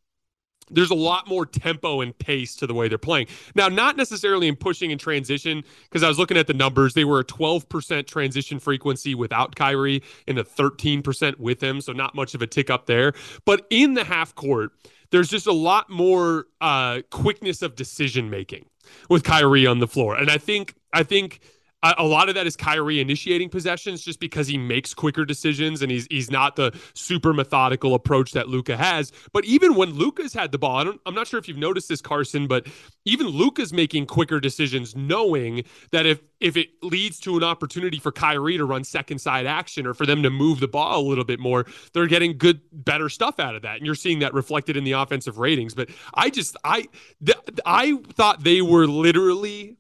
there's 0.70 0.92
a 0.92 0.96
lot 0.96 1.28
more 1.28 1.46
tempo 1.46 2.02
and 2.02 2.18
pace 2.18 2.56
to 2.58 2.68
the 2.68 2.74
way 2.74 2.88
they're 2.88 2.98
playing. 2.98 3.28
Now, 3.56 3.70
not 3.70 3.98
necessarily 3.98 4.48
in 4.48 4.56
pushing 4.56 4.92
and 4.92 5.00
transition, 5.00 5.64
because 5.84 6.04
I 6.04 6.08
was 6.08 6.20
looking 6.20 6.38
at 6.38 6.48
the 6.48 6.54
numbers. 6.54 6.94
They 6.94 7.06
were 7.06 7.20
a 7.20 7.26
12% 7.26 8.06
transition 8.06 8.60
frequency 8.60 9.16
without 9.16 9.56
Kyrie 9.56 10.04
and 10.28 10.38
a 10.38 10.44
13% 10.44 11.40
with 11.40 11.62
him. 11.62 11.82
So, 11.82 11.94
not 11.94 12.16
much 12.16 12.36
of 12.36 12.42
a 12.42 12.48
tick 12.48 12.70
up 12.70 12.86
there. 12.86 13.14
But 13.46 13.66
in 13.70 13.94
the 13.94 14.04
half 14.04 14.36
court, 14.36 14.72
there's 15.12 15.30
just 15.30 15.48
a 15.48 15.54
lot 15.54 15.90
more 15.90 16.48
uh, 16.62 17.02
quickness 17.10 17.62
of 17.62 17.76
decision 17.76 18.30
making 18.30 18.66
with 19.10 19.24
Kyrie 19.24 19.68
on 19.68 19.80
the 19.80 19.88
floor. 19.88 20.16
And 20.16 20.30
I 20.30 20.38
think, 20.38 20.76
I 20.94 21.04
think 21.04 21.42
a 21.84 22.04
lot 22.04 22.28
of 22.28 22.36
that 22.36 22.48
is 22.48 22.56
Kyrie 22.56 23.00
initiating 23.00 23.50
possessions 23.50 24.02
just 24.02 24.20
because 24.20 24.48
he 24.48 24.58
makes 24.58 24.94
quicker 24.94 25.26
decisions 25.26 25.82
and 25.82 25.92
he's 25.92 26.08
he's 26.10 26.32
not 26.32 26.56
the 26.56 26.78
super 26.96 27.34
methodical 27.34 27.94
approach 27.94 28.32
that 28.32 28.48
Luka 28.48 28.76
has. 28.76 29.12
But 29.32 29.46
even 29.46 29.76
when 29.76 29.92
Luka's 29.92 30.34
had 30.34 30.52
the 30.52 30.58
ball, 30.58 30.78
I 30.78 30.94
am 31.08 31.14
not 31.14 31.28
sure 31.28 31.40
if 31.40 31.48
you've 31.48 31.58
noticed 31.58 31.90
this, 31.90 32.02
Carson, 32.02 32.48
but 32.48 32.68
even 33.06 33.28
Luka's 33.28 33.72
making 33.72 34.08
quicker 34.08 34.40
decisions, 34.40 34.96
knowing 34.96 35.64
that 35.92 36.06
if 36.06 36.20
if 36.40 36.58
it 36.58 36.70
leads 36.82 37.20
to 37.22 37.38
an 37.38 37.44
opportunity 37.44 38.00
for 38.00 38.12
Kyrie 38.12 38.58
to 38.58 38.66
run 38.66 38.84
second 38.84 39.20
side 39.20 39.46
action 39.46 39.86
or 39.86 39.94
for 39.94 40.06
them 40.06 40.24
to 40.24 40.30
move 40.30 40.60
the 40.60 40.68
ball 40.68 41.00
a 41.00 41.08
little 41.08 41.26
bit 41.26 41.40
more, 41.40 41.66
they're 41.94 42.08
getting 42.08 42.38
good, 42.38 42.62
better 42.72 43.10
stuff 43.10 43.40
out 43.40 43.56
of 43.56 43.62
that, 43.62 43.78
and 43.78 43.86
you're 43.86 43.96
seeing 43.96 44.20
that 44.20 44.34
reflected 44.34 44.78
in 44.78 44.84
the 44.84 44.94
offensive 44.94 45.38
ratings. 45.38 45.76
But 45.76 45.90
I 46.14 46.30
just 46.32 46.58
I 46.64 46.88
th- 47.24 47.38
I 47.66 47.98
thought 48.14 48.44
they 48.44 48.62
were 48.62 48.88
literally 48.88 49.78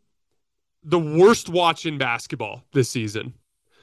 the 0.87 0.99
worst 0.99 1.49
watch 1.49 1.85
in 1.85 1.97
basketball 1.97 2.63
this 2.71 2.89
season 2.89 3.33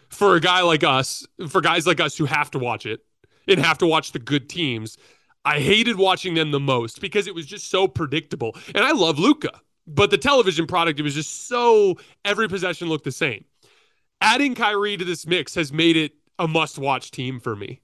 for 0.09 0.37
a 0.37 0.41
guy 0.41 0.63
like 0.63 0.83
us, 0.83 1.27
for 1.49 1.61
guys 1.61 1.87
like 1.87 2.01
us 2.01 2.17
who 2.17 2.25
have 2.25 2.51
to 2.51 2.59
watch 2.59 2.87
it 2.87 3.01
and 3.47 3.61
have 3.61 3.79
to 3.79 3.87
watch 3.87 4.13
the 4.13 4.19
good 4.19 4.49
teams. 4.49 4.97
I 5.45 5.61
hated 5.61 5.97
watching 5.97 6.33
them 6.33 6.51
the 6.51 6.61
most 6.61 7.03
because 7.03 7.27
it 7.27 7.35
was 7.35 7.45
just 7.45 7.71
so 7.71 7.87
predictable. 7.87 8.57
And 8.75 8.83
I 8.83 8.93
love 8.93 9.19
Luka, 9.19 9.61
but 9.87 10.11
the 10.11 10.17
television 10.17 10.67
product, 10.67 10.99
it 10.99 11.03
was 11.03 11.15
just 11.15 11.47
so 11.47 11.99
every 12.25 12.49
possession 12.49 12.89
looked 12.89 13.05
the 13.05 13.13
same. 13.13 13.45
Adding 14.23 14.55
Kyrie 14.55 14.97
to 14.97 15.05
this 15.05 15.27
mix 15.27 15.55
has 15.57 15.71
made 15.71 15.99
it 15.99 16.13
a 16.39 16.49
must 16.49 16.79
watch 16.79 17.11
team 17.11 17.39
for 17.39 17.55
me. 17.55 17.83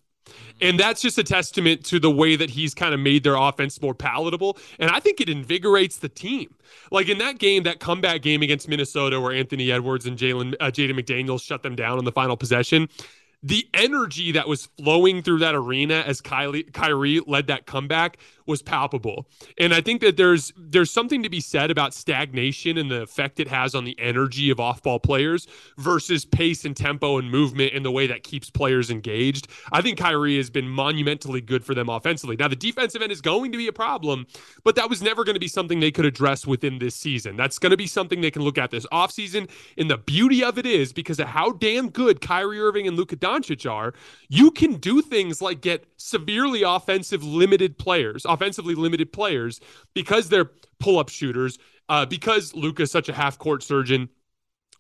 And 0.60 0.78
that's 0.78 1.00
just 1.00 1.18
a 1.18 1.24
testament 1.24 1.84
to 1.86 1.98
the 1.98 2.10
way 2.10 2.36
that 2.36 2.50
he's 2.50 2.74
kind 2.74 2.94
of 2.94 3.00
made 3.00 3.24
their 3.24 3.36
offense 3.36 3.80
more 3.80 3.94
palatable. 3.94 4.58
And 4.78 4.90
I 4.90 5.00
think 5.00 5.20
it 5.20 5.28
invigorates 5.28 5.98
the 5.98 6.08
team. 6.08 6.54
Like 6.90 7.08
in 7.08 7.18
that 7.18 7.38
game, 7.38 7.62
that 7.64 7.80
comeback 7.80 8.22
game 8.22 8.42
against 8.42 8.68
Minnesota, 8.68 9.20
where 9.20 9.32
Anthony 9.32 9.70
Edwards 9.72 10.06
and 10.06 10.18
Jalen 10.18 10.54
uh, 10.60 10.66
Jaden 10.66 10.98
McDaniels 10.98 11.42
shut 11.42 11.62
them 11.62 11.76
down 11.76 11.98
on 11.98 12.04
the 12.04 12.12
final 12.12 12.36
possession 12.36 12.88
the 13.42 13.66
energy 13.72 14.32
that 14.32 14.46
was 14.46 14.66
flowing 14.66 15.22
through 15.22 15.38
that 15.38 15.54
arena 15.54 16.04
as 16.06 16.20
Kylie, 16.20 16.70
Kyrie 16.72 17.20
led 17.20 17.46
that 17.46 17.66
comeback 17.66 18.18
was 18.50 18.60
palpable. 18.60 19.26
And 19.56 19.72
I 19.72 19.80
think 19.80 20.02
that 20.02 20.18
there's 20.18 20.52
there's 20.58 20.90
something 20.90 21.22
to 21.22 21.30
be 21.30 21.40
said 21.40 21.70
about 21.70 21.94
stagnation 21.94 22.76
and 22.76 22.90
the 22.90 23.02
effect 23.02 23.40
it 23.40 23.48
has 23.48 23.74
on 23.74 23.84
the 23.84 23.98
energy 23.98 24.50
of 24.50 24.60
off-ball 24.60 25.00
players 25.00 25.46
versus 25.78 26.26
pace 26.26 26.64
and 26.66 26.76
tempo 26.76 27.18
and 27.18 27.30
movement 27.30 27.72
in 27.72 27.82
the 27.82 27.90
way 27.90 28.06
that 28.06 28.24
keeps 28.24 28.50
players 28.50 28.90
engaged. 28.90 29.48
I 29.72 29.80
think 29.80 29.98
Kyrie 29.98 30.36
has 30.36 30.50
been 30.50 30.68
monumentally 30.68 31.40
good 31.40 31.64
for 31.64 31.74
them 31.74 31.88
offensively. 31.88 32.36
Now 32.36 32.48
the 32.48 32.56
defensive 32.56 33.00
end 33.00 33.12
is 33.12 33.20
going 33.20 33.52
to 33.52 33.58
be 33.58 33.68
a 33.68 33.72
problem, 33.72 34.26
but 34.64 34.74
that 34.76 34.90
was 34.90 35.00
never 35.00 35.24
going 35.24 35.34
to 35.34 35.40
be 35.40 35.48
something 35.48 35.80
they 35.80 35.90
could 35.90 36.04
address 36.04 36.46
within 36.46 36.78
this 36.78 36.94
season. 36.94 37.36
That's 37.36 37.58
going 37.58 37.70
to 37.70 37.76
be 37.76 37.86
something 37.86 38.20
they 38.20 38.30
can 38.30 38.42
look 38.42 38.58
at 38.58 38.70
this 38.70 38.86
offseason. 38.86 39.48
And 39.78 39.90
the 39.90 39.98
beauty 39.98 40.42
of 40.42 40.58
it 40.58 40.66
is 40.66 40.92
because 40.92 41.20
of 41.20 41.28
how 41.28 41.52
damn 41.52 41.88
good 41.88 42.20
Kyrie 42.20 42.60
Irving 42.60 42.88
and 42.88 42.96
Luka 42.96 43.16
Doncic 43.16 43.70
are, 43.70 43.94
you 44.28 44.50
can 44.50 44.74
do 44.74 45.00
things 45.00 45.40
like 45.40 45.60
get 45.60 45.84
severely 45.96 46.62
offensive 46.62 47.22
limited 47.22 47.78
players, 47.78 48.24
offensively 48.40 48.74
limited 48.74 49.12
players, 49.12 49.60
because 49.94 50.28
they're 50.28 50.50
pull 50.78 50.98
up 50.98 51.10
shooters, 51.10 51.58
uh, 51.88 52.06
because 52.06 52.54
Luka's 52.54 52.90
such 52.90 53.08
a 53.08 53.12
half 53.12 53.38
court 53.38 53.62
surgeon. 53.62 54.08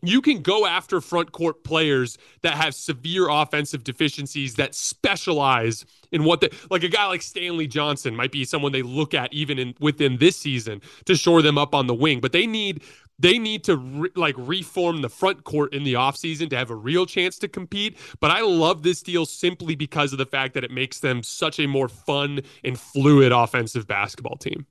You 0.02 0.22
can 0.22 0.40
go 0.40 0.64
after 0.64 1.02
front 1.02 1.30
court 1.32 1.62
players 1.62 2.16
that 2.40 2.54
have 2.54 2.74
severe 2.74 3.28
offensive 3.28 3.84
deficiencies 3.84 4.54
that 4.54 4.74
specialize 4.74 5.84
in 6.10 6.24
what 6.24 6.40
they 6.40 6.48
like 6.70 6.82
a 6.84 6.88
guy 6.88 7.06
like 7.06 7.20
Stanley 7.20 7.66
Johnson 7.66 8.16
might 8.16 8.32
be 8.32 8.46
someone 8.46 8.72
they 8.72 8.80
look 8.80 9.12
at 9.12 9.30
even 9.34 9.58
in 9.58 9.74
within 9.78 10.16
this 10.16 10.38
season 10.38 10.80
to 11.04 11.14
shore 11.14 11.42
them 11.42 11.58
up 11.58 11.74
on 11.74 11.86
the 11.86 11.92
wing 11.92 12.18
but 12.18 12.32
they 12.32 12.46
need 12.46 12.82
they 13.20 13.38
need 13.38 13.64
to 13.64 13.76
re- 13.76 14.10
like 14.16 14.34
reform 14.38 15.02
the 15.02 15.08
front 15.08 15.44
court 15.44 15.74
in 15.74 15.84
the 15.84 15.94
offseason 15.94 16.50
to 16.50 16.56
have 16.56 16.70
a 16.70 16.74
real 16.74 17.06
chance 17.06 17.38
to 17.38 17.48
compete. 17.48 17.96
But 18.18 18.30
I 18.30 18.40
love 18.40 18.82
this 18.82 19.02
deal 19.02 19.26
simply 19.26 19.76
because 19.76 20.12
of 20.12 20.18
the 20.18 20.26
fact 20.26 20.54
that 20.54 20.64
it 20.64 20.70
makes 20.70 21.00
them 21.00 21.22
such 21.22 21.60
a 21.60 21.66
more 21.66 21.88
fun 21.88 22.40
and 22.64 22.78
fluid 22.78 23.32
offensive 23.32 23.86
basketball 23.86 24.36
team. 24.36 24.66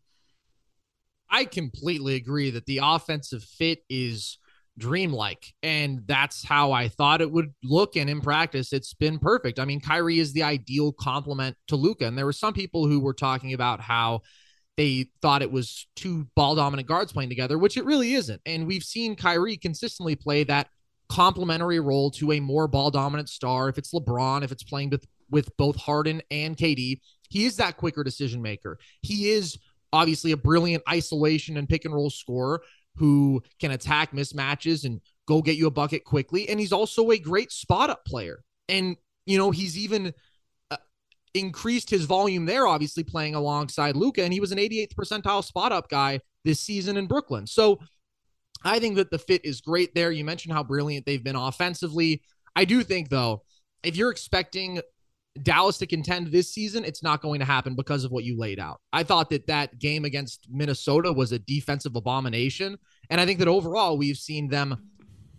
I 1.29 1.45
completely 1.45 2.15
agree 2.15 2.49
that 2.51 2.65
the 2.65 2.79
offensive 2.81 3.43
fit 3.43 3.83
is 3.87 4.39
dreamlike. 4.79 5.53
And 5.61 6.01
that's 6.07 6.43
how 6.43 6.71
I 6.71 6.87
thought 6.87 7.21
it 7.21 7.31
would 7.31 7.53
look. 7.63 7.95
And 7.95 8.09
in 8.09 8.21
practice, 8.21 8.73
it's 8.73 8.93
been 8.93 9.19
perfect. 9.19 9.59
I 9.59 9.65
mean, 9.65 9.81
Kyrie 9.81 10.19
is 10.19 10.33
the 10.33 10.43
ideal 10.43 10.91
complement 10.91 11.55
to 11.67 11.75
Luka. 11.75 12.05
And 12.05 12.17
there 12.17 12.25
were 12.25 12.33
some 12.33 12.53
people 12.53 12.87
who 12.87 12.99
were 12.99 13.13
talking 13.13 13.53
about 13.53 13.81
how 13.81 14.21
they 14.79 15.07
thought 15.21 15.41
it 15.41 15.51
was 15.51 15.87
two 15.97 16.25
ball 16.37 16.55
dominant 16.55 16.87
guards 16.87 17.11
playing 17.11 17.27
together, 17.27 17.57
which 17.57 17.75
it 17.75 17.83
really 17.83 18.13
isn't. 18.13 18.39
And 18.45 18.65
we've 18.65 18.81
seen 18.81 19.13
Kyrie 19.13 19.57
consistently 19.57 20.15
play 20.15 20.45
that 20.45 20.69
complementary 21.09 21.81
role 21.81 22.09
to 22.11 22.31
a 22.31 22.39
more 22.39 22.65
ball 22.65 22.89
dominant 22.89 23.27
star. 23.27 23.67
If 23.67 23.77
it's 23.77 23.93
LeBron, 23.93 24.41
if 24.41 24.53
it's 24.53 24.63
playing 24.63 24.91
with, 24.91 25.05
with 25.29 25.49
both 25.57 25.75
Harden 25.75 26.21
and 26.31 26.55
KD, 26.55 27.01
he 27.29 27.45
is 27.45 27.57
that 27.57 27.75
quicker 27.75 28.05
decision 28.05 28.41
maker. 28.41 28.79
He 29.01 29.31
is 29.31 29.57
obviously 29.91 30.31
a 30.31 30.37
brilliant 30.37 30.83
isolation 30.87 31.57
and 31.57 31.67
pick 31.67 31.83
and 31.83 31.93
roll 31.93 32.09
scorer 32.09 32.61
who 32.95 33.43
can 33.59 33.71
attack 33.71 34.13
mismatches 34.13 34.85
and 34.85 35.01
go 35.27 35.41
get 35.41 35.57
you 35.57 35.67
a 35.67 35.71
bucket 35.71 36.05
quickly. 36.05 36.47
And 36.47 36.57
he's 36.57 36.71
also 36.71 37.11
a 37.11 37.19
great 37.19 37.51
spot 37.51 37.89
up 37.89 38.05
player. 38.05 38.45
And, 38.69 38.95
you 39.25 39.37
know, 39.37 39.51
he's 39.51 39.77
even 39.77 40.13
increased 41.33 41.89
his 41.89 42.05
volume 42.05 42.45
there, 42.45 42.67
obviously 42.67 43.03
playing 43.03 43.35
alongside 43.35 43.95
Luka, 43.95 44.23
and 44.23 44.33
he 44.33 44.39
was 44.39 44.51
an 44.51 44.57
88th 44.57 44.93
percentile 44.95 45.43
spot 45.43 45.71
up 45.71 45.89
guy 45.89 46.19
this 46.43 46.59
season 46.59 46.97
in 46.97 47.07
Brooklyn. 47.07 47.45
So 47.45 47.79
I 48.63 48.79
think 48.79 48.95
that 48.95 49.11
the 49.11 49.19
fit 49.19 49.45
is 49.45 49.61
great 49.61 49.95
there. 49.95 50.11
You 50.11 50.25
mentioned 50.25 50.53
how 50.53 50.63
brilliant 50.63 51.05
they've 51.05 51.23
been 51.23 51.35
offensively. 51.35 52.21
I 52.55 52.65
do 52.65 52.83
think, 52.83 53.09
though, 53.09 53.43
if 53.83 53.95
you're 53.95 54.11
expecting 54.11 54.81
Dallas 55.43 55.77
to 55.77 55.87
contend 55.87 56.27
this 56.27 56.53
season, 56.53 56.83
it's 56.83 57.03
not 57.03 57.21
going 57.21 57.39
to 57.39 57.45
happen 57.45 57.75
because 57.75 58.03
of 58.03 58.11
what 58.11 58.23
you 58.23 58.37
laid 58.37 58.59
out. 58.59 58.81
I 58.91 59.03
thought 59.03 59.29
that 59.29 59.47
that 59.47 59.79
game 59.79 60.03
against 60.03 60.47
Minnesota 60.49 61.13
was 61.13 61.31
a 61.31 61.39
defensive 61.39 61.95
abomination. 61.95 62.77
And 63.09 63.21
I 63.21 63.25
think 63.25 63.39
that 63.39 63.47
overall, 63.47 63.97
we've 63.97 64.17
seen 64.17 64.49
them 64.49 64.89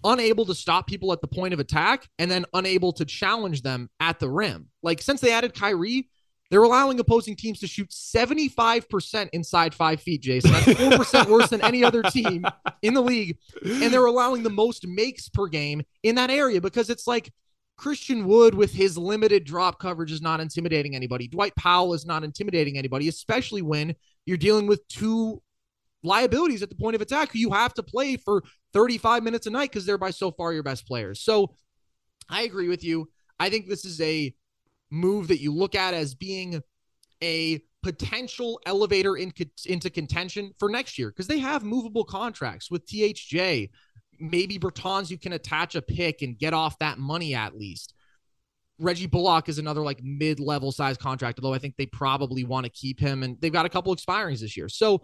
unable 0.05 0.47
to 0.47 0.55
stop 0.55 0.87
people 0.87 1.13
at 1.13 1.21
the 1.21 1.29
point 1.29 1.55
of 1.55 1.61
attack 1.61 2.09
and 2.19 2.31
then 2.31 2.45
unable 2.55 2.93
to 2.95 3.05
challenge 3.05 3.63
them 3.63 3.89
at 4.01 4.19
the 4.19 4.29
rim. 4.29 4.69
Like 4.83 5.03
since 5.03 5.21
they 5.21 5.33
added 5.33 5.55
Kyrie, 5.55 6.09
they're 6.51 6.63
allowing 6.63 6.99
opposing 6.99 7.37
teams 7.37 7.61
to 7.61 7.69
shoot 7.69 7.91
75% 7.91 9.29
inside 9.33 9.73
five 9.73 10.01
feet, 10.01 10.23
Jason. 10.23 10.51
That's 10.51 10.67
4% 10.67 11.27
worse 11.31 11.51
than 11.51 11.63
any 11.63 11.85
other 11.85 12.03
team 12.03 12.45
in 12.83 12.95
the 12.95 13.01
league. 13.01 13.39
And 13.65 13.93
they're 13.93 14.07
allowing 14.07 14.43
the 14.43 14.51
most 14.51 14.87
makes 14.87 15.29
per 15.29 15.47
game 15.47 15.83
in 16.03 16.17
that 16.17 16.29
area 16.29 16.61
because 16.61 16.91
it's 16.91 17.07
like 17.07 17.33
Christian 17.77 18.27
Wood 18.27 18.55
with 18.55 18.73
his 18.73 18.99
limited 18.99 19.45
drop 19.45 19.79
coverage 19.79 20.11
is 20.11 20.21
not 20.21 20.41
intimidating 20.41 20.97
anybody. 20.97 21.29
Dwight 21.29 21.55
Powell 21.55 21.95
is 21.95 22.05
not 22.05 22.25
intimidating 22.25 22.77
anybody, 22.77 23.09
especially 23.09 23.63
when 23.63 23.95
you're 24.27 24.37
dealing 24.37 24.67
with 24.67 24.87
two 24.89 25.41
liabilities 26.03 26.63
at 26.63 26.69
the 26.69 26.75
point 26.75 26.95
of 26.95 27.01
attack 27.01 27.33
who 27.33 27.39
you 27.39 27.51
have 27.51 27.75
to 27.75 27.83
play 27.83 28.17
for 28.17 28.43
35 28.73 29.23
minutes 29.23 29.47
a 29.47 29.51
night 29.51 29.71
because 29.71 29.87
they're 29.87 29.99
by 29.99 30.11
so 30.11 30.31
far 30.31 30.53
your 30.53 30.63
best 30.63 30.87
players. 30.87 31.21
So 31.21 31.57
I 32.29 32.43
agree 32.43 32.69
with 32.69 32.85
you. 32.85 33.09
I 33.39 33.51
think 33.51 33.69
this 33.69 33.85
is 33.85 34.01
a 34.01 34.35
move 34.91 35.29
that 35.29 35.41
you 35.41 35.53
look 35.55 35.75
at 35.75 35.95
as 35.95 36.15
being 36.15 36.63
a 37.23 37.61
potential 37.83 38.61
elevator 38.67 39.17
in, 39.17 39.33
into 39.67 39.91
contention 39.91 40.53
for 40.59 40.69
next 40.69 40.99
year 40.99 41.09
because 41.09 41.27
they 41.27 41.39
have 41.39 41.65
movable 41.65 42.05
contracts 42.05 42.71
with 42.71 42.87
THJ. 42.87 43.71
Maybe 44.19 44.59
Bertans, 44.59 45.11
you 45.11 45.19
can 45.19 45.33
attach 45.33 45.75
a 45.75 45.83
pick 45.83 46.23
and 46.23 46.39
get 46.39 46.53
off 46.53 46.79
that 46.79 46.99
money 46.99 47.35
at 47.35 47.57
least. 47.57 47.95
Reggie 48.79 49.07
Bullock 49.07 49.49
is 49.49 49.59
another 49.59 49.83
like 49.83 50.03
mid-level 50.03 50.73
size 50.73 50.97
contract, 50.97 51.39
although 51.39 51.55
I 51.55 51.59
think 51.59 51.77
they 51.77 51.87
probably 51.87 52.45
want 52.45 52.65
to 52.65 52.71
keep 52.71 52.99
him 52.99 53.23
and 53.23 53.39
they've 53.41 53.53
got 53.53 53.67
a 53.67 53.71
couple 53.71 53.95
expirings 53.95 54.41
this 54.41 54.57
year. 54.57 54.69
So 54.69 55.03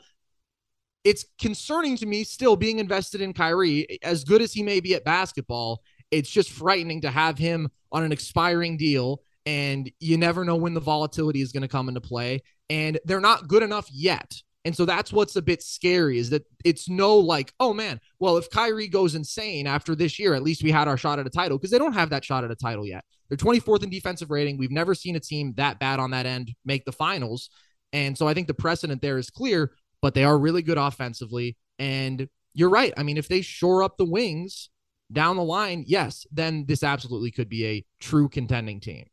it's 1.04 1.24
concerning 1.40 1.96
to 1.98 2.06
me 2.06 2.24
still 2.24 2.56
being 2.56 2.78
invested 2.78 3.20
in 3.20 3.32
Kyrie. 3.32 3.98
As 4.02 4.24
good 4.24 4.42
as 4.42 4.52
he 4.52 4.62
may 4.62 4.80
be 4.80 4.94
at 4.94 5.04
basketball, 5.04 5.82
it's 6.10 6.30
just 6.30 6.50
frightening 6.50 7.00
to 7.02 7.10
have 7.10 7.38
him 7.38 7.68
on 7.92 8.02
an 8.02 8.12
expiring 8.12 8.76
deal 8.76 9.20
and 9.46 9.90
you 10.00 10.18
never 10.18 10.44
know 10.44 10.56
when 10.56 10.74
the 10.74 10.80
volatility 10.80 11.40
is 11.40 11.52
going 11.52 11.62
to 11.62 11.68
come 11.68 11.88
into 11.88 12.00
play 12.00 12.42
and 12.68 12.98
they're 13.04 13.20
not 13.20 13.48
good 13.48 13.62
enough 13.62 13.88
yet. 13.92 14.34
And 14.64 14.74
so 14.74 14.84
that's 14.84 15.12
what's 15.12 15.36
a 15.36 15.42
bit 15.42 15.62
scary 15.62 16.18
is 16.18 16.30
that 16.30 16.44
it's 16.64 16.88
no 16.88 17.16
like, 17.16 17.52
oh 17.60 17.72
man, 17.72 18.00
well, 18.18 18.36
if 18.36 18.50
Kyrie 18.50 18.88
goes 18.88 19.14
insane 19.14 19.68
after 19.68 19.94
this 19.94 20.18
year, 20.18 20.34
at 20.34 20.42
least 20.42 20.64
we 20.64 20.72
had 20.72 20.88
our 20.88 20.96
shot 20.96 21.20
at 21.20 21.26
a 21.26 21.30
title 21.30 21.56
because 21.56 21.70
they 21.70 21.78
don't 21.78 21.92
have 21.92 22.10
that 22.10 22.24
shot 22.24 22.42
at 22.42 22.50
a 22.50 22.56
title 22.56 22.84
yet. 22.84 23.04
They're 23.28 23.38
24th 23.38 23.84
in 23.84 23.90
defensive 23.90 24.30
rating. 24.30 24.58
We've 24.58 24.72
never 24.72 24.96
seen 24.96 25.14
a 25.14 25.20
team 25.20 25.54
that 25.56 25.78
bad 25.78 26.00
on 26.00 26.10
that 26.10 26.26
end 26.26 26.52
make 26.64 26.84
the 26.84 26.90
finals. 26.90 27.48
And 27.92 28.18
so 28.18 28.26
I 28.26 28.34
think 28.34 28.48
the 28.48 28.54
precedent 28.54 29.00
there 29.00 29.18
is 29.18 29.30
clear, 29.30 29.70
but 30.02 30.14
they 30.14 30.24
are 30.24 30.38
really 30.38 30.62
good 30.62 30.78
offensively. 30.78 31.56
And 31.78 32.28
you're 32.54 32.70
right. 32.70 32.92
I 32.96 33.02
mean, 33.02 33.16
if 33.16 33.28
they 33.28 33.42
shore 33.42 33.82
up 33.82 33.96
the 33.96 34.04
wings 34.04 34.70
down 35.12 35.36
the 35.36 35.44
line, 35.44 35.84
yes, 35.86 36.26
then 36.32 36.64
this 36.66 36.82
absolutely 36.82 37.30
could 37.30 37.48
be 37.48 37.66
a 37.66 37.84
true 38.00 38.28
contending 38.28 38.80
team. 38.80 39.06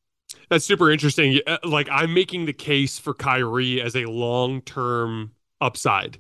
That's 0.49 0.65
super 0.65 0.91
interesting. 0.91 1.39
Uh, 1.45 1.57
like 1.63 1.87
I'm 1.91 2.13
making 2.13 2.45
the 2.45 2.53
case 2.53 2.97
for 2.97 3.13
Kyrie 3.13 3.81
as 3.81 3.95
a 3.95 4.05
long-term 4.05 5.31
upside. 5.61 6.19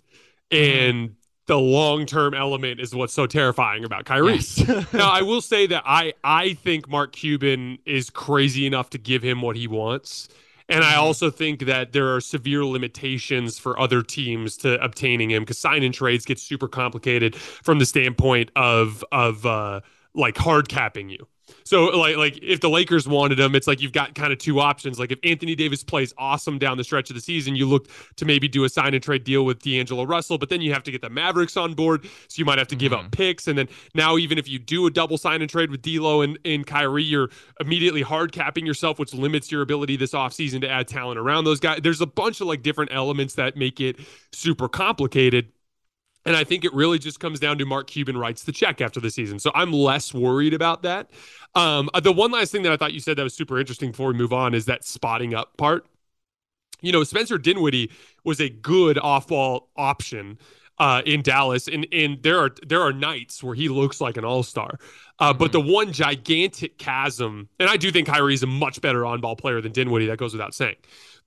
Mm-hmm. 0.51 0.79
And 0.79 1.15
the 1.45 1.59
long-term 1.59 2.33
element 2.33 2.79
is 2.79 2.95
what's 2.95 3.13
so 3.13 3.27
terrifying 3.27 3.83
about 3.83 4.05
Kyrie. 4.05 4.35
Yes. 4.35 4.65
now, 4.93 5.11
I 5.11 5.21
will 5.21 5.41
say 5.41 5.67
that 5.67 5.83
I 5.85 6.13
I 6.23 6.53
think 6.53 6.87
Mark 6.87 7.11
Cuban 7.11 7.79
is 7.85 8.09
crazy 8.09 8.65
enough 8.65 8.89
to 8.91 8.97
give 8.97 9.23
him 9.23 9.41
what 9.41 9.55
he 9.55 9.67
wants. 9.67 10.29
And 10.69 10.83
I 10.83 10.93
mm-hmm. 10.93 11.01
also 11.01 11.29
think 11.29 11.65
that 11.65 11.91
there 11.91 12.13
are 12.15 12.21
severe 12.21 12.65
limitations 12.65 13.59
for 13.59 13.79
other 13.79 14.01
teams 14.01 14.57
to 14.57 14.81
obtaining 14.83 15.31
him 15.31 15.43
because 15.43 15.57
sign 15.57 15.83
and 15.83 15.93
trades 15.93 16.25
get 16.25 16.39
super 16.39 16.67
complicated 16.67 17.35
from 17.35 17.79
the 17.79 17.85
standpoint 17.85 18.49
of 18.55 19.03
of 19.11 19.45
uh, 19.45 19.81
like 20.13 20.37
hard 20.37 20.69
capping 20.69 21.09
you. 21.09 21.27
So 21.63 21.85
like 21.97 22.17
like 22.17 22.39
if 22.41 22.59
the 22.59 22.69
Lakers 22.69 23.07
wanted 23.07 23.39
him, 23.39 23.55
it's 23.55 23.67
like 23.67 23.81
you've 23.81 23.91
got 23.91 24.15
kind 24.15 24.31
of 24.33 24.39
two 24.39 24.59
options. 24.59 24.99
Like 24.99 25.11
if 25.11 25.19
Anthony 25.23 25.55
Davis 25.55 25.83
plays 25.83 26.13
awesome 26.17 26.57
down 26.57 26.77
the 26.77 26.83
stretch 26.83 27.09
of 27.09 27.15
the 27.15 27.21
season, 27.21 27.55
you 27.55 27.65
look 27.65 27.87
to 28.17 28.25
maybe 28.25 28.47
do 28.47 28.63
a 28.63 28.69
sign 28.69 28.93
and 28.93 29.03
trade 29.03 29.23
deal 29.23 29.45
with 29.45 29.61
D'Angelo 29.61 30.03
Russell, 30.03 30.37
but 30.37 30.49
then 30.49 30.61
you 30.61 30.73
have 30.73 30.83
to 30.83 30.91
get 30.91 31.01
the 31.01 31.09
Mavericks 31.09 31.57
on 31.57 31.73
board, 31.73 32.05
so 32.05 32.39
you 32.39 32.45
might 32.45 32.57
have 32.57 32.67
to 32.69 32.75
give 32.75 32.91
mm-hmm. 32.91 33.05
up 33.05 33.11
picks. 33.11 33.47
And 33.47 33.57
then 33.57 33.67
now 33.93 34.17
even 34.17 34.37
if 34.37 34.47
you 34.47 34.59
do 34.59 34.85
a 34.87 34.91
double 34.91 35.17
sign 35.17 35.41
and 35.41 35.49
trade 35.49 35.71
with 35.71 35.81
D'Lo 35.81 36.21
and, 36.21 36.37
and 36.45 36.65
Kyrie, 36.65 37.03
you're 37.03 37.29
immediately 37.59 38.01
hard 38.01 38.31
capping 38.31 38.65
yourself, 38.65 38.99
which 38.99 39.13
limits 39.13 39.51
your 39.51 39.61
ability 39.61 39.97
this 39.97 40.11
offseason 40.11 40.61
to 40.61 40.69
add 40.69 40.87
talent 40.87 41.19
around 41.19 41.45
those 41.45 41.59
guys. 41.59 41.79
There's 41.81 42.01
a 42.01 42.07
bunch 42.07 42.41
of 42.41 42.47
like 42.47 42.61
different 42.61 42.91
elements 42.93 43.35
that 43.35 43.55
make 43.55 43.79
it 43.79 43.99
super 44.31 44.67
complicated. 44.67 45.51
And 46.25 46.35
I 46.35 46.43
think 46.43 46.63
it 46.63 46.73
really 46.73 46.99
just 46.99 47.19
comes 47.19 47.39
down 47.39 47.57
to 47.57 47.65
Mark 47.65 47.87
Cuban 47.87 48.17
writes 48.17 48.43
the 48.43 48.51
check 48.51 48.81
after 48.81 48.99
the 48.99 49.09
season. 49.09 49.39
So 49.39 49.51
I'm 49.53 49.73
less 49.73 50.13
worried 50.13 50.53
about 50.53 50.83
that. 50.83 51.09
Um, 51.55 51.89
uh, 51.93 51.99
the 51.99 52.11
one 52.11 52.31
last 52.31 52.51
thing 52.51 52.63
that 52.63 52.71
I 52.71 52.77
thought 52.77 52.93
you 52.93 52.99
said 52.99 53.17
that 53.17 53.23
was 53.23 53.33
super 53.33 53.59
interesting 53.59 53.91
before 53.91 54.07
we 54.07 54.13
move 54.13 54.33
on 54.33 54.53
is 54.53 54.65
that 54.65 54.85
spotting 54.85 55.33
up 55.33 55.57
part. 55.57 55.85
You 56.81 56.91
know, 56.91 57.03
Spencer 57.03 57.37
Dinwiddie 57.37 57.91
was 58.23 58.39
a 58.39 58.49
good 58.49 58.97
off 58.97 59.27
ball 59.27 59.69
option 59.77 60.37
uh, 60.79 61.01
in 61.05 61.21
Dallas, 61.21 61.67
and 61.67 61.87
and 61.91 62.21
there 62.23 62.39
are 62.39 62.51
there 62.65 62.81
are 62.81 62.91
nights 62.91 63.43
where 63.43 63.55
he 63.55 63.69
looks 63.69 64.01
like 64.01 64.17
an 64.17 64.25
all 64.25 64.43
star. 64.43 64.79
Uh, 65.19 65.29
mm-hmm. 65.29 65.39
But 65.39 65.51
the 65.51 65.61
one 65.61 65.93
gigantic 65.93 66.77
chasm, 66.77 67.47
and 67.59 67.69
I 67.69 67.77
do 67.77 67.91
think 67.91 68.07
Kyrie 68.07 68.33
is 68.33 68.43
a 68.43 68.47
much 68.47 68.81
better 68.81 69.05
on 69.05 69.21
ball 69.21 69.35
player 69.35 69.61
than 69.61 69.71
Dinwiddie. 69.71 70.07
That 70.07 70.17
goes 70.17 70.33
without 70.33 70.53
saying. 70.53 70.75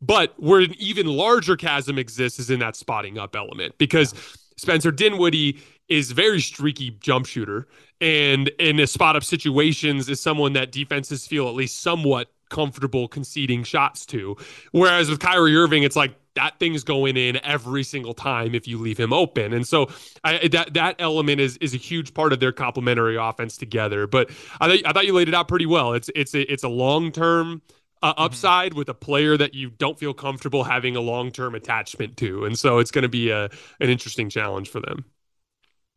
But 0.03 0.35
where 0.37 0.61
an 0.61 0.75
even 0.79 1.07
larger 1.07 1.57
chasm 1.57 1.99
exists 1.99 2.39
is 2.39 2.51
in 2.51 2.59
that 2.61 2.77
spotting 2.77 3.19
up 3.19 3.37
element 3.37 3.77
because. 3.79 4.13
Yeah 4.15 4.21
Spencer 4.57 4.91
Dinwiddie 4.91 5.61
is 5.89 6.11
very 6.13 6.41
streaky 6.41 6.91
jump 7.01 7.27
shooter, 7.27 7.69
and 8.01 8.49
in 8.59 8.81
a 8.81 8.87
spot 8.87 9.17
up 9.17 9.25
situations 9.25 10.09
is 10.09 10.21
someone 10.21 10.53
that 10.55 10.73
defenses 10.73 11.27
feel 11.27 11.49
at 11.49 11.55
least 11.55 11.81
somewhat 11.81 12.33
comfortable 12.49 13.09
conceding 13.09 13.65
shots 13.65 14.07
to. 14.07 14.37
Whereas 14.73 15.11
with 15.11 15.21
Kyrie 15.21 15.57
Irving, 15.57 15.83
it's 15.83 15.97
like 15.97 16.15
that 16.35 16.59
thing's 16.59 16.85
going 16.85 17.17
in 17.17 17.39
every 17.45 17.83
single 17.83 18.15
time 18.15 18.55
if 18.55 18.69
you 18.69 18.79
leave 18.79 18.99
him 18.99 19.13
open. 19.13 19.53
And 19.53 19.67
so 19.67 19.89
I, 20.23 20.49
that 20.49 20.75
that 20.75 20.97
element 20.99 21.41
is 21.41 21.57
is 21.59 21.75
a 21.75 21.79
huge 21.79 22.15
part 22.15 22.33
of 22.33 22.41
their 22.41 22.53
complementary 22.53 23.17
offense 23.17 23.57
together. 23.57 24.07
But 24.07 24.31
I 24.61 24.69
thought 24.69 24.87
I 24.87 24.93
thought 24.93 25.07
you 25.07 25.15
laid 25.15 25.29
it 25.29 25.35
out 25.35 25.49
pretty 25.49 25.67
well. 25.67 25.93
It's 25.93 26.11
it's 26.15 26.35
a 26.35 26.51
it's 26.53 26.65
a 26.65 26.69
long 26.69 27.11
term 27.11 27.63
uh, 28.03 28.13
mm-hmm. 28.13 28.23
upside 28.23 28.71
mm-hmm. 28.71 28.79
with 28.79 28.89
a 28.89 28.95
player 28.95 29.37
that 29.37 29.55
you 29.55 29.71
don't 29.71 29.99
feel 29.99 30.15
comfortable 30.15 30.65
having 30.65 30.97
a 30.97 31.01
long 31.01 31.31
term 31.31 31.55
attachment 31.55 32.17
to, 32.19 32.45
and 32.45 32.59
so 32.59 32.79
it's 32.79 32.91
going 32.91 33.03
to 33.03 33.09
be 33.09 33.31
a 33.31 33.45
an 33.45 33.91
interesting 33.91 34.29
challenge 34.29 34.69
for 34.69 34.81
them. 34.81 35.05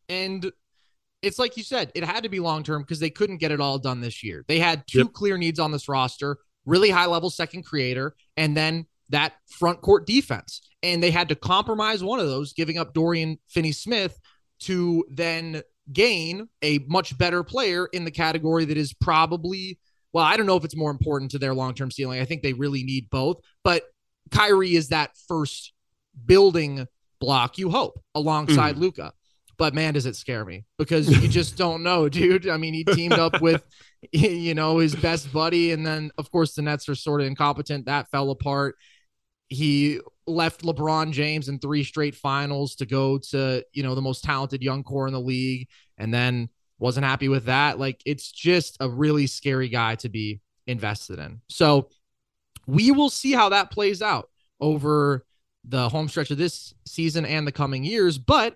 And 0.08 0.52
it's 1.22 1.38
like 1.38 1.58
you 1.58 1.64
said, 1.64 1.92
it 1.96 2.04
had 2.04 2.24
to 2.24 2.30
be 2.30 2.40
long 2.40 2.64
term 2.64 2.82
because 2.82 3.00
they 3.00 3.10
couldn't 3.10 3.38
get 3.38 3.52
it 3.52 3.60
all 3.60 3.78
done 3.78 4.02
this 4.02 4.24
year. 4.24 4.46
They 4.48 4.60
had 4.60 4.84
two 4.88 5.00
yep. 5.00 5.14
clear 5.14 5.38
needs 5.38 5.60
on 5.60 5.72
this 5.72 5.90
roster: 5.90 6.38
really 6.66 6.90
high 6.90 7.06
level 7.06 7.30
second 7.30 7.64
creator, 7.64 8.16
and 8.38 8.56
then 8.56 8.86
that 9.10 9.34
front 9.48 9.82
court 9.82 10.08
defense. 10.08 10.62
And 10.82 11.04
they 11.04 11.12
had 11.12 11.30
to 11.30 11.36
compromise 11.36 12.04
one 12.04 12.20
of 12.20 12.28
those, 12.28 12.54
giving 12.54 12.78
up 12.78 12.94
Dorian 12.94 13.38
Finney 13.50 13.74
Smith 13.74 14.18
to 14.62 15.04
then 15.10 15.62
gain 15.92 16.48
a 16.62 16.80
much 16.88 17.18
better 17.18 17.44
player 17.44 17.88
in 17.92 18.06
the 18.06 18.12
category 18.12 18.66
that 18.66 18.78
is 18.78 18.94
probably 18.94 19.80
well, 20.14 20.26
I 20.26 20.38
don't 20.38 20.46
know 20.46 20.58
if 20.58 20.66
it's 20.66 20.76
more 20.76 20.92
important 20.92 21.32
to 21.32 21.40
their 21.40 21.54
long 21.54 21.74
term 21.74 21.92
ceiling. 21.92 22.20
I 22.22 22.26
think 22.26 22.42
they 22.42 22.54
really 22.54 22.84
need 22.84 23.10
both, 23.10 23.42
but 23.64 23.84
Kyrie 24.32 24.76
is 24.76 24.90
that 24.90 25.12
first 25.28 25.74
building 26.26 26.88
block, 27.20 27.58
you 27.58 27.70
hope, 27.70 28.02
alongside 28.16 28.76
mm. 28.76 28.80
Luka. 28.80 29.14
But 29.58 29.74
man, 29.74 29.94
does 29.94 30.06
it 30.06 30.16
scare 30.16 30.46
me 30.46 30.64
because 30.78 31.10
you 31.10 31.28
just 31.30 31.58
don't 31.58 31.84
know, 31.84 32.08
dude. 32.08 32.48
I 32.48 32.58
mean, 32.58 32.74
he 32.74 32.86
teamed 32.86 33.14
up 33.14 33.42
with, 33.42 33.64
you 34.12 34.56
know, 34.56 34.78
his 34.78 34.96
best 34.96 35.32
buddy. 35.34 35.72
And 35.72 35.86
then, 35.86 36.12
of 36.18 36.32
course, 36.32 36.54
the 36.54 36.62
Nets 36.62 36.88
are 36.88 36.96
sort 36.96 37.22
of 37.22 37.28
incompetent. 37.28 37.86
That 37.86 38.10
fell 38.10 38.32
apart. 38.32 38.76
He 39.50 40.00
left 40.28 40.62
LeBron 40.62 41.12
James 41.12 41.50
in 41.50 41.60
three 41.60 41.84
straight 41.84 42.16
finals 42.16 42.76
to 42.76 42.86
go 42.86 43.18
to, 43.32 43.66
you 43.74 43.84
know, 43.84 43.96
the 43.96 44.02
most 44.02 44.24
talented 44.24 44.62
young 44.62 44.84
core 44.84 45.08
in 45.08 45.14
the 45.14 45.20
league. 45.20 45.68
And 45.98 46.14
then 46.14 46.50
wasn't 46.80 47.06
happy 47.06 47.28
with 47.28 47.46
that. 47.46 47.78
Like 47.78 48.02
it's 48.06 48.32
just 48.32 48.78
a 48.80 48.90
really 48.90 49.28
scary 49.28 49.70
guy 49.70 49.96
to 49.96 50.10
be 50.10 50.42
invested 50.66 51.20
in. 51.20 51.42
So 51.50 51.90
we 52.66 52.92
will 52.92 53.10
see 53.10 53.34
how 53.34 53.50
that 53.50 53.72
plays 53.72 54.02
out 54.02 54.30
over 54.60 55.26
the 55.66 55.90
home 55.90 56.08
stretch 56.08 56.32
of 56.32 56.38
this 56.38 56.74
season 56.86 57.26
and 57.26 57.46
the 57.46 57.52
coming 57.52 57.84
years. 57.84 58.18
But 58.18 58.56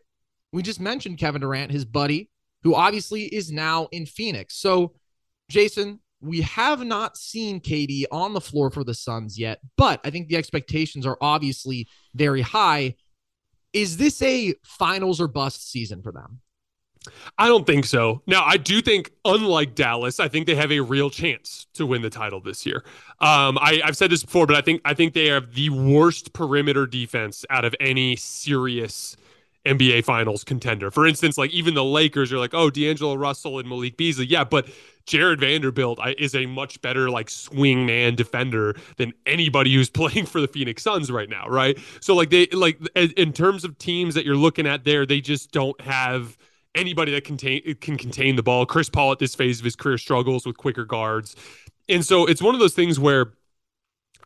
we 0.52 0.62
just 0.62 0.80
mentioned 0.80 1.18
Kevin 1.18 1.42
Durant, 1.42 1.72
his 1.72 1.86
buddy, 1.86 2.30
who 2.64 2.76
obviously 2.76 3.24
is 3.24 3.52
now 3.52 3.88
in 3.92 4.06
Phoenix. 4.06 4.56
So, 4.56 4.94
Jason, 5.50 6.00
we 6.22 6.42
have 6.42 6.86
not 6.86 7.18
seen 7.18 7.60
KD 7.60 8.06
on 8.12 8.34
the 8.34 8.40
floor 8.40 8.72
for 8.72 8.84
the 8.84 8.94
Suns 8.94 9.38
yet, 9.38 9.60
but 9.76 10.00
I 10.06 10.10
think 10.10 10.30
the 10.30 10.38
expectations 10.38 11.06
are 11.06 11.18
obviously 11.20 11.88
very 12.16 12.42
high. 12.42 12.96
Is 13.74 13.98
this 13.98 14.22
a 14.22 14.54
finals 14.64 15.20
or 15.20 15.28
bust 15.28 15.70
season 15.70 16.02
for 16.02 16.12
them? 16.12 16.40
I 17.38 17.48
don't 17.48 17.66
think 17.66 17.86
so. 17.86 18.22
Now, 18.28 18.44
I 18.46 18.58
do 18.58 18.82
think, 18.82 19.12
unlike 19.26 19.76
Dallas, 19.76 20.20
I 20.20 20.28
think 20.28 20.48
they 20.48 20.56
have 20.56 20.72
a 20.72 20.80
real 20.80 21.10
chance 21.10 21.68
to 21.74 21.86
win 21.86 22.02
the 22.02 22.10
title 22.10 22.40
this 22.40 22.66
year. 22.66 22.84
Um, 23.20 23.58
I, 23.60 23.82
have 23.84 23.98
said 23.98 24.10
this 24.10 24.24
before, 24.24 24.46
but 24.46 24.56
I 24.56 24.62
think 24.62 24.82
I 24.86 24.94
think 24.94 25.14
they 25.14 25.28
have 25.28 25.54
the 25.54 25.70
worst 25.70 26.34
perimeter 26.34 26.86
defense 26.86 27.46
out 27.50 27.66
of 27.66 27.76
any 27.80 28.16
serious 28.16 29.18
NBA 29.66 30.04
Finals 30.04 30.44
contender. 30.44 30.92
For 30.92 31.08
instance, 31.08 31.38
like 31.38 31.52
even 31.52 31.74
the 31.74 31.84
Lakers 31.84 32.34
are 32.34 32.38
like, 32.38 32.54
oh, 32.54 32.70
D'Angelo 32.70 33.16
Russell 33.16 33.60
and 33.60 33.68
Malik 33.68 33.98
Beasley, 33.98 34.26
yeah, 34.26 34.44
but 34.44 34.68
Jared 35.06 35.40
Vanderbilt 35.40 36.00
is 36.18 36.36
a 36.36 36.46
much 36.46 36.82
better 36.82 37.10
like 37.10 37.30
swing 37.30 37.86
man 37.86 38.16
defender 38.16 38.76
than 38.98 39.14
anybody 39.26 39.74
who's 39.74 39.90
playing 39.90 40.26
for 40.26 40.42
the 40.42 40.48
Phoenix 40.48 40.84
Suns 40.84 41.12
right 41.12 41.30
now, 41.30 41.48
right? 41.48 41.78
So 42.02 42.16
like 42.16 42.30
they 42.30 42.48
like 42.48 42.80
in 42.96 43.34
terms 43.34 43.64
of 43.64 43.78
teams 43.78 44.16
that 44.16 44.26
you're 44.26 44.36
looking 44.36 44.68
at 44.68 44.84
there, 44.84 45.06
they 45.06 45.22
just 45.22 45.52
don't 45.52 45.80
have 45.82 46.38
anybody 46.76 47.12
that 47.12 47.24
contain 47.24 47.62
can 47.82 47.98
contain 47.98 48.36
the 48.36 48.44
ball. 48.44 48.66
Chris 48.66 48.90
Paul 48.90 49.12
at 49.12 49.20
this 49.20 49.36
phase 49.36 49.60
of 49.60 49.66
his 49.66 49.76
career 49.76 49.98
struggles 49.98 50.46
with 50.46 50.58
quicker 50.58 50.86
guards, 50.86 51.36
and 51.90 52.06
so 52.06 52.26
it's 52.26 52.42
one 52.42 52.56
of 52.56 52.60
those 52.60 52.74
things 52.74 53.00
where 53.00 53.34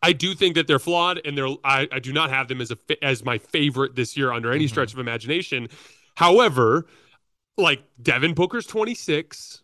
I 0.04 0.14
do 0.14 0.36
think 0.36 0.56
that 0.56 0.68
they're 0.68 0.80
flawed, 0.80 1.22
and 1.26 1.38
they're 1.38 1.50
I, 1.64 1.88
I 1.92 2.00
do 2.00 2.14
not 2.14 2.30
have 2.30 2.48
them 2.48 2.62
as 2.62 2.72
a 2.72 2.78
as 3.04 3.24
my 3.26 3.38
favorite 3.38 3.96
this 3.96 4.16
year 4.16 4.32
under 4.32 4.52
any 4.52 4.66
mm-hmm. 4.66 4.70
stretch 4.70 4.94
of 4.94 5.00
imagination. 5.00 5.68
However, 6.16 6.86
like 7.58 7.84
Devin 8.02 8.34
Booker's 8.34 8.68
twenty 8.68 8.96
six, 8.96 9.62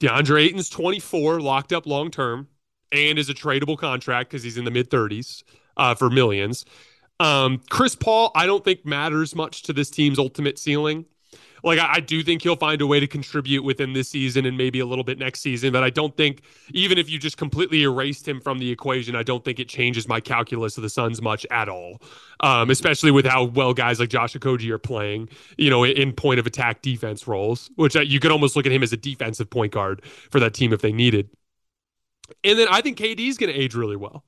DeAndre 0.00 0.44
Ayton's 0.44 0.68
twenty 0.68 1.00
four, 1.00 1.40
locked 1.40 1.72
up 1.72 1.86
long 1.86 2.10
term, 2.10 2.48
and 2.92 3.18
is 3.18 3.30
a 3.30 3.34
tradable 3.34 3.78
contract 3.78 4.30
because 4.30 4.42
he's 4.42 4.58
in 4.58 4.64
the 4.64 4.70
mid 4.70 4.90
thirties 4.90 5.44
uh, 5.76 5.94
for 5.94 6.10
millions. 6.10 6.64
Um, 7.18 7.60
Chris 7.68 7.94
Paul, 7.94 8.30
I 8.34 8.46
don't 8.46 8.64
think 8.64 8.86
matters 8.86 9.34
much 9.34 9.62
to 9.64 9.72
this 9.72 9.90
team's 9.90 10.18
ultimate 10.18 10.58
ceiling. 10.58 11.04
Like 11.62 11.78
I, 11.78 11.94
I, 11.94 12.00
do 12.00 12.22
think 12.22 12.42
he'll 12.42 12.56
find 12.56 12.80
a 12.80 12.86
way 12.86 13.00
to 13.00 13.06
contribute 13.06 13.62
within 13.62 13.92
this 13.92 14.08
season 14.08 14.46
and 14.46 14.56
maybe 14.56 14.80
a 14.80 14.86
little 14.86 15.04
bit 15.04 15.18
next 15.18 15.40
season. 15.40 15.72
But 15.72 15.82
I 15.82 15.90
don't 15.90 16.16
think 16.16 16.42
even 16.70 16.98
if 16.98 17.10
you 17.10 17.18
just 17.18 17.36
completely 17.36 17.82
erased 17.82 18.26
him 18.26 18.40
from 18.40 18.58
the 18.58 18.70
equation, 18.70 19.16
I 19.16 19.22
don't 19.22 19.44
think 19.44 19.60
it 19.60 19.68
changes 19.68 20.08
my 20.08 20.20
calculus 20.20 20.76
of 20.76 20.82
the 20.82 20.90
Suns 20.90 21.20
much 21.20 21.46
at 21.50 21.68
all. 21.68 22.00
Um, 22.40 22.70
especially 22.70 23.10
with 23.10 23.26
how 23.26 23.44
well 23.44 23.74
guys 23.74 24.00
like 24.00 24.08
Josh 24.08 24.34
Okogie 24.34 24.70
are 24.70 24.78
playing, 24.78 25.28
you 25.58 25.70
know, 25.70 25.84
in 25.84 26.12
point 26.12 26.40
of 26.40 26.46
attack 26.46 26.82
defense 26.82 27.26
roles, 27.26 27.70
which 27.76 27.96
uh, 27.96 28.00
you 28.00 28.20
could 28.20 28.32
almost 28.32 28.56
look 28.56 28.66
at 28.66 28.72
him 28.72 28.82
as 28.82 28.92
a 28.92 28.96
defensive 28.96 29.50
point 29.50 29.72
guard 29.72 30.04
for 30.04 30.40
that 30.40 30.54
team 30.54 30.72
if 30.72 30.80
they 30.80 30.92
needed. 30.92 31.28
And 32.44 32.58
then 32.58 32.68
I 32.70 32.80
think 32.80 32.98
KD 32.98 33.28
is 33.28 33.36
going 33.36 33.52
to 33.52 33.58
age 33.58 33.74
really 33.74 33.96
well. 33.96 34.24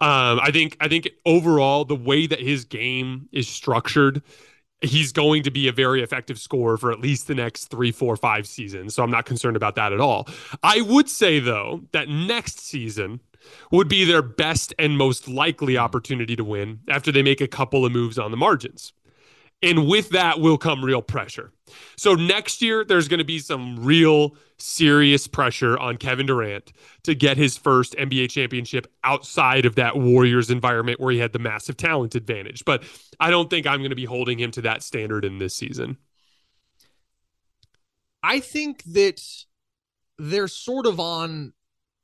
Um, 0.00 0.40
I 0.40 0.50
think 0.50 0.76
I 0.80 0.88
think 0.88 1.08
overall 1.24 1.84
the 1.84 1.94
way 1.94 2.26
that 2.26 2.40
his 2.40 2.64
game 2.64 3.28
is 3.30 3.46
structured 3.46 4.22
he's 4.84 5.12
going 5.12 5.42
to 5.42 5.50
be 5.50 5.68
a 5.68 5.72
very 5.72 6.02
effective 6.02 6.38
scorer 6.38 6.76
for 6.76 6.90
at 6.92 7.00
least 7.00 7.26
the 7.26 7.34
next 7.34 7.66
three, 7.66 7.92
four, 7.92 8.16
five 8.16 8.46
seasons. 8.46 8.94
So 8.94 9.02
I'm 9.02 9.10
not 9.10 9.26
concerned 9.26 9.56
about 9.56 9.74
that 9.76 9.92
at 9.92 10.00
all. 10.00 10.28
I 10.62 10.80
would 10.82 11.08
say, 11.08 11.40
though, 11.40 11.82
that 11.92 12.08
next 12.08 12.60
season 12.60 13.20
would 13.70 13.88
be 13.88 14.04
their 14.04 14.22
best 14.22 14.72
and 14.78 14.96
most 14.96 15.28
likely 15.28 15.76
opportunity 15.76 16.36
to 16.36 16.44
win 16.44 16.80
after 16.88 17.12
they 17.12 17.22
make 17.22 17.40
a 17.40 17.48
couple 17.48 17.84
of 17.84 17.92
moves 17.92 18.18
on 18.18 18.30
the 18.30 18.36
margins. 18.36 18.92
And 19.64 19.88
with 19.88 20.10
that 20.10 20.40
will 20.40 20.58
come 20.58 20.84
real 20.84 21.00
pressure. 21.00 21.50
So 21.96 22.14
next 22.14 22.60
year, 22.60 22.84
there's 22.84 23.08
going 23.08 23.18
to 23.18 23.24
be 23.24 23.38
some 23.38 23.82
real 23.82 24.36
serious 24.58 25.26
pressure 25.26 25.78
on 25.78 25.96
Kevin 25.96 26.26
Durant 26.26 26.72
to 27.04 27.14
get 27.14 27.38
his 27.38 27.56
first 27.56 27.94
NBA 27.94 28.30
championship 28.30 28.86
outside 29.02 29.64
of 29.64 29.76
that 29.76 29.96
Warriors 29.96 30.50
environment 30.50 31.00
where 31.00 31.12
he 31.12 31.18
had 31.18 31.32
the 31.32 31.38
massive 31.38 31.78
talent 31.78 32.14
advantage. 32.14 32.64
But 32.66 32.84
I 33.18 33.30
don't 33.30 33.48
think 33.48 33.66
I'm 33.66 33.78
going 33.78 33.90
to 33.90 33.96
be 33.96 34.04
holding 34.04 34.38
him 34.38 34.50
to 34.52 34.60
that 34.62 34.82
standard 34.82 35.24
in 35.24 35.38
this 35.38 35.54
season. 35.54 35.96
I 38.22 38.40
think 38.40 38.84
that 38.84 39.22
they're 40.18 40.48
sort 40.48 40.86
of 40.86 41.00
on 41.00 41.54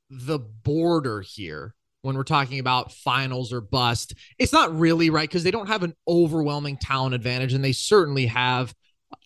the 0.09 0.39
border 0.39 1.21
here 1.21 1.75
when 2.01 2.15
we're 2.15 2.23
talking 2.23 2.59
about 2.59 2.91
finals 2.91 3.53
or 3.53 3.61
bust. 3.61 4.13
It's 4.39 4.53
not 4.53 4.77
really 4.77 5.09
right 5.09 5.29
because 5.29 5.43
they 5.43 5.51
don't 5.51 5.67
have 5.67 5.83
an 5.83 5.95
overwhelming 6.07 6.77
talent 6.77 7.15
advantage, 7.15 7.53
and 7.53 7.63
they 7.63 7.73
certainly 7.73 8.25
have 8.27 8.73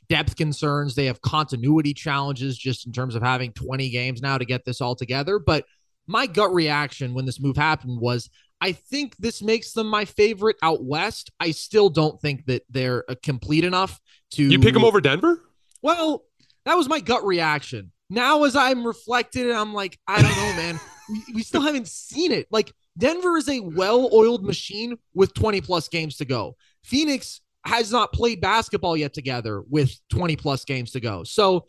depth 0.09 0.35
concerns. 0.35 0.95
They 0.95 1.05
have 1.05 1.21
continuity 1.21 1.93
challenges 1.93 2.57
just 2.57 2.85
in 2.85 2.91
terms 2.91 3.15
of 3.15 3.23
having 3.23 3.53
20 3.53 3.89
games 3.89 4.21
now 4.21 4.37
to 4.37 4.45
get 4.45 4.65
this 4.65 4.81
all 4.81 4.95
together. 4.95 5.39
But 5.39 5.65
my 6.07 6.27
gut 6.27 6.53
reaction 6.53 7.13
when 7.13 7.25
this 7.25 7.39
move 7.39 7.57
happened 7.57 7.99
was 7.99 8.29
I 8.61 8.71
think 8.71 9.17
this 9.17 9.41
makes 9.41 9.73
them 9.73 9.87
my 9.87 10.05
favorite 10.05 10.57
out 10.61 10.83
west. 10.83 11.31
I 11.39 11.51
still 11.51 11.89
don't 11.89 12.19
think 12.21 12.45
that 12.45 12.63
they're 12.69 13.03
uh, 13.09 13.15
complete 13.21 13.63
enough 13.63 13.99
to. 14.31 14.43
You 14.43 14.59
pick 14.59 14.73
them 14.73 14.85
over 14.85 15.01
Denver? 15.01 15.41
Well, 15.81 16.23
that 16.65 16.75
was 16.75 16.87
my 16.87 16.99
gut 16.99 17.25
reaction. 17.25 17.91
Now, 18.09 18.43
as 18.43 18.55
I'm 18.55 18.85
reflecting, 18.85 19.51
I'm 19.51 19.73
like, 19.73 19.99
I 20.07 20.21
don't 20.21 20.35
know, 20.35 20.53
man. 20.55 20.79
We, 21.09 21.23
we 21.35 21.43
still 21.43 21.61
haven't 21.61 21.87
seen 21.87 22.31
it. 22.31 22.47
Like, 22.51 22.73
Denver 22.97 23.37
is 23.37 23.49
a 23.49 23.59
well 23.59 24.09
oiled 24.13 24.43
machine 24.43 24.97
with 25.13 25.33
20 25.33 25.61
plus 25.61 25.87
games 25.87 26.17
to 26.17 26.25
go. 26.25 26.55
Phoenix 26.83 27.41
has 27.65 27.91
not 27.91 28.13
played 28.13 28.41
basketball 28.41 28.95
yet 28.95 29.13
together 29.13 29.61
with 29.69 29.97
20 30.09 30.35
plus 30.35 30.63
games 30.65 30.91
to 30.91 30.99
go. 30.99 31.23
So 31.23 31.65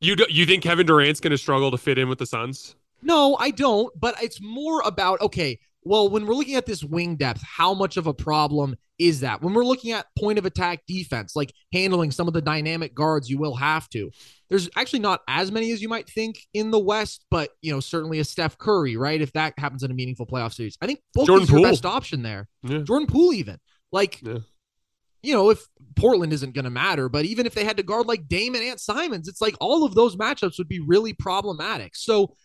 you 0.00 0.16
do, 0.16 0.26
you 0.28 0.46
think 0.46 0.62
Kevin 0.62 0.86
Durant's 0.86 1.20
going 1.20 1.30
to 1.30 1.38
struggle 1.38 1.70
to 1.70 1.78
fit 1.78 1.98
in 1.98 2.08
with 2.08 2.18
the 2.18 2.26
Suns? 2.26 2.76
No, 3.02 3.36
I 3.38 3.50
don't, 3.50 3.92
but 3.98 4.14
it's 4.22 4.40
more 4.40 4.82
about 4.84 5.20
okay, 5.20 5.58
well, 5.82 6.08
when 6.08 6.26
we're 6.26 6.34
looking 6.34 6.54
at 6.56 6.66
this 6.66 6.82
wing 6.82 7.16
depth, 7.16 7.42
how 7.42 7.74
much 7.74 7.98
of 7.98 8.06
a 8.06 8.14
problem 8.14 8.74
is 8.98 9.20
that? 9.20 9.42
When 9.42 9.52
we're 9.52 9.64
looking 9.64 9.92
at 9.92 10.06
point 10.18 10.38
of 10.38 10.46
attack 10.46 10.80
defense, 10.86 11.36
like 11.36 11.52
handling 11.72 12.10
some 12.10 12.26
of 12.26 12.32
the 12.32 12.40
dynamic 12.40 12.94
guards, 12.94 13.28
you 13.28 13.38
will 13.38 13.54
have 13.54 13.88
to. 13.90 14.10
There's 14.54 14.70
actually 14.76 15.00
not 15.00 15.20
as 15.26 15.50
many 15.50 15.72
as 15.72 15.82
you 15.82 15.88
might 15.88 16.08
think 16.08 16.36
in 16.54 16.70
the 16.70 16.78
West, 16.78 17.24
but 17.28 17.50
you 17.60 17.72
know, 17.72 17.80
certainly 17.80 18.20
a 18.20 18.24
Steph 18.24 18.56
Curry, 18.56 18.96
right? 18.96 19.20
If 19.20 19.32
that 19.32 19.54
happens 19.58 19.82
in 19.82 19.90
a 19.90 19.94
meaningful 19.94 20.26
playoff 20.26 20.54
series, 20.54 20.78
I 20.80 20.86
think 20.86 21.00
Book 21.12 21.26
Jordan 21.26 21.44
is 21.44 21.50
your 21.50 21.62
best 21.62 21.84
option 21.84 22.22
there. 22.22 22.48
Yeah. 22.62 22.78
Jordan 22.78 23.08
Poole, 23.08 23.32
even 23.32 23.58
like 23.90 24.20
yeah 24.22 24.38
you 25.24 25.32
know, 25.32 25.48
if 25.48 25.66
Portland 25.96 26.34
isn't 26.34 26.54
going 26.54 26.66
to 26.66 26.70
matter, 26.70 27.08
but 27.08 27.24
even 27.24 27.46
if 27.46 27.54
they 27.54 27.64
had 27.64 27.78
to 27.78 27.82
guard 27.82 28.06
like 28.06 28.28
Damian 28.28 28.62
Ant 28.62 28.78
Simons, 28.78 29.26
it's 29.26 29.40
like 29.40 29.54
all 29.58 29.82
of 29.82 29.94
those 29.94 30.16
matchups 30.16 30.58
would 30.58 30.68
be 30.68 30.80
really 30.80 31.14
problematic. 31.14 31.96
So 31.96 32.36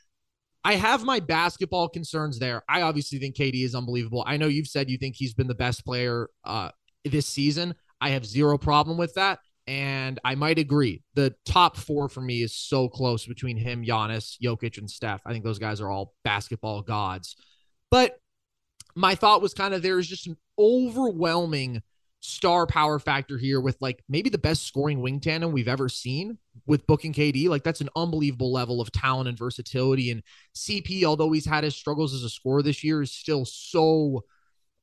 I 0.63 0.75
have 0.75 1.03
my 1.03 1.19
basketball 1.19 1.89
concerns 1.89 2.39
there. 2.39 2.63
I 2.69 2.83
obviously 2.83 3.19
think 3.19 3.35
KD 3.35 3.65
is 3.65 3.75
unbelievable. 3.75 4.23
I 4.25 4.37
know 4.37 4.47
you've 4.47 4.67
said 4.67 4.89
you 4.89 4.97
think 4.97 5.17
he's 5.17 5.33
been 5.33 5.47
the 5.47 5.55
best 5.55 5.85
player 5.85 6.29
uh, 6.45 6.69
this 7.03 7.27
season. 7.27 7.75
I 7.99 8.11
have 8.11 8.25
zero 8.25 8.57
problem 8.57 8.97
with 8.97 9.13
that. 9.15 9.39
And 9.69 10.19
I 10.25 10.33
might 10.33 10.57
agree. 10.57 11.03
The 11.13 11.35
top 11.45 11.77
four 11.77 12.09
for 12.09 12.21
me 12.21 12.41
is 12.41 12.55
so 12.55 12.89
close 12.89 13.27
between 13.27 13.55
him, 13.55 13.85
Giannis, 13.85 14.35
Jokic, 14.43 14.79
and 14.79 14.89
Steph. 14.89 15.21
I 15.27 15.31
think 15.31 15.43
those 15.43 15.59
guys 15.59 15.79
are 15.79 15.91
all 15.91 16.15
basketball 16.23 16.81
gods. 16.81 17.35
But 17.91 18.19
my 18.95 19.13
thought 19.13 19.43
was 19.43 19.53
kind 19.53 19.75
of 19.75 19.83
there 19.83 19.99
is 19.99 20.07
just 20.07 20.25
an 20.25 20.37
overwhelming 20.57 21.83
star 22.19 22.65
power 22.65 22.97
factor 22.97 23.37
here 23.37 23.61
with 23.61 23.77
like 23.79 24.03
maybe 24.09 24.31
the 24.31 24.39
best 24.39 24.65
scoring 24.65 25.01
wing 25.01 25.19
tandem 25.19 25.51
we've 25.51 25.67
ever 25.67 25.87
seen 25.87 26.39
with 26.65 26.87
booking 26.87 27.13
KD. 27.13 27.47
Like 27.47 27.63
that's 27.63 27.81
an 27.81 27.89
unbelievable 27.95 28.51
level 28.51 28.81
of 28.81 28.91
talent 28.91 29.29
and 29.29 29.37
versatility. 29.37 30.09
And 30.09 30.23
CP, 30.55 31.03
although 31.03 31.31
he's 31.31 31.45
had 31.45 31.63
his 31.63 31.75
struggles 31.75 32.15
as 32.15 32.23
a 32.23 32.29
scorer 32.29 32.63
this 32.63 32.83
year, 32.83 33.03
is 33.03 33.11
still 33.11 33.45
so 33.45 34.23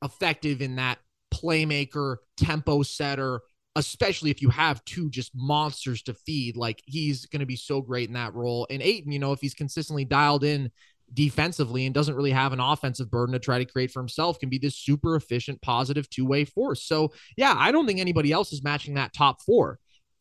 effective 0.01 0.61
in 0.61 0.77
that 0.77 0.99
playmaker, 1.33 2.17
tempo 2.37 2.83
setter, 2.83 3.41
especially 3.77 4.31
if 4.31 4.41
you 4.41 4.49
have 4.49 4.83
two 4.85 5.07
just 5.09 5.31
monsters 5.35 6.01
to 6.01 6.13
feed. 6.13 6.57
Like 6.57 6.81
he's 6.87 7.27
going 7.27 7.41
to 7.41 7.45
be 7.45 7.55
so 7.55 7.79
great 7.79 8.07
in 8.07 8.15
that 8.15 8.33
role. 8.33 8.65
And 8.71 8.81
Ayton, 8.81 9.11
you 9.11 9.19
know, 9.19 9.31
if 9.33 9.39
he's 9.39 9.53
consistently 9.53 10.03
dialed 10.03 10.43
in 10.43 10.71
defensively 11.13 11.85
and 11.85 11.93
doesn't 11.93 12.15
really 12.15 12.31
have 12.31 12.53
an 12.53 12.59
offensive 12.59 13.11
burden 13.11 13.33
to 13.33 13.39
try 13.39 13.59
to 13.59 13.65
create 13.65 13.91
for 13.91 13.99
himself 13.99 14.39
can 14.39 14.49
be 14.49 14.57
this 14.57 14.75
super 14.75 15.15
efficient, 15.15 15.61
positive 15.61 16.09
two 16.09 16.25
way 16.25 16.43
force. 16.43 16.83
So, 16.83 17.13
yeah, 17.37 17.53
I 17.55 17.71
don't 17.71 17.85
think 17.85 17.99
anybody 17.99 18.31
else 18.31 18.51
is 18.51 18.63
matching 18.63 18.95
that 18.95 19.13
top 19.13 19.43
four. 19.43 19.77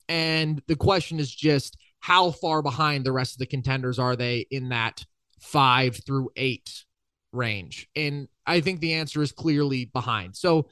And 0.07 0.62
the 0.68 0.76
question 0.76 1.18
is 1.18 1.34
just 1.34 1.78
how 2.00 2.32
far 2.32 2.61
behind 2.61 3.04
the 3.04 3.12
rest 3.12 3.34
of 3.34 3.38
the 3.38 3.46
contenders 3.46 3.98
are 3.98 4.16
they 4.16 4.46
in 4.50 4.68
that 4.68 5.02
five 5.40 5.98
through 6.04 6.28
eight 6.36 6.84
range? 7.32 7.88
And 7.96 8.28
I 8.46 8.61
think 8.61 8.80
the 8.80 8.92
answer 8.92 9.22
is 9.22 9.32
clearly 9.32 9.86
behind. 9.86 10.36
So, 10.36 10.68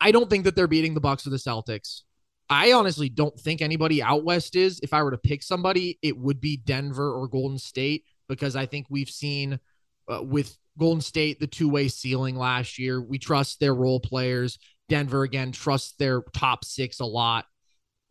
I 0.00 0.12
don't 0.12 0.30
think 0.30 0.44
that 0.44 0.56
they're 0.56 0.68
beating 0.68 0.94
the 0.94 1.00
Bucks 1.00 1.26
or 1.26 1.30
the 1.30 1.36
Celtics. 1.36 2.02
I 2.50 2.72
honestly 2.72 3.08
don't 3.08 3.38
think 3.38 3.60
anybody 3.60 4.02
out 4.02 4.24
west 4.24 4.56
is. 4.56 4.80
If 4.82 4.94
I 4.94 5.02
were 5.02 5.10
to 5.10 5.18
pick 5.18 5.42
somebody, 5.42 5.98
it 6.02 6.16
would 6.16 6.40
be 6.40 6.56
Denver 6.56 7.12
or 7.12 7.28
Golden 7.28 7.58
State 7.58 8.04
because 8.28 8.56
I 8.56 8.66
think 8.66 8.86
we've 8.88 9.10
seen 9.10 9.60
uh, 10.08 10.22
with 10.22 10.56
Golden 10.78 11.00
State 11.00 11.40
the 11.40 11.46
two 11.46 11.68
way 11.68 11.88
ceiling 11.88 12.36
last 12.36 12.78
year. 12.78 13.02
We 13.02 13.18
trust 13.18 13.60
their 13.60 13.74
role 13.74 14.00
players. 14.00 14.58
Denver 14.88 15.22
again 15.22 15.52
trusts 15.52 15.94
their 15.98 16.22
top 16.32 16.64
six 16.64 17.00
a 17.00 17.04
lot. 17.04 17.44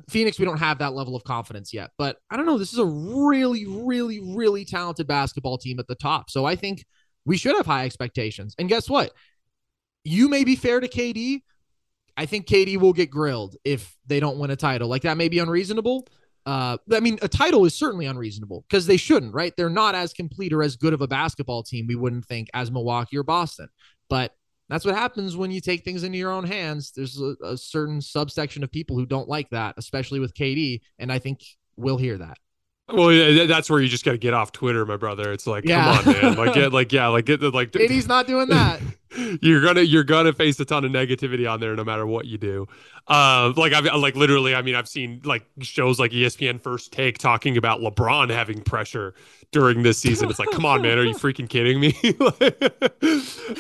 Phoenix, 0.10 0.38
we 0.38 0.46
don't 0.46 0.60
have 0.60 0.78
that 0.80 0.94
level 0.94 1.16
of 1.16 1.24
confidence 1.24 1.74
yet, 1.74 1.90
but 1.98 2.18
I 2.30 2.38
don't 2.38 2.46
know. 2.46 2.60
This 2.60 2.72
is 2.72 2.80
a 2.80 2.86
really, 2.86 3.66
really, 3.66 4.20
really 4.20 4.64
talented 4.64 5.08
basketball 5.08 5.58
team 5.58 5.80
at 5.80 5.88
the 5.88 5.96
top. 5.96 6.30
So 6.30 6.46
I 6.46 6.56
think 6.56 6.86
we 7.26 7.36
should 7.36 7.56
have 7.56 7.66
high 7.66 7.86
expectations. 7.86 8.54
And 8.60 8.70
guess 8.70 8.88
what? 8.88 9.12
You 10.04 10.30
may 10.30 10.44
be 10.44 10.56
fair 10.56 10.80
to 10.80 10.88
KD. 10.88 11.42
I 12.18 12.26
think 12.26 12.48
KD 12.48 12.78
will 12.78 12.94
get 12.94 13.10
grilled 13.10 13.56
if 13.64 13.96
they 14.08 14.20
don't 14.20 14.40
win 14.40 14.52
a 14.52 14.56
title. 14.56 14.90
Like 14.90 15.04
that 15.04 15.18
may 15.18 15.30
be 15.30 15.40
unreasonable. 15.40 16.08
Uh, 16.48 16.78
I 16.92 17.00
mean, 17.00 17.20
a 17.22 17.28
title 17.28 17.66
is 17.66 17.76
certainly 17.76 18.06
unreasonable 18.06 18.66
because 18.68 18.88
they 18.88 18.98
shouldn't, 18.98 19.34
right? 19.34 19.54
They're 19.56 19.70
not 19.70 19.96
as 19.96 20.14
complete 20.14 20.54
or 20.54 20.64
as 20.64 20.76
good 20.78 20.94
of 20.94 21.02
a 21.02 21.08
basketball 21.08 21.62
team, 21.62 21.88
we 21.88 21.96
wouldn't 21.96 22.26
think, 22.26 22.50
as 22.54 22.72
Milwaukee 22.72 23.18
or 23.18 23.24
Boston. 23.24 23.68
But 24.10 24.34
that's 24.70 24.86
what 24.86 24.96
happens 24.96 25.38
when 25.38 25.52
you 25.52 25.62
take 25.62 25.84
things 25.84 26.04
into 26.04 26.18
your 26.18 26.32
own 26.32 26.46
hands. 26.46 26.92
There's 26.96 27.20
a, 27.20 27.36
a 27.44 27.58
certain 27.58 28.02
subsection 28.02 28.64
of 28.64 28.72
people 28.72 28.98
who 28.98 29.06
don't 29.06 29.30
like 29.30 29.50
that, 29.50 29.76
especially 29.78 30.20
with 30.20 30.34
KD. 30.34 30.82
And 31.00 31.12
I 31.12 31.20
think 31.20 31.44
we'll 31.76 31.98
hear 31.98 32.18
that. 32.18 32.38
Well, 32.90 33.12
yeah, 33.12 33.46
that's 33.46 33.70
where 33.70 33.82
you 33.82 33.90
just 33.90 34.06
got 34.06 34.14
to 34.14 34.18
get 34.18 34.34
off 34.34 34.54
Twitter, 34.54 34.86
my 34.86 34.96
brother. 34.96 35.34
It's 35.34 35.46
like, 35.46 35.66
yeah. 35.66 35.98
come 35.98 36.08
on, 36.08 36.22
man. 36.22 36.36
Like, 36.38 36.54
get, 36.54 36.72
like, 36.74 36.94
yeah, 36.94 37.08
like, 37.08 37.26
get, 37.26 37.42
like, 37.42 37.76
he's 37.76 38.08
not 38.08 38.28
doing 38.28 38.48
that. 38.48 38.80
you're 39.42 39.62
gonna, 39.62 39.82
you're 39.82 40.06
gonna 40.06 40.32
face 40.32 40.58
a 40.62 40.66
ton 40.66 40.86
of 40.86 40.92
negativity 40.92 41.52
on 41.52 41.60
there, 41.60 41.76
no 41.76 41.84
matter 41.84 42.08
what 42.08 42.26
you 42.26 42.38
do. 42.38 42.66
Uh, 43.10 43.52
like, 43.58 43.74
I've, 43.74 43.86
like, 44.00 44.16
literally, 44.16 44.56
I 44.56 44.62
mean, 44.62 44.76
I've 44.76 44.88
seen 44.88 45.20
like 45.26 45.46
shows 45.60 46.00
like 46.00 46.12
ESPN 46.12 46.62
First 46.62 46.94
Take 46.94 47.18
talking 47.18 47.58
about 47.58 47.82
LeBron 47.82 48.30
having 48.30 48.62
pressure 48.62 49.14
during 49.52 49.84
this 49.84 49.98
season. 49.98 50.30
It's 50.30 50.40
like, 50.40 50.52
come 50.52 50.66
on, 50.66 50.82
man, 50.82 50.98
are 50.98 51.04
you 51.04 51.16
freaking 51.16 51.50
kidding 51.50 51.82
me? 51.82 51.94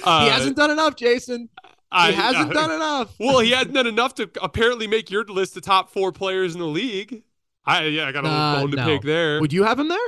uh, 0.05 0.23
he 0.23 0.29
hasn't 0.29 0.55
done 0.55 0.71
enough, 0.71 0.95
Jason. 0.95 1.49
He 1.91 2.13
hasn't 2.13 2.51
uh, 2.51 2.53
done 2.53 2.71
enough. 2.71 3.13
well, 3.19 3.39
he 3.39 3.51
hasn't 3.51 3.73
done 3.73 3.87
enough 3.87 4.15
to 4.15 4.29
apparently 4.41 4.87
make 4.87 5.09
your 5.09 5.25
list 5.25 5.53
the 5.53 5.61
top 5.61 5.89
four 5.89 6.13
players 6.13 6.53
in 6.53 6.59
the 6.59 6.67
league. 6.67 7.23
I 7.67 7.83
yeah, 7.85 8.07
I 8.07 8.11
got 8.11 8.23
a 8.23 8.27
little 8.27 8.41
uh, 8.41 8.61
bone 8.61 8.71
to 8.71 8.77
no. 8.77 8.85
pick 8.85 9.01
there. 9.01 9.41
Would 9.41 9.53
you 9.53 9.63
have 9.63 9.77
him 9.77 9.89
there? 9.89 9.99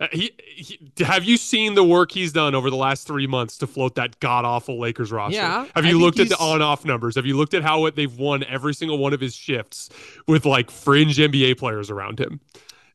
Uh, 0.00 0.08
he, 0.12 0.32
he, 0.38 0.92
have 0.98 1.24
you 1.24 1.36
seen 1.36 1.74
the 1.74 1.84
work 1.84 2.10
he's 2.10 2.32
done 2.32 2.54
over 2.54 2.68
the 2.68 2.76
last 2.76 3.06
three 3.06 3.28
months 3.28 3.56
to 3.56 3.66
float 3.66 3.94
that 3.94 4.18
god 4.20 4.44
awful 4.44 4.78
Lakers 4.78 5.10
roster? 5.10 5.36
Yeah. 5.36 5.66
Have 5.74 5.86
you 5.86 5.98
looked 5.98 6.18
at 6.18 6.28
the 6.28 6.36
on 6.36 6.60
off 6.62 6.84
numbers? 6.84 7.14
Have 7.14 7.26
you 7.26 7.36
looked 7.36 7.54
at 7.54 7.62
how 7.62 7.88
they've 7.90 8.16
won 8.18 8.44
every 8.44 8.74
single 8.74 8.98
one 8.98 9.12
of 9.12 9.20
his 9.20 9.34
shifts 9.34 9.88
with 10.26 10.44
like 10.44 10.70
fringe 10.70 11.16
NBA 11.16 11.58
players 11.58 11.90
around 11.90 12.18
him? 12.18 12.40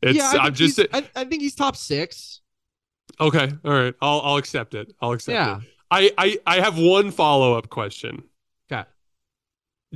It's, 0.02 0.18
yeah, 0.18 0.34
I 0.40 0.46
I'm 0.46 0.54
just. 0.54 0.80
I, 0.94 1.06
I, 1.16 1.24
think 1.26 1.42
he's 1.42 1.56
top 1.56 1.76
six. 1.76 2.42
Okay, 3.20 3.52
all 3.66 3.72
right, 3.72 3.94
I'll 4.02 4.22
I'll 4.22 4.38
accept 4.38 4.76
it. 4.76 4.94
I'll 5.02 5.12
accept 5.12 5.34
yeah. 5.34 5.58
it. 5.58 5.64
I 5.92 6.12
I 6.18 6.58
I 6.58 6.62
have 6.62 6.78
one 6.78 7.12
follow 7.12 7.58
up 7.58 7.70
question. 7.70 8.24
Okay. 8.72 8.88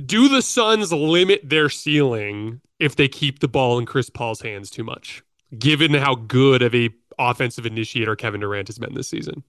Do 0.04 0.28
the 0.28 0.42
Suns 0.42 0.92
limit 0.92 1.48
their 1.48 1.68
ceiling 1.68 2.60
if 2.78 2.96
they 2.96 3.08
keep 3.08 3.40
the 3.40 3.48
ball 3.48 3.78
in 3.78 3.86
Chris 3.86 4.10
Paul's 4.10 4.42
hands 4.42 4.70
too 4.70 4.84
much? 4.84 5.22
given 5.58 5.94
how 5.94 6.14
good 6.14 6.62
of 6.62 6.74
a 6.74 6.90
offensive 7.18 7.66
initiator 7.66 8.16
Kevin 8.16 8.40
Durant 8.40 8.68
has 8.68 8.78
been 8.78 8.94
this 8.94 9.08
season. 9.08 9.42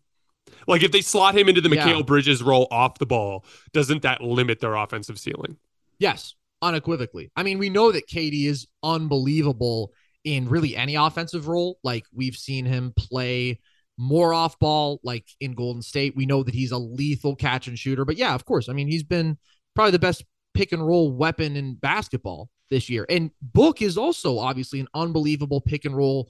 Like 0.68 0.84
if 0.84 0.92
they 0.92 1.02
slot 1.02 1.36
him 1.36 1.50
into 1.50 1.62
the 1.62 1.70
yeah. 1.70 2.02
Bridges 2.02 2.44
role 2.44 2.68
off 2.72 3.00
the 3.00 3.06
ball, 3.06 3.46
doesn't 3.74 4.04
that 4.04 4.22
limit 4.22 4.60
their 4.60 4.76
offensive 4.76 5.20
ceiling? 5.20 5.58
Yes, 6.00 6.36
unequivocally. 6.62 7.32
I 7.36 7.44
mean, 7.44 7.60
we 7.60 7.70
know 7.70 7.92
that 7.92 8.08
KD 8.08 8.46
is 8.46 8.68
unbelievable 8.84 9.94
in 10.24 10.50
really 10.50 10.76
any 10.76 10.96
offensive 10.96 11.48
role. 11.48 11.80
Like 11.84 12.06
we've 12.14 12.36
seen 12.36 12.66
him 12.66 12.94
play 12.96 13.60
more 13.98 14.34
off 14.34 14.60
ball, 14.60 15.00
like 15.04 15.28
in 15.40 15.54
Golden 15.54 15.82
State. 15.82 16.16
We 16.16 16.26
know 16.26 16.44
that 16.44 16.54
he's 16.54 16.72
a 16.72 16.78
lethal 16.78 17.36
catch 17.36 17.68
and 17.68 17.78
shooter. 17.78 18.06
But 18.06 18.18
yeah, 18.18 18.36
of 18.36 18.46
course. 18.46 18.70
I 18.70 18.74
mean, 18.74 18.88
he's 18.88 19.04
been 19.04 19.38
probably 19.74 19.92
the 19.92 20.00
best 20.00 20.24
pick 20.54 20.72
and 20.72 20.86
roll 20.86 21.12
weapon 21.12 21.56
in 21.56 21.76
basketball 21.76 22.50
this 22.70 22.90
year. 22.90 23.06
And 23.10 23.32
Book 23.42 23.82
is 23.82 23.98
also 23.98 24.40
obviously 24.40 24.80
an 24.80 24.88
unbelievable 24.94 25.62
pick 25.62 25.86
and 25.86 25.96
roll 25.96 26.30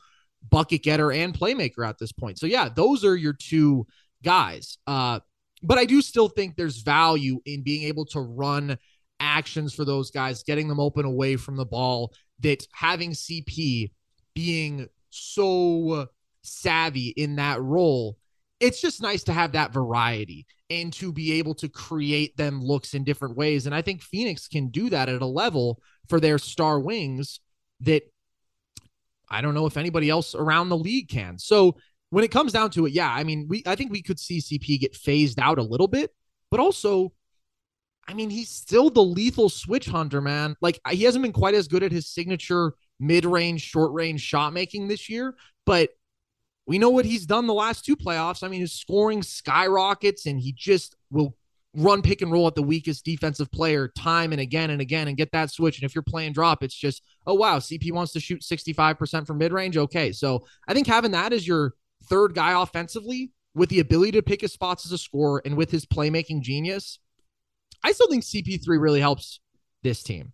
bucket 0.50 0.84
getter 0.84 1.12
and 1.12 1.34
playmaker 1.34 1.88
at 1.88 1.98
this 1.98 2.12
point. 2.12 2.40
So 2.40 2.46
yeah, 2.46 2.70
those 2.70 3.04
are 3.04 3.16
your 3.16 3.34
two 3.34 3.88
guys. 4.24 4.78
Uh, 4.86 5.20
but 5.64 5.78
I 5.78 5.86
do 5.86 6.02
still 6.02 6.30
think 6.30 6.56
there's 6.56 6.82
value 6.82 7.40
in 7.46 7.64
being 7.64 7.84
able 7.84 8.06
to 8.08 8.20
run 8.20 8.78
actions 9.20 9.74
for 9.74 9.86
those 9.86 10.12
guys, 10.12 10.44
getting 10.44 10.68
them 10.68 10.80
open 10.80 11.06
away 11.06 11.38
from 11.38 11.56
the 11.56 11.66
ball. 11.66 12.14
That 12.42 12.68
having 12.74 13.12
CP 13.12 13.92
being 14.34 14.88
so 15.10 16.08
savvy 16.44 17.10
in 17.10 17.38
that 17.38 17.62
role, 17.62 18.18
it's 18.66 18.82
just 18.82 19.02
nice 19.02 19.24
to 19.24 19.34
have 19.34 19.52
that 19.52 19.72
variety 19.72 20.48
and 20.70 20.92
to 20.94 21.14
be 21.14 21.34
able 21.34 21.54
to 21.56 21.70
create 21.70 22.36
them 22.36 22.62
looks 22.62 22.96
in 22.96 23.04
different 23.04 23.38
ways. 23.38 23.68
And 23.68 23.76
I 23.76 23.82
think 23.82 24.02
Phoenix 24.02 24.48
can 24.48 24.70
do 24.70 24.90
that 24.90 25.08
at 25.08 25.22
a 25.22 25.28
level 25.28 25.80
for 26.10 26.20
their 26.20 26.40
star 26.40 26.80
wings 26.80 27.40
that 27.82 28.04
I 29.30 29.42
don't 29.42 29.54
know 29.54 29.68
if 29.68 29.78
anybody 29.78 30.10
else 30.10 30.34
around 30.34 30.70
the 30.70 30.78
league 30.78 31.10
can. 31.10 31.38
So 31.38 31.78
when 32.10 32.24
it 32.24 32.32
comes 32.32 32.52
down 32.54 32.72
to 32.72 32.88
it, 32.88 32.94
yeah, 32.94 33.12
I 33.12 33.24
mean, 33.24 33.46
we 33.48 33.62
I 33.68 33.76
think 33.76 33.92
we 33.92 34.02
could 34.02 34.20
see 34.20 34.40
CP 34.40 34.80
get 34.80 34.96
phased 34.96 35.40
out 35.40 35.60
a 35.60 35.64
little 35.64 35.88
bit, 35.88 36.12
but 36.50 36.60
also 36.60 37.14
I 38.08 38.14
mean, 38.14 38.30
he's 38.30 38.50
still 38.50 38.90
the 38.90 39.04
lethal 39.04 39.50
switch 39.50 39.88
hunter, 39.88 40.22
man. 40.22 40.56
Like 40.62 40.80
he 40.90 41.04
hasn't 41.04 41.24
been 41.24 41.34
quite 41.34 41.56
as 41.56 41.68
good 41.68 41.84
at 41.84 41.92
his 41.92 42.08
signature 42.08 42.74
mid-range, 43.00 43.62
short-range 43.62 44.22
shot 44.22 44.54
making 44.54 44.88
this 44.88 45.10
year, 45.10 45.36
but 45.66 45.90
we 46.68 46.80
know 46.80 46.90
what 46.90 47.06
he's 47.06 47.26
done 47.26 47.48
the 47.48 47.54
last 47.54 47.86
two 47.86 47.96
playoffs. 47.96 48.44
I 48.44 48.48
mean, 48.48 48.62
his 48.62 48.74
scoring 48.74 49.22
skyrockets 49.22 50.26
and 50.26 50.40
he 50.40 50.52
just 50.52 50.96
will 51.12 51.36
run 51.76 52.02
pick 52.02 52.22
and 52.22 52.32
roll 52.32 52.48
at 52.48 52.56
the 52.56 52.64
weakest 52.64 53.06
defensive 53.06 53.52
player 53.52 53.92
time 53.98 54.32
and 54.32 54.42
again 54.42 54.70
and 54.70 54.82
again 54.82 55.08
and 55.08 55.18
get 55.18 55.32
that 55.32 55.52
switch. 55.52 55.78
And 55.78 55.86
if 55.86 55.94
you're 55.94 56.02
playing 56.02 56.34
drop, 56.34 56.64
it's 56.64 56.76
just, 56.76 57.04
oh, 57.28 57.34
wow, 57.34 57.60
CP 57.60 57.92
wants 57.92 58.14
to 58.14 58.20
shoot 58.20 58.42
65% 58.42 59.28
from 59.28 59.38
mid 59.38 59.52
range. 59.52 59.78
Okay. 59.78 60.12
So 60.12 60.46
I 60.68 60.74
think 60.74 60.88
having 60.88 61.12
that 61.12 61.34
as 61.34 61.48
your 61.48 61.74
third 62.06 62.34
guy 62.34 62.60
offensively 62.60 63.32
with 63.54 63.70
the 63.70 63.80
ability 63.80 64.14
to 64.14 64.22
pick 64.22 64.42
his 64.42 64.54
spots 64.54 64.86
as 64.86 64.92
a 64.92 64.98
scorer 64.98 65.42
and 65.46 65.58
with 65.58 65.72
his 65.72 65.86
playmaking 65.86 66.42
genius, 66.42 67.00
I 67.84 67.92
still 67.92 68.10
think 68.10 68.24
CP3 68.24 68.68
really 68.68 69.00
helps 69.02 69.40
this 69.84 70.02
team. 70.02 70.34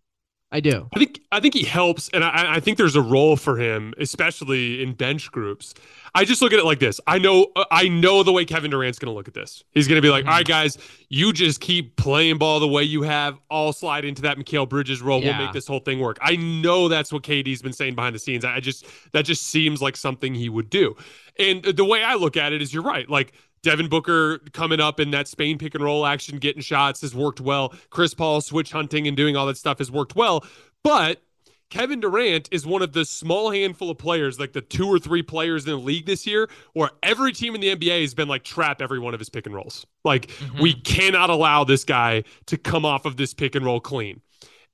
I 0.54 0.60
do. 0.60 0.88
I 0.94 1.00
think 1.00 1.22
I 1.32 1.40
think 1.40 1.54
he 1.54 1.64
helps, 1.64 2.10
and 2.10 2.26
I, 2.26 2.56
I 2.56 2.60
think 2.60 2.78
there's 2.78 2.98
a 2.98 3.02
role 3.02 3.38
for 3.38 3.58
him, 3.58 3.94
especially 3.98 4.84
in 4.84 4.94
bench 4.94 5.32
groups. 5.32 5.74
I 6.14 6.26
just 6.26 6.42
look 6.42 6.52
at 6.52 6.60
it 6.60 6.66
like 6.66 6.80
this. 6.80 7.00
I 7.08 7.20
know 7.20 7.48
I 7.72 7.88
know 7.88 8.22
the 8.22 8.34
way 8.34 8.44
Kevin 8.44 8.70
Durant's 8.70 9.00
going 9.00 9.12
to 9.12 9.16
look 9.16 9.30
at 9.30 9.34
this. 9.34 9.64
He's 9.72 9.88
going 9.88 9.96
to 9.96 10.02
be 10.02 10.10
like, 10.10 10.24
mm-hmm. 10.24 10.30
"All 10.30 10.36
right, 10.36 10.48
guys, 10.48 10.78
you 11.08 11.32
just 11.32 11.62
keep 11.62 11.96
playing 11.96 12.38
ball 12.38 12.60
the 12.60 12.68
way 12.68 12.84
you 12.84 13.02
have. 13.04 13.40
I'll 13.50 13.72
slide 13.72 14.04
into 14.04 14.24
that 14.24 14.38
Mikal 14.38 14.68
Bridges 14.68 15.02
role. 15.02 15.22
Yeah. 15.22 15.38
We'll 15.38 15.46
make 15.46 15.54
this 15.54 15.68
whole 15.68 15.80
thing 15.80 16.00
work." 16.00 16.18
I 16.22 16.36
know 16.36 16.90
that's 16.90 17.14
what 17.14 17.24
KD's 17.24 17.62
been 17.62 17.72
saying 17.72 17.96
behind 17.96 18.14
the 18.14 18.20
scenes. 18.20 18.44
I 18.44 18.60
just 18.60 18.86
that 19.14 19.24
just 19.24 19.48
seems 19.48 19.82
like 19.82 19.96
something 19.96 20.36
he 20.36 20.50
would 20.50 20.70
do. 20.70 20.98
And 21.40 21.64
the 21.64 21.86
way 21.86 22.04
I 22.04 22.16
look 22.16 22.36
at 22.36 22.52
it 22.52 22.62
is, 22.62 22.74
you're 22.74 22.84
right. 22.84 23.10
Like 23.10 23.32
Devin 23.64 23.90
Booker 23.90 24.40
coming 24.54 24.80
up 24.80 25.00
in 25.00 25.12
that 25.12 25.28
Spain 25.28 25.58
pick 25.58 25.76
and 25.76 25.84
roll 25.84 26.06
action, 26.06 26.40
getting 26.40 26.62
shots 26.62 27.02
has 27.02 27.14
worked 27.14 27.40
well. 27.40 27.74
Chris 27.90 28.14
Paul 28.14 28.42
switch 28.42 28.72
hunting 28.72 29.08
and 29.08 29.16
doing 29.16 29.36
all 29.36 29.46
that 29.48 29.58
stuff 29.58 29.78
has 29.78 29.92
worked 29.92 30.16
well. 30.16 30.44
But 30.84 31.22
Kevin 31.72 32.02
Durant 32.02 32.50
is 32.52 32.66
one 32.66 32.82
of 32.82 32.92
the 32.92 33.06
small 33.06 33.50
handful 33.50 33.90
of 33.90 33.98
players, 33.98 34.40
like 34.40 34.52
the 34.52 34.62
two 34.62 34.88
or 34.88 35.00
three 35.00 35.24
players 35.24 35.66
in 35.66 35.72
the 35.72 35.78
league 35.78 36.06
this 36.06 36.28
year, 36.28 36.50
where 36.74 36.90
every 37.02 37.32
team 37.32 37.56
in 37.56 37.62
the 37.62 37.76
NBA 37.76 38.02
has 38.02 38.14
been 38.14 38.28
like 38.28 38.44
trap 38.44 38.82
every 38.82 39.00
one 39.00 39.14
of 39.14 39.20
his 39.20 39.30
pick 39.30 39.46
and 39.46 39.56
rolls. 39.56 39.86
Like 40.04 40.28
mm-hmm. 40.28 40.62
we 40.62 40.74
cannot 40.74 41.30
allow 41.30 41.64
this 41.64 41.86
guy 41.86 42.24
to 42.48 42.58
come 42.58 42.86
off 42.86 43.06
of 43.06 43.16
this 43.16 43.34
pick 43.34 43.56
and 43.56 43.66
roll 43.66 43.80
clean. 43.80 44.22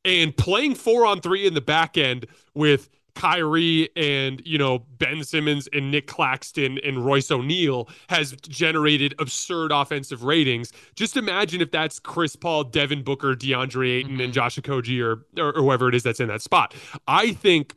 And 0.05 0.35
playing 0.35 0.75
four 0.75 1.05
on 1.05 1.21
three 1.21 1.45
in 1.45 1.53
the 1.53 1.61
back 1.61 1.97
end 1.97 2.25
with 2.55 2.89
Kyrie 3.17 3.89
and 3.95 4.41
you 4.45 4.57
know 4.57 4.79
Ben 4.99 5.23
Simmons 5.23 5.67
and 5.73 5.91
Nick 5.91 6.07
Claxton 6.07 6.79
and 6.83 7.03
Royce 7.03 7.31
O'Neale 7.31 7.89
has 8.09 8.33
generated 8.47 9.15
absurd 9.17 9.71
offensive 9.71 10.23
ratings. 10.23 10.71
Just 10.95 11.17
imagine 11.17 11.59
if 11.61 11.71
that's 11.71 11.99
Chris 11.99 12.35
Paul, 12.35 12.63
Devin 12.63 13.03
Booker, 13.03 13.33
DeAndre 13.33 13.97
Ayton, 13.97 14.13
mm-hmm. 14.13 14.21
and 14.21 14.33
Josh 14.33 14.57
Okogie 14.57 15.03
or, 15.03 15.25
or 15.41 15.47
or 15.57 15.63
whoever 15.63 15.89
it 15.89 15.95
is 15.95 16.03
that's 16.03 16.19
in 16.19 16.27
that 16.27 16.41
spot. 16.41 16.73
I 17.07 17.33
think 17.33 17.75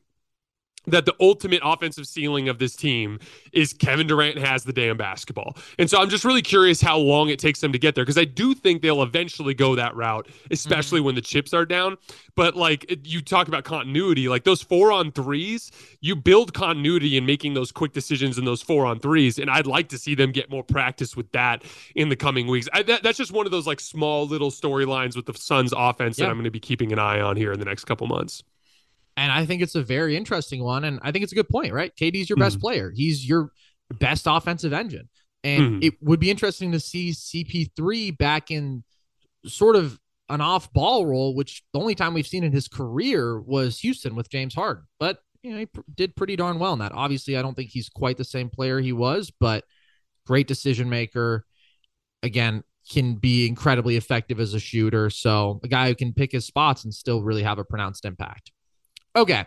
that 0.91 1.07
the 1.07 1.15
ultimate 1.21 1.61
offensive 1.65 2.07
ceiling 2.07 2.49
of 2.49 2.59
this 2.59 2.77
team 2.77 3.19
is 3.53 3.73
Kevin 3.73 4.07
Durant 4.07 4.39
has 4.39 4.65
the 4.65 4.73
damn 4.73 4.97
basketball. 4.97 5.57
And 5.79 5.89
so 5.89 6.01
I'm 6.01 6.09
just 6.09 6.25
really 6.25 6.43
curious 6.43 6.81
how 6.81 6.99
long 6.99 7.29
it 7.29 7.39
takes 7.39 7.61
them 7.61 7.73
to 7.73 7.79
get 7.79 7.95
there 7.95 8.05
because 8.05 8.19
I 8.19 8.25
do 8.25 8.55
think 8.55 8.83
they'll 8.83 9.03
eventually 9.03 9.55
go 9.55 9.75
that 9.77 9.95
route, 9.95 10.29
especially 10.51 10.99
mm-hmm. 10.99 11.07
when 11.07 11.15
the 11.15 11.21
chips 11.21 11.53
are 11.53 11.67
down. 11.67 11.97
But 12.35 12.57
like 12.57 13.01
you 13.05 13.21
talk 13.21 13.49
about 13.49 13.65
continuity, 13.65 14.29
like 14.29 14.45
those 14.45 14.63
four 14.63 14.93
on 14.93 15.13
threes, 15.13 15.71
you 16.01 16.17
build 16.17 16.55
continuity 16.55 17.17
in 17.17 17.27
making 17.27 17.55
those 17.55 17.73
quick 17.73 17.93
decisions 17.93 18.39
in 18.39 18.45
those 18.45 18.63
four 18.63 18.87
on 18.87 19.01
threes. 19.01 19.39
And 19.39 19.51
I'd 19.51 19.67
like 19.67 19.89
to 19.91 19.99
see 19.99 20.15
them 20.15 20.33
get 20.33 20.51
more 20.51 20.65
practice 20.65 21.17
with 21.17 21.31
that 21.33 21.65
in 21.95 22.09
the 22.09 22.17
coming 22.17 22.47
weeks. 22.47 22.69
I, 22.73 22.83
that, 22.85 23.03
that's 23.03 23.19
just 23.19 23.33
one 23.33 23.47
of 23.47 23.53
those 23.53 23.67
like 23.67 23.81
small 23.81 24.27
little 24.27 24.51
storylines 24.51 25.17
with 25.17 25.27
the 25.27 25.35
Suns 25.35 25.73
offense 25.77 26.19
yeah. 26.19 26.27
that 26.27 26.31
I'm 26.31 26.37
going 26.37 26.45
to 26.45 26.51
be 26.51 26.61
keeping 26.61 26.93
an 26.93 26.99
eye 26.99 27.21
on 27.21 27.37
here 27.37 27.53
in 27.53 27.59
the 27.59 27.65
next 27.65 27.85
couple 27.85 28.07
months. 28.07 28.43
And 29.17 29.31
I 29.31 29.45
think 29.47 29.63
it's 29.63 29.75
a 29.75 29.83
very 29.83 30.17
interesting 30.17 30.63
one. 30.63 30.85
And 30.85 31.01
I 31.03 31.13
think 31.13 31.23
it's 31.23 31.33
a 31.33 31.37
good 31.37 31.49
point, 31.49 31.73
right? 31.73 31.95
KD's 31.95 32.29
your 32.29 32.37
mm. 32.37 32.43
best 32.43 32.61
player. 32.61 32.93
He's 32.95 33.29
your 33.29 33.51
best 33.99 34.27
offensive 34.27 34.73
engine. 34.73 35.09
And 35.43 35.83
mm. 35.83 35.85
it 35.85 35.95
would 36.01 36.21
be 36.21 36.31
interesting 36.31 36.73
to 36.73 36.81
see 36.81 37.11
CP3 37.11 38.17
back 38.17 38.51
in 38.51 38.85
sort 39.47 39.77
of 39.77 39.99
an 40.29 40.41
off 40.41 40.73
ball 40.73 41.07
role, 41.07 41.35
which 41.35 41.63
the 41.73 41.81
only 41.81 41.95
time 41.95 42.15
we've 42.15 42.27
seen 42.27 42.45
in 42.45 42.53
his 42.53 42.69
career 42.69 43.41
was 43.41 43.79
Houston 43.81 44.15
with 44.15 44.31
James 44.31 44.55
Harden. 44.55 44.85
But, 44.99 45.19
you 45.43 45.53
know, 45.53 45.59
he 45.59 45.67
pr- 45.67 45.81
did 45.95 46.15
pretty 46.15 46.37
darn 46.37 46.59
well 46.59 46.73
in 46.73 46.79
that. 46.79 46.93
Obviously, 46.93 47.37
I 47.37 47.43
don't 47.43 47.55
think 47.55 47.71
he's 47.71 47.89
quite 47.89 48.17
the 48.17 48.25
same 48.25 48.49
player 48.49 48.79
he 48.81 48.93
was, 48.93 49.33
but 49.41 49.65
great 50.27 50.47
decision 50.47 50.89
maker. 50.89 51.45
Again, 52.23 52.63
can 52.91 53.15
be 53.15 53.47
incredibly 53.47 53.97
effective 53.97 54.41
as 54.41 54.55
a 54.55 54.61
shooter. 54.61 55.11
So 55.11 55.61
a 55.63 55.69
guy 55.69 55.89
who 55.89 55.95
can 55.95 56.13
pick 56.13 56.33
his 56.33 56.47
spots 56.47 56.85
and 56.85 56.93
still 56.93 57.23
really 57.23 57.43
have 57.43 57.59
a 57.59 57.65
pronounced 57.65 58.05
impact. 58.05 58.53
Okay. 59.17 59.45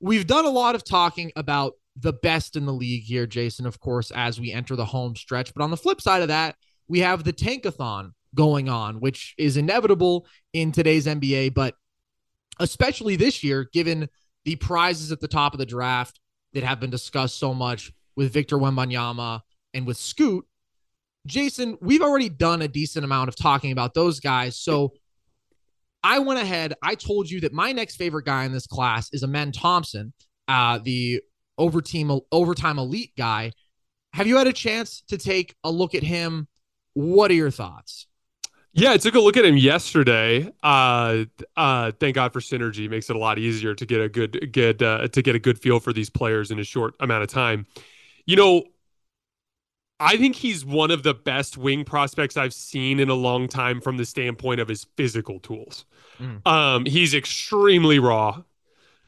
We've 0.00 0.26
done 0.26 0.44
a 0.44 0.50
lot 0.50 0.74
of 0.74 0.84
talking 0.84 1.32
about 1.36 1.74
the 1.96 2.12
best 2.12 2.56
in 2.56 2.66
the 2.66 2.72
league 2.72 3.04
here, 3.04 3.26
Jason, 3.26 3.66
of 3.66 3.80
course, 3.80 4.10
as 4.10 4.40
we 4.40 4.52
enter 4.52 4.76
the 4.76 4.84
home 4.84 5.14
stretch. 5.16 5.54
But 5.54 5.62
on 5.62 5.70
the 5.70 5.76
flip 5.76 6.00
side 6.00 6.22
of 6.22 6.28
that, 6.28 6.56
we 6.88 7.00
have 7.00 7.24
the 7.24 7.32
tankathon 7.32 8.12
going 8.34 8.68
on, 8.68 9.00
which 9.00 9.34
is 9.38 9.56
inevitable 9.56 10.26
in 10.52 10.72
today's 10.72 11.06
NBA, 11.06 11.54
but 11.54 11.74
especially 12.58 13.16
this 13.16 13.44
year, 13.44 13.68
given 13.72 14.08
the 14.44 14.56
prizes 14.56 15.12
at 15.12 15.20
the 15.20 15.28
top 15.28 15.54
of 15.54 15.58
the 15.58 15.66
draft 15.66 16.20
that 16.52 16.64
have 16.64 16.80
been 16.80 16.90
discussed 16.90 17.38
so 17.38 17.54
much 17.54 17.92
with 18.16 18.32
Victor 18.32 18.58
Wembanyama 18.58 19.40
and 19.72 19.86
with 19.86 19.96
Scoot. 19.96 20.44
Jason, 21.26 21.78
we've 21.80 22.02
already 22.02 22.28
done 22.28 22.62
a 22.62 22.68
decent 22.68 23.04
amount 23.04 23.28
of 23.28 23.36
talking 23.36 23.72
about 23.72 23.94
those 23.94 24.20
guys. 24.20 24.58
So 24.58 24.92
I 26.04 26.18
went 26.18 26.38
ahead. 26.38 26.74
I 26.82 26.94
told 26.94 27.30
you 27.30 27.40
that 27.40 27.52
my 27.54 27.72
next 27.72 27.96
favorite 27.96 28.26
guy 28.26 28.44
in 28.44 28.52
this 28.52 28.66
class 28.66 29.08
is 29.12 29.24
Amen 29.24 29.52
Thompson, 29.52 30.12
uh, 30.46 30.78
the 30.78 31.22
over 31.56 31.80
team 31.80 32.20
overtime 32.30 32.78
elite 32.78 33.12
guy. 33.16 33.52
Have 34.12 34.26
you 34.26 34.36
had 34.36 34.46
a 34.46 34.52
chance 34.52 35.02
to 35.08 35.16
take 35.16 35.54
a 35.64 35.70
look 35.70 35.94
at 35.94 36.02
him? 36.02 36.46
What 36.92 37.30
are 37.30 37.34
your 37.34 37.50
thoughts? 37.50 38.06
Yeah, 38.74 38.92
I 38.92 38.98
took 38.98 39.14
a 39.14 39.20
look 39.20 39.36
at 39.36 39.44
him 39.44 39.56
yesterday. 39.56 40.52
Uh, 40.62 41.24
uh, 41.56 41.92
thank 41.98 42.16
God 42.16 42.32
for 42.32 42.40
synergy; 42.40 42.90
makes 42.90 43.08
it 43.08 43.16
a 43.16 43.18
lot 43.18 43.38
easier 43.38 43.74
to 43.74 43.86
get 43.86 44.00
a 44.00 44.08
good 44.08 44.52
get 44.52 44.82
uh, 44.82 45.08
to 45.08 45.22
get 45.22 45.34
a 45.34 45.38
good 45.38 45.58
feel 45.58 45.80
for 45.80 45.92
these 45.92 46.10
players 46.10 46.50
in 46.50 46.58
a 46.58 46.64
short 46.64 46.94
amount 47.00 47.22
of 47.22 47.30
time. 47.30 47.66
you 48.26 48.36
know, 48.36 48.64
I 50.00 50.16
think 50.16 50.36
he's 50.36 50.64
one 50.64 50.90
of 50.90 51.02
the 51.02 51.14
best 51.14 51.56
wing 51.56 51.84
prospects 51.84 52.36
I've 52.36 52.54
seen 52.54 52.98
in 52.98 53.08
a 53.08 53.14
long 53.14 53.48
time 53.48 53.80
from 53.80 53.96
the 53.96 54.04
standpoint 54.04 54.60
of 54.60 54.68
his 54.68 54.86
physical 54.96 55.38
tools. 55.38 55.84
Mm. 56.20 56.46
Um, 56.46 56.84
he's 56.84 57.14
extremely 57.14 57.98
raw. 57.98 58.42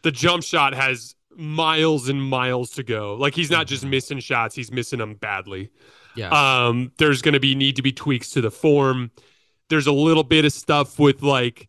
The 0.02 0.12
jump 0.12 0.44
shot 0.44 0.74
has 0.74 1.16
miles 1.36 2.08
and 2.08 2.22
miles 2.22 2.70
to 2.72 2.82
go. 2.82 3.14
Like 3.14 3.34
he's 3.34 3.50
not 3.50 3.66
just 3.66 3.84
missing 3.84 4.20
shots, 4.20 4.54
he's 4.54 4.70
missing 4.70 4.98
them 4.98 5.14
badly. 5.14 5.70
Yeah. 6.14 6.30
Um, 6.30 6.92
there's 6.98 7.20
going 7.20 7.34
to 7.34 7.40
be 7.40 7.54
need 7.54 7.76
to 7.76 7.82
be 7.82 7.92
tweaks 7.92 8.30
to 8.30 8.40
the 8.40 8.50
form. 8.50 9.10
There's 9.68 9.86
a 9.86 9.92
little 9.92 10.24
bit 10.24 10.44
of 10.44 10.52
stuff 10.52 10.98
with 10.98 11.22
like 11.22 11.68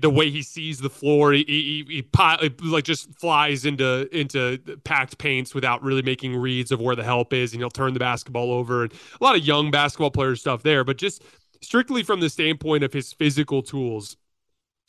the 0.00 0.10
way 0.10 0.30
he 0.30 0.42
sees 0.42 0.78
the 0.78 0.90
floor. 0.90 1.32
He, 1.32 1.44
he, 1.46 1.84
he, 1.88 2.06
he, 2.12 2.68
like 2.68 2.84
just 2.84 3.12
flies 3.18 3.64
into 3.64 4.08
into 4.16 4.58
packed 4.84 5.18
paints 5.18 5.54
without 5.54 5.82
really 5.82 6.02
making 6.02 6.36
reads 6.36 6.70
of 6.72 6.80
where 6.80 6.96
the 6.96 7.04
help 7.04 7.32
is, 7.32 7.52
and 7.52 7.60
he'll 7.60 7.70
turn 7.70 7.94
the 7.94 8.00
basketball 8.00 8.52
over. 8.52 8.84
And 8.84 8.92
a 8.92 9.24
lot 9.24 9.36
of 9.36 9.44
young 9.44 9.70
basketball 9.70 10.10
player 10.10 10.36
stuff 10.36 10.62
there, 10.62 10.84
but 10.84 10.96
just 10.96 11.22
strictly 11.62 12.02
from 12.02 12.20
the 12.20 12.30
standpoint 12.30 12.84
of 12.84 12.92
his 12.92 13.12
physical 13.12 13.62
tools. 13.62 14.16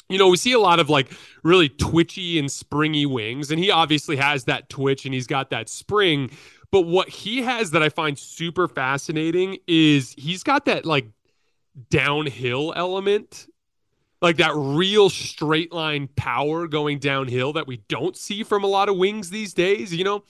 You 0.10 0.18
know, 0.18 0.28
we 0.28 0.38
see 0.38 0.52
a 0.52 0.60
lot 0.60 0.80
of 0.80 0.90
like 0.90 1.12
really 1.44 1.70
twitchy 1.70 2.38
and 2.38 2.52
springy 2.52 3.06
wings, 3.06 3.50
and 3.52 3.60
he 3.60 3.72
obviously 3.72 4.18
has 4.18 4.44
that 4.46 4.70
twitch 4.70 5.06
and 5.06 5.14
he's 5.14 5.28
got 5.28 5.50
that 5.52 5.70
spring. 5.70 6.32
But 6.72 6.82
what 6.82 7.10
he 7.10 7.42
has 7.42 7.72
that 7.72 7.84
I 7.84 7.90
find 7.90 8.18
super 8.18 8.68
fascinating 8.68 9.58
is 9.68 10.14
he's 10.18 10.44
got 10.44 10.66
that 10.66 10.86
like 10.86 11.08
downhill 11.90 12.74
element 12.76 13.48
like 14.22 14.38
that 14.38 14.52
real 14.56 15.10
straight 15.10 15.74
line 15.74 16.08
power 16.16 16.68
going 16.68 17.00
downhill 17.00 17.54
that 17.54 17.68
we 17.68 17.78
don't 17.88 18.16
see 18.16 18.44
from 18.44 18.64
a 18.64 18.68
lot 18.68 18.90
of 18.90 18.98
wings 18.98 19.30
these 19.30 19.54
days, 19.54 19.94
you 19.94 20.04
know? 20.04 20.24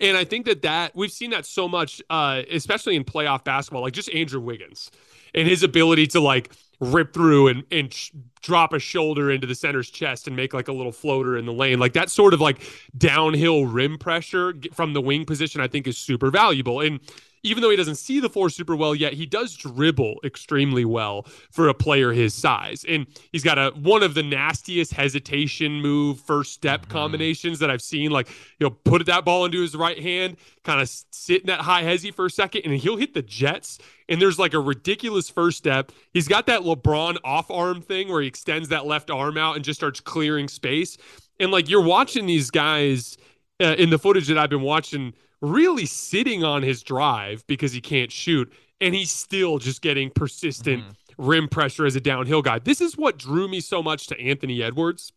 And 0.00 0.16
I 0.16 0.24
think 0.24 0.46
that 0.46 0.62
that 0.62 0.94
we've 0.94 1.10
seen 1.10 1.30
that 1.30 1.44
so 1.44 1.66
much, 1.66 2.00
uh, 2.08 2.42
especially 2.50 2.94
in 2.94 3.04
playoff 3.04 3.44
basketball, 3.44 3.82
like 3.82 3.94
just 3.94 4.12
Andrew 4.14 4.40
Wiggins 4.40 4.90
and 5.34 5.48
his 5.48 5.62
ability 5.62 6.06
to 6.08 6.20
like 6.20 6.52
rip 6.80 7.12
through 7.12 7.48
and, 7.48 7.64
and 7.72 7.92
sh- 7.92 8.12
drop 8.40 8.72
a 8.72 8.78
shoulder 8.78 9.30
into 9.30 9.46
the 9.46 9.54
center's 9.54 9.90
chest 9.90 10.28
and 10.28 10.36
make 10.36 10.54
like 10.54 10.68
a 10.68 10.72
little 10.72 10.92
floater 10.92 11.36
in 11.36 11.46
the 11.46 11.52
lane. 11.52 11.80
Like 11.80 11.94
that 11.94 12.10
sort 12.10 12.32
of 12.32 12.40
like 12.40 12.60
downhill 12.96 13.66
rim 13.66 13.98
pressure 13.98 14.54
from 14.72 14.92
the 14.92 15.00
wing 15.00 15.24
position, 15.24 15.60
I 15.60 15.66
think 15.66 15.88
is 15.88 15.98
super 15.98 16.30
valuable. 16.30 16.80
And 16.80 17.00
even 17.42 17.62
though 17.62 17.70
he 17.70 17.76
doesn't 17.76 17.96
see 17.96 18.20
the 18.20 18.28
floor 18.28 18.50
super 18.50 18.76
well 18.76 18.94
yet, 18.94 19.12
he 19.12 19.26
does 19.26 19.54
dribble 19.54 20.20
extremely 20.24 20.84
well 20.84 21.22
for 21.50 21.68
a 21.68 21.74
player 21.74 22.12
his 22.12 22.34
size. 22.34 22.84
And 22.88 23.06
he's 23.32 23.44
got 23.44 23.58
a 23.58 23.70
one 23.70 24.02
of 24.02 24.14
the 24.14 24.22
nastiest 24.22 24.92
hesitation 24.92 25.80
move 25.80 26.20
first 26.20 26.52
step 26.52 26.82
mm-hmm. 26.82 26.92
combinations 26.92 27.58
that 27.58 27.70
I've 27.70 27.82
seen. 27.82 28.10
Like, 28.10 28.28
you 28.58 28.66
know, 28.66 28.70
put 28.70 29.04
that 29.06 29.24
ball 29.24 29.44
into 29.44 29.60
his 29.60 29.74
right 29.74 29.98
hand, 29.98 30.36
kind 30.64 30.80
of 30.80 30.88
sit 30.88 31.42
in 31.42 31.46
that 31.46 31.60
high 31.60 31.82
hezzy 31.82 32.12
for 32.12 32.26
a 32.26 32.30
second, 32.30 32.62
and 32.64 32.74
he'll 32.74 32.96
hit 32.96 33.14
the 33.14 33.22
jets. 33.22 33.78
And 34.08 34.20
there's 34.20 34.38
like 34.38 34.54
a 34.54 34.60
ridiculous 34.60 35.28
first 35.28 35.58
step. 35.58 35.92
He's 36.12 36.28
got 36.28 36.46
that 36.46 36.62
LeBron 36.62 37.18
off 37.24 37.50
arm 37.50 37.82
thing 37.82 38.08
where 38.08 38.22
he 38.22 38.28
extends 38.28 38.68
that 38.70 38.86
left 38.86 39.10
arm 39.10 39.36
out 39.36 39.56
and 39.56 39.64
just 39.64 39.78
starts 39.78 40.00
clearing 40.00 40.48
space. 40.48 40.96
And 41.40 41.50
like 41.50 41.68
you're 41.68 41.82
watching 41.82 42.26
these 42.26 42.50
guys 42.50 43.16
uh, 43.60 43.74
in 43.78 43.90
the 43.90 43.98
footage 43.98 44.26
that 44.28 44.38
I've 44.38 44.50
been 44.50 44.62
watching 44.62 45.12
really 45.40 45.86
sitting 45.86 46.44
on 46.44 46.62
his 46.62 46.82
drive 46.82 47.46
because 47.46 47.72
he 47.72 47.80
can't 47.80 48.10
shoot, 48.10 48.52
and 48.80 48.94
he's 48.94 49.10
still 49.10 49.58
just 49.58 49.82
getting 49.82 50.10
persistent 50.10 50.82
mm-hmm. 50.82 51.26
rim 51.26 51.48
pressure 51.48 51.86
as 51.86 51.96
a 51.96 52.00
downhill 52.00 52.42
guy. 52.42 52.58
This 52.58 52.80
is 52.80 52.96
what 52.96 53.18
drew 53.18 53.48
me 53.48 53.60
so 53.60 53.82
much 53.82 54.06
to 54.08 54.20
Anthony 54.20 54.62
Edwards 54.62 55.12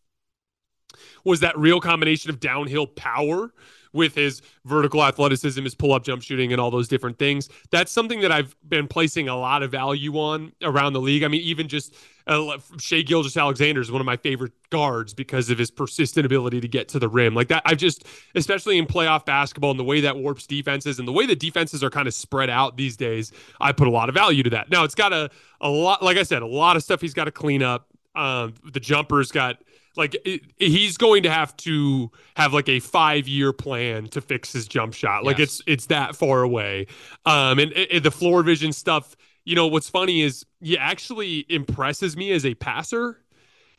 was 1.24 1.40
that 1.40 1.56
real 1.58 1.80
combination 1.80 2.30
of 2.30 2.40
downhill 2.40 2.86
power 2.86 3.52
with 3.92 4.14
his 4.14 4.42
vertical 4.64 5.04
athleticism, 5.04 5.62
his 5.62 5.74
pull 5.74 5.92
up 5.92 6.04
jump 6.04 6.22
shooting, 6.22 6.52
and 6.52 6.60
all 6.60 6.70
those 6.70 6.88
different 6.88 7.18
things. 7.18 7.48
That's 7.70 7.92
something 7.92 8.20
that 8.20 8.32
I've 8.32 8.56
been 8.68 8.88
placing 8.88 9.28
a 9.28 9.36
lot 9.36 9.62
of 9.62 9.70
value 9.70 10.14
on 10.14 10.52
around 10.62 10.94
the 10.94 11.00
league. 11.00 11.22
I 11.22 11.28
mean, 11.28 11.42
even 11.42 11.68
just 11.68 11.94
uh, 12.26 12.58
Shai 12.78 13.02
Gilgeous-Alexander 13.02 13.80
is 13.80 13.90
one 13.90 14.00
of 14.00 14.06
my 14.06 14.16
favorite 14.16 14.52
guards 14.70 15.12
because 15.12 15.50
of 15.50 15.58
his 15.58 15.70
persistent 15.70 16.24
ability 16.24 16.60
to 16.60 16.68
get 16.68 16.88
to 16.88 16.98
the 16.98 17.08
rim. 17.08 17.34
Like 17.34 17.48
that, 17.48 17.62
I've 17.66 17.78
just, 17.78 18.06
especially 18.34 18.78
in 18.78 18.86
playoff 18.86 19.26
basketball 19.26 19.72
and 19.72 19.80
the 19.80 19.84
way 19.84 20.00
that 20.00 20.16
warps 20.16 20.46
defenses 20.46 20.98
and 20.98 21.06
the 21.06 21.12
way 21.12 21.26
that 21.26 21.40
defenses 21.40 21.82
are 21.82 21.90
kind 21.90 22.08
of 22.08 22.14
spread 22.14 22.48
out 22.48 22.76
these 22.76 22.96
days, 22.96 23.32
I 23.60 23.72
put 23.72 23.88
a 23.88 23.90
lot 23.90 24.08
of 24.08 24.14
value 24.14 24.42
to 24.44 24.50
that. 24.50 24.70
Now, 24.70 24.84
it's 24.84 24.94
got 24.94 25.12
a, 25.12 25.30
a 25.60 25.68
lot, 25.68 26.02
like 26.02 26.16
I 26.16 26.22
said, 26.22 26.42
a 26.42 26.46
lot 26.46 26.76
of 26.76 26.82
stuff 26.82 27.00
he's 27.00 27.14
got 27.14 27.24
to 27.24 27.32
clean 27.32 27.62
up. 27.62 27.88
Um, 28.14 28.54
the 28.72 28.80
jumper's 28.80 29.32
got, 29.32 29.62
like 29.96 30.16
it, 30.24 30.42
he's 30.58 30.96
going 30.96 31.22
to 31.24 31.30
have 31.30 31.56
to 31.58 32.10
have 32.36 32.52
like 32.52 32.68
a 32.68 32.80
five 32.80 33.28
year 33.28 33.52
plan 33.52 34.06
to 34.08 34.20
fix 34.20 34.52
his 34.52 34.66
jump 34.66 34.94
shot. 34.94 35.24
Like 35.24 35.38
yes. 35.38 35.48
it's 35.48 35.62
it's 35.66 35.86
that 35.86 36.16
far 36.16 36.42
away. 36.42 36.86
Um, 37.26 37.58
and, 37.58 37.72
and 37.72 38.04
the 38.04 38.10
floor 38.10 38.42
vision 38.42 38.72
stuff 38.72 39.16
you 39.44 39.56
know, 39.56 39.66
what's 39.66 39.88
funny 39.88 40.22
is 40.22 40.46
he 40.60 40.78
actually 40.78 41.44
impresses 41.48 42.16
me 42.16 42.32
as 42.32 42.46
a 42.46 42.54
passer 42.54 43.18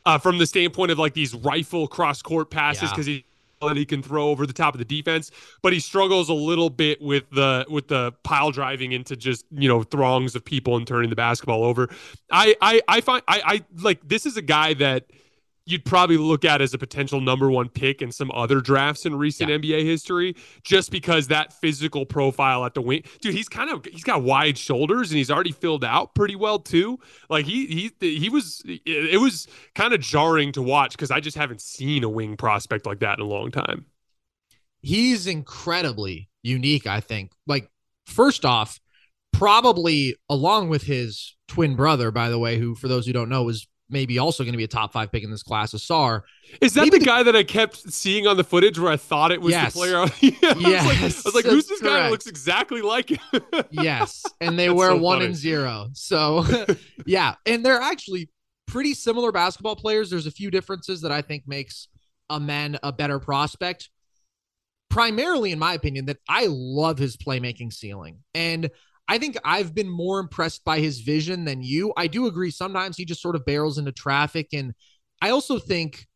uh, 0.04 0.18
from 0.18 0.38
the 0.38 0.46
standpoint 0.46 0.90
of 0.90 0.98
like 0.98 1.14
these 1.14 1.34
rifle 1.34 1.86
cross 1.86 2.22
court 2.22 2.50
passes 2.50 2.90
because 2.90 3.08
yeah. 3.08 3.14
he 3.14 3.24
that 3.62 3.78
he 3.78 3.86
can 3.86 4.02
throw 4.02 4.28
over 4.28 4.46
the 4.46 4.52
top 4.52 4.74
of 4.74 4.78
the 4.78 4.84
defense, 4.84 5.30
but 5.62 5.72
he 5.72 5.80
struggles 5.80 6.28
a 6.28 6.34
little 6.34 6.68
bit 6.68 7.00
with 7.00 7.24
the 7.30 7.64
with 7.70 7.88
the 7.88 8.12
pile 8.22 8.50
driving 8.50 8.92
into 8.92 9.16
just 9.16 9.46
you 9.50 9.66
know 9.66 9.82
throngs 9.82 10.34
of 10.34 10.44
people 10.44 10.76
and 10.76 10.86
turning 10.86 11.08
the 11.08 11.16
basketball 11.16 11.64
over. 11.64 11.88
I 12.30 12.54
I 12.60 12.82
I 12.88 13.00
find 13.00 13.22
I 13.26 13.40
I 13.46 13.64
like 13.82 14.06
this 14.06 14.26
is 14.26 14.36
a 14.36 14.42
guy 14.42 14.74
that 14.74 15.06
you'd 15.66 15.84
probably 15.84 16.16
look 16.16 16.44
at 16.44 16.60
as 16.60 16.74
a 16.74 16.78
potential 16.78 17.20
number 17.20 17.50
one 17.50 17.68
pick 17.68 18.02
in 18.02 18.12
some 18.12 18.30
other 18.32 18.60
drafts 18.60 19.06
in 19.06 19.16
recent 19.16 19.50
yeah. 19.50 19.56
NBA 19.56 19.84
history, 19.84 20.36
just 20.62 20.90
because 20.90 21.28
that 21.28 21.52
physical 21.52 22.04
profile 22.04 22.64
at 22.64 22.74
the 22.74 22.82
wing, 22.82 23.02
dude, 23.20 23.34
he's 23.34 23.48
kind 23.48 23.70
of 23.70 23.84
he's 23.86 24.04
got 24.04 24.22
wide 24.22 24.58
shoulders 24.58 25.10
and 25.10 25.18
he's 25.18 25.30
already 25.30 25.52
filled 25.52 25.84
out 25.84 26.14
pretty 26.14 26.36
well 26.36 26.58
too. 26.58 26.98
Like 27.28 27.46
he 27.46 27.90
he 28.00 28.18
he 28.18 28.28
was 28.28 28.62
it 28.66 29.20
was 29.20 29.46
kind 29.74 29.92
of 29.94 30.00
jarring 30.00 30.52
to 30.52 30.62
watch 30.62 30.92
because 30.92 31.10
I 31.10 31.20
just 31.20 31.36
haven't 31.36 31.60
seen 31.60 32.04
a 32.04 32.08
wing 32.08 32.36
prospect 32.36 32.86
like 32.86 33.00
that 33.00 33.18
in 33.18 33.24
a 33.24 33.28
long 33.28 33.50
time. 33.50 33.86
He's 34.82 35.26
incredibly 35.26 36.28
unique, 36.42 36.86
I 36.86 37.00
think. 37.00 37.32
Like 37.46 37.70
first 38.04 38.44
off, 38.44 38.80
probably 39.32 40.16
along 40.28 40.68
with 40.68 40.82
his 40.82 41.34
twin 41.48 41.74
brother, 41.74 42.10
by 42.10 42.28
the 42.28 42.38
way, 42.38 42.58
who 42.58 42.74
for 42.74 42.88
those 42.88 43.06
who 43.06 43.12
don't 43.12 43.30
know 43.30 43.44
was 43.44 43.66
maybe 43.88 44.18
also 44.18 44.42
going 44.44 44.52
to 44.52 44.58
be 44.58 44.64
a 44.64 44.68
top 44.68 44.92
five 44.92 45.12
pick 45.12 45.22
in 45.22 45.30
this 45.30 45.42
class, 45.42 45.72
Ausar. 45.72 46.22
Is 46.60 46.74
that 46.74 46.82
maybe 46.82 46.98
the, 46.98 47.04
guy 47.04 47.22
that 47.22 47.36
I 47.36 47.42
kept 47.42 47.76
seeing 47.92 48.26
on 48.26 48.36
the 48.36 48.44
footage 48.44 48.78
where 48.78 48.90
I 48.90 48.96
thought 48.96 49.30
it 49.30 49.40
was 49.40 49.52
yes. 49.52 49.72
the 49.74 49.78
player? 49.78 50.06
yeah, 50.20 50.54
yes. 50.58 50.84
I 50.84 50.86
was 50.86 50.86
like, 50.86 51.00
I 51.00 51.06
was 51.06 51.34
like 51.34 51.44
who's 51.44 51.66
this 51.66 51.80
correct. 51.80 51.94
guy 51.94 52.02
that 52.02 52.10
looks 52.10 52.26
exactly 52.26 52.82
like 52.82 53.10
him? 53.10 53.42
yes. 53.70 54.24
And 54.40 54.58
they 54.58 54.70
wear 54.70 54.90
so 54.90 54.96
one 54.98 55.16
funny. 55.16 55.26
and 55.26 55.36
zero. 55.36 55.88
So, 55.92 56.44
yeah. 57.06 57.34
And 57.46 57.64
they're 57.64 57.80
actually 57.80 58.30
pretty 58.66 58.94
similar 58.94 59.32
basketball 59.32 59.76
players. 59.76 60.10
There's 60.10 60.26
a 60.26 60.32
few 60.32 60.50
differences 60.50 61.02
that 61.02 61.12
I 61.12 61.22
think 61.22 61.46
makes 61.46 61.88
Amen 62.30 62.78
a 62.82 62.92
better 62.92 63.18
prospect. 63.18 63.90
Primarily, 64.88 65.52
in 65.52 65.58
my 65.58 65.74
opinion, 65.74 66.06
that 66.06 66.18
I 66.28 66.46
love 66.48 66.98
his 66.98 67.16
playmaking 67.16 67.72
ceiling. 67.72 68.20
And 68.34 68.70
I 69.08 69.18
think 69.18 69.36
I've 69.44 69.74
been 69.74 69.88
more 69.88 70.18
impressed 70.18 70.64
by 70.64 70.78
his 70.78 71.00
vision 71.00 71.44
than 71.44 71.62
you. 71.62 71.92
I 71.96 72.06
do 72.06 72.26
agree. 72.26 72.50
Sometimes 72.50 72.96
he 72.96 73.04
just 73.04 73.20
sort 73.20 73.36
of 73.36 73.44
barrels 73.44 73.78
into 73.78 73.92
traffic. 73.92 74.48
And 74.52 74.74
I 75.20 75.30
also 75.30 75.58
think 75.58 76.06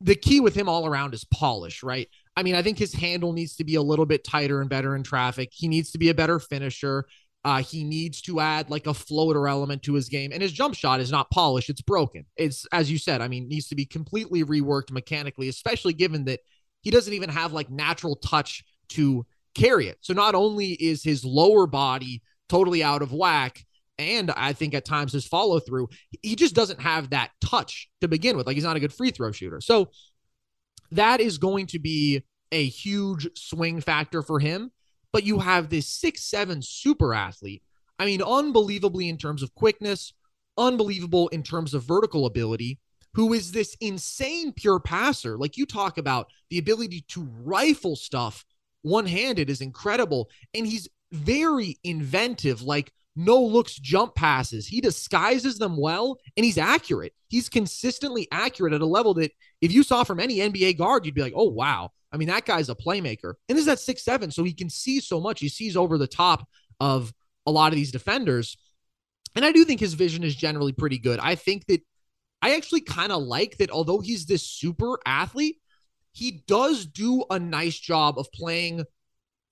the 0.00 0.14
key 0.14 0.40
with 0.40 0.54
him 0.54 0.68
all 0.68 0.86
around 0.86 1.14
is 1.14 1.24
polish, 1.24 1.82
right? 1.82 2.08
I 2.36 2.42
mean, 2.42 2.54
I 2.54 2.62
think 2.62 2.78
his 2.78 2.92
handle 2.92 3.32
needs 3.32 3.56
to 3.56 3.64
be 3.64 3.76
a 3.76 3.82
little 3.82 4.06
bit 4.06 4.24
tighter 4.24 4.60
and 4.60 4.68
better 4.68 4.94
in 4.94 5.02
traffic. 5.02 5.50
He 5.52 5.68
needs 5.68 5.92
to 5.92 5.98
be 5.98 6.10
a 6.10 6.14
better 6.14 6.38
finisher. 6.38 7.06
Uh, 7.44 7.62
he 7.62 7.84
needs 7.84 8.20
to 8.22 8.40
add 8.40 8.70
like 8.70 8.86
a 8.86 8.94
floater 8.94 9.46
element 9.48 9.82
to 9.82 9.94
his 9.94 10.08
game. 10.08 10.30
And 10.32 10.42
his 10.42 10.52
jump 10.52 10.74
shot 10.74 11.00
is 11.00 11.10
not 11.10 11.30
polished, 11.30 11.70
it's 11.70 11.82
broken. 11.82 12.24
It's, 12.36 12.66
as 12.72 12.90
you 12.90 12.98
said, 12.98 13.20
I 13.20 13.28
mean, 13.28 13.48
needs 13.48 13.68
to 13.68 13.74
be 13.74 13.84
completely 13.84 14.44
reworked 14.44 14.90
mechanically, 14.90 15.48
especially 15.48 15.92
given 15.92 16.24
that 16.24 16.40
he 16.82 16.90
doesn't 16.90 17.12
even 17.12 17.30
have 17.30 17.52
like 17.52 17.70
natural 17.70 18.16
touch 18.16 18.64
to 18.90 19.26
carry 19.54 19.88
it. 19.88 19.98
So 20.00 20.12
not 20.14 20.34
only 20.34 20.72
is 20.72 21.02
his 21.02 21.24
lower 21.24 21.66
body 21.66 22.22
totally 22.48 22.82
out 22.82 23.02
of 23.02 23.12
whack. 23.12 23.64
And 23.98 24.30
I 24.32 24.52
think 24.52 24.74
at 24.74 24.84
times 24.84 25.12
his 25.12 25.26
follow 25.26 25.60
through, 25.60 25.88
he 26.22 26.34
just 26.34 26.54
doesn't 26.54 26.80
have 26.80 27.10
that 27.10 27.30
touch 27.40 27.88
to 28.00 28.08
begin 28.08 28.36
with. 28.36 28.46
Like 28.46 28.54
he's 28.54 28.64
not 28.64 28.76
a 28.76 28.80
good 28.80 28.92
free 28.92 29.10
throw 29.10 29.30
shooter. 29.30 29.60
So 29.60 29.90
that 30.90 31.20
is 31.20 31.38
going 31.38 31.66
to 31.68 31.78
be 31.78 32.24
a 32.50 32.66
huge 32.66 33.28
swing 33.36 33.80
factor 33.80 34.22
for 34.22 34.40
him. 34.40 34.72
But 35.12 35.24
you 35.24 35.38
have 35.38 35.70
this 35.70 35.88
six 35.88 36.24
seven 36.24 36.60
super 36.60 37.14
athlete. 37.14 37.62
I 38.00 38.04
mean, 38.04 38.20
unbelievably 38.20 39.08
in 39.08 39.16
terms 39.16 39.44
of 39.44 39.54
quickness, 39.54 40.12
unbelievable 40.58 41.28
in 41.28 41.44
terms 41.44 41.72
of 41.72 41.84
vertical 41.84 42.26
ability, 42.26 42.80
who 43.12 43.32
is 43.32 43.52
this 43.52 43.76
insane 43.80 44.52
pure 44.52 44.80
passer. 44.80 45.38
Like 45.38 45.56
you 45.56 45.66
talk 45.66 45.98
about 45.98 46.26
the 46.50 46.58
ability 46.58 47.04
to 47.08 47.28
rifle 47.44 47.94
stuff 47.94 48.44
one 48.84 49.06
handed 49.06 49.48
is 49.48 49.62
incredible. 49.62 50.28
And 50.52 50.66
he's 50.66 50.88
very 51.14 51.78
inventive, 51.84 52.62
like 52.62 52.92
no 53.16 53.40
looks 53.42 53.76
jump 53.76 54.14
passes. 54.14 54.66
He 54.66 54.80
disguises 54.80 55.58
them 55.58 55.76
well 55.76 56.18
and 56.36 56.44
he's 56.44 56.58
accurate. 56.58 57.12
He's 57.28 57.48
consistently 57.48 58.28
accurate 58.32 58.74
at 58.74 58.80
a 58.80 58.86
level 58.86 59.14
that 59.14 59.32
if 59.60 59.72
you 59.72 59.82
saw 59.82 60.04
from 60.04 60.20
any 60.20 60.38
NBA 60.38 60.78
guard, 60.78 61.06
you'd 61.06 61.14
be 61.14 61.22
like, 61.22 61.32
oh, 61.36 61.48
wow. 61.48 61.90
I 62.12 62.16
mean, 62.16 62.28
that 62.28 62.44
guy's 62.44 62.68
a 62.68 62.74
playmaker. 62.74 63.34
And 63.48 63.58
is 63.58 63.66
that 63.66 63.80
six 63.80 64.04
seven, 64.04 64.30
so 64.30 64.44
he 64.44 64.52
can 64.52 64.70
see 64.70 65.00
so 65.00 65.20
much. 65.20 65.40
He 65.40 65.48
sees 65.48 65.76
over 65.76 65.98
the 65.98 66.06
top 66.06 66.46
of 66.80 67.12
a 67.46 67.50
lot 67.50 67.72
of 67.72 67.76
these 67.76 67.92
defenders. 67.92 68.56
And 69.34 69.44
I 69.44 69.52
do 69.52 69.64
think 69.64 69.80
his 69.80 69.94
vision 69.94 70.22
is 70.22 70.36
generally 70.36 70.72
pretty 70.72 70.98
good. 70.98 71.18
I 71.20 71.34
think 71.34 71.66
that 71.66 71.80
I 72.40 72.56
actually 72.56 72.82
kind 72.82 73.10
of 73.10 73.22
like 73.22 73.56
that, 73.58 73.70
although 73.70 74.00
he's 74.00 74.26
this 74.26 74.42
super 74.42 74.98
athlete, 75.06 75.56
he 76.12 76.42
does 76.46 76.86
do 76.86 77.24
a 77.30 77.38
nice 77.38 77.78
job 77.78 78.18
of 78.18 78.30
playing 78.32 78.84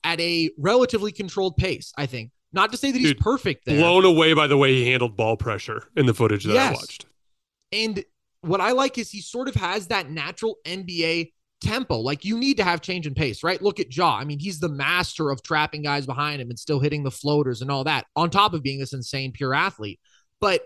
at 0.04 0.20
a 0.20 0.50
relatively 0.58 1.12
controlled 1.12 1.56
pace, 1.56 1.92
I 1.96 2.06
think. 2.06 2.30
Not 2.52 2.70
to 2.72 2.78
say 2.78 2.90
that 2.90 2.98
he's 2.98 3.08
Dude, 3.08 3.20
perfect 3.20 3.64
there. 3.64 3.78
Blown 3.78 4.04
away 4.04 4.34
by 4.34 4.46
the 4.46 4.56
way 4.56 4.74
he 4.74 4.90
handled 4.90 5.16
ball 5.16 5.36
pressure 5.36 5.84
in 5.96 6.06
the 6.06 6.14
footage 6.14 6.44
that 6.44 6.56
I 6.56 6.72
watched. 6.72 7.06
And 7.72 8.04
what 8.42 8.60
I 8.60 8.72
like 8.72 8.98
is 8.98 9.10
he 9.10 9.20
sort 9.20 9.48
of 9.48 9.54
has 9.54 9.86
that 9.86 10.10
natural 10.10 10.56
NBA 10.66 11.32
tempo. 11.62 11.96
Like 11.98 12.24
you 12.24 12.38
need 12.38 12.58
to 12.58 12.64
have 12.64 12.82
change 12.82 13.06
in 13.06 13.14
pace, 13.14 13.42
right? 13.42 13.62
Look 13.62 13.80
at 13.80 13.96
Ja. 13.96 14.16
I 14.16 14.24
mean, 14.24 14.38
he's 14.38 14.60
the 14.60 14.68
master 14.68 15.30
of 15.30 15.42
trapping 15.42 15.82
guys 15.82 16.04
behind 16.04 16.42
him 16.42 16.50
and 16.50 16.58
still 16.58 16.80
hitting 16.80 17.04
the 17.04 17.10
floaters 17.10 17.62
and 17.62 17.70
all 17.70 17.84
that, 17.84 18.06
on 18.16 18.28
top 18.28 18.52
of 18.52 18.62
being 18.62 18.80
this 18.80 18.92
insane 18.92 19.32
pure 19.32 19.54
athlete. 19.54 20.00
But 20.40 20.62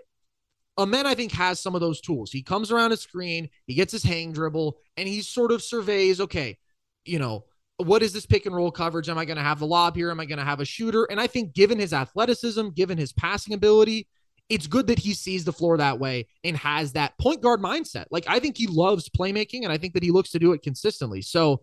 Amen, 0.78 1.07
I 1.07 1.14
think, 1.14 1.32
has 1.32 1.59
some 1.59 1.74
of 1.74 1.80
those 1.80 2.03
tools. 2.03 2.30
He 2.30 2.43
comes 2.43 2.70
around 2.70 2.93
a 2.93 2.99
screen, 2.99 3.49
he 3.66 3.74
gets 3.74 3.93
his 3.93 4.03
hang 4.03 4.32
dribble, 4.32 4.76
and 4.97 5.09
he 5.09 5.22
sort 5.22 5.51
of 5.51 5.62
surveys, 5.62 6.20
okay, 6.20 6.59
you 7.07 7.18
know, 7.18 7.45
what 7.79 8.03
is 8.03 8.12
this 8.12 8.27
pick 8.27 8.47
and 8.47 8.55
roll 8.55 8.70
coverage? 8.70 9.09
Am 9.09 9.18
I 9.18 9.24
going 9.24 9.37
to 9.37 9.43
have 9.43 9.59
the 9.59 9.66
lob 9.66 9.97
here? 9.97 10.11
Am 10.11 10.20
I 10.20 10.24
going 10.24 10.39
to 10.39 10.45
have 10.45 10.61
a 10.61 10.64
shooter? 10.64 11.05
And 11.05 11.20
I 11.20 11.27
think, 11.27 11.53
given 11.53 11.79
his 11.79 11.93
athleticism, 11.93 12.68
given 12.70 12.97
his 12.97 13.12
passing 13.12 13.55
ability, 13.55 14.09
it's 14.49 14.66
good 14.66 14.87
that 14.87 14.99
he 14.99 15.12
sees 15.12 15.45
the 15.45 15.53
floor 15.53 15.77
that 15.77 15.99
way 15.99 16.27
and 16.45 16.57
has 16.57 16.93
that 16.93 17.18
point 17.18 17.43
guard 17.43 17.61
mindset. 17.61 18.07
Like, 18.11 18.24
I 18.29 18.39
think 18.39 18.57
he 18.57 18.66
loves 18.66 19.09
playmaking, 19.09 19.64
and 19.64 19.72
I 19.72 19.79
think 19.79 19.95
that 19.95 20.03
he 20.03 20.11
looks 20.11 20.31
to 20.31 20.39
do 20.39 20.53
it 20.53 20.62
consistently. 20.62 21.20
So, 21.20 21.62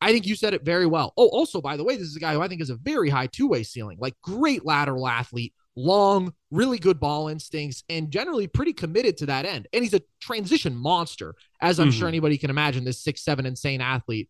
I 0.00 0.12
think 0.12 0.26
you 0.26 0.34
said 0.34 0.52
it 0.52 0.64
very 0.64 0.86
well. 0.86 1.12
Oh, 1.16 1.28
also, 1.28 1.60
by 1.60 1.76
the 1.76 1.84
way, 1.84 1.96
this 1.96 2.08
is 2.08 2.16
a 2.16 2.20
guy 2.20 2.34
who 2.34 2.40
I 2.40 2.48
think 2.48 2.60
is 2.60 2.70
a 2.70 2.74
very 2.74 3.08
high 3.08 3.28
two 3.28 3.46
way 3.46 3.62
ceiling, 3.62 3.98
like 4.00 4.14
great 4.20 4.64
lateral 4.64 5.06
athlete, 5.06 5.54
long, 5.76 6.34
really 6.50 6.78
good 6.78 6.98
ball 6.98 7.28
instincts, 7.28 7.84
and 7.88 8.10
generally 8.10 8.48
pretty 8.48 8.72
committed 8.72 9.16
to 9.18 9.26
that 9.26 9.46
end. 9.46 9.68
And 9.72 9.84
he's 9.84 9.94
a 9.94 10.02
transition 10.20 10.76
monster, 10.76 11.36
as 11.60 11.78
I'm 11.78 11.90
Mhm. 11.90 11.98
sure 11.98 12.08
anybody 12.08 12.36
can 12.36 12.50
imagine. 12.50 12.82
This 12.84 13.00
six 13.00 13.22
seven 13.22 13.46
insane 13.46 13.80
athlete 13.80 14.28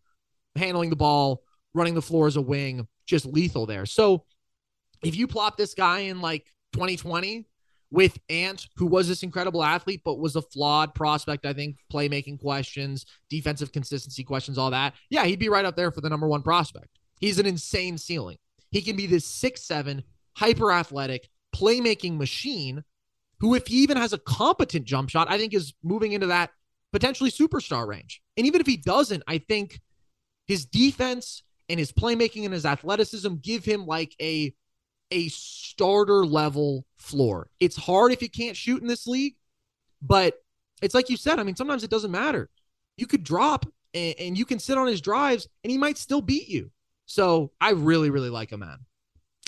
handling 0.57 0.91
the 0.91 0.97
ball, 0.97 1.43
running 1.75 1.95
the 1.95 2.03
floor 2.03 2.27
as 2.27 2.37
a 2.37 2.43
wing, 2.43 2.87
just 3.07 3.27
lethal 3.27 3.67
there. 3.67 3.87
So 3.87 4.25
if 5.03 5.17
you 5.17 5.27
plop 5.27 5.57
this 5.57 5.75
guy 5.75 6.01
in 6.01 6.21
like 6.21 6.47
2020 6.73 7.47
with 7.91 8.19
Ant, 8.31 8.69
who 8.77 8.87
was 8.87 9.09
this 9.09 9.23
incredible 9.23 9.63
athlete, 9.63 10.01
but 10.05 10.19
was 10.19 10.37
a 10.37 10.43
flawed 10.43 10.95
prospect, 10.95 11.45
I 11.45 11.53
think, 11.53 11.77
playmaking 11.93 12.41
questions, 12.41 13.05
defensive 13.29 13.73
consistency 13.73 14.25
questions, 14.25 14.57
all 14.57 14.71
that. 14.71 14.95
Yeah, 15.11 15.25
he'd 15.25 15.39
be 15.39 15.51
right 15.51 15.65
up 15.65 15.77
there 15.77 15.91
for 15.91 16.01
the 16.01 16.09
number 16.09 16.27
one 16.27 16.43
prospect. 16.43 16.99
He's 17.21 17.39
an 17.39 17.47
insane 17.47 17.99
ceiling. 17.99 18.39
He 18.71 18.81
can 18.81 18.97
be 18.97 19.07
this 19.07 19.27
six 19.27 19.63
seven, 19.67 20.03
hyper 20.37 20.73
athletic, 20.73 21.29
playmaking 21.55 22.17
machine 22.17 22.83
who, 23.41 23.55
if 23.55 23.67
he 23.67 23.77
even 23.77 23.97
has 23.97 24.13
a 24.13 24.19
competent 24.19 24.87
jump 24.87 25.11
shot, 25.11 25.31
I 25.31 25.37
think 25.37 25.53
is 25.53 25.75
moving 25.83 26.13
into 26.13 26.29
that 26.29 26.51
potentially 26.93 27.31
superstar 27.31 27.87
range. 27.87 28.23
And 28.37 28.47
even 28.47 28.61
if 28.61 28.67
he 28.67 28.77
doesn't, 28.77 29.23
I 29.27 29.39
think 29.39 29.81
his 30.47 30.65
defense 30.67 31.43
and 31.69 31.79
his 31.79 31.93
playmaking 31.93 32.45
and 32.45 32.53
his 32.55 32.67
athleticism 32.67 33.35
give 33.37 33.65
him 33.65 33.87
like 33.87 34.15
a 34.21 34.55
a 35.11 35.29
starter 35.29 36.25
level 36.25 36.87
floor. 36.97 37.51
It's 37.61 37.77
hard 37.77 38.13
if 38.13 38.23
you 38.23 38.31
can't 38.31 38.57
shoot 38.57 38.81
in 38.81 38.89
this 38.89 39.07
league, 39.07 39.35
but 40.01 40.35
it's 40.81 40.95
like 40.95 41.11
you 41.11 41.17
said. 41.17 41.39
I 41.39 41.43
mean, 41.43 41.57
sometimes 41.57 41.85
it 41.85 41.91
doesn't 41.91 42.11
matter. 42.11 42.49
You 42.97 43.07
could 43.07 43.23
drop 43.23 43.67
and, 43.95 44.15
and 44.19 44.39
you 44.39 44.45
can 44.47 44.59
sit 44.59 44.79
on 44.79 44.87
his 44.87 45.01
drives, 45.01 45.49
and 45.63 45.71
he 45.71 45.77
might 45.79 45.99
still 45.99 46.23
beat 46.23 46.49
you. 46.49 46.71
So 47.07 47.53
I 47.61 47.71
really, 47.71 48.09
really 48.11 48.31
like 48.31 48.51
him, 48.53 48.61
man. 48.61 48.79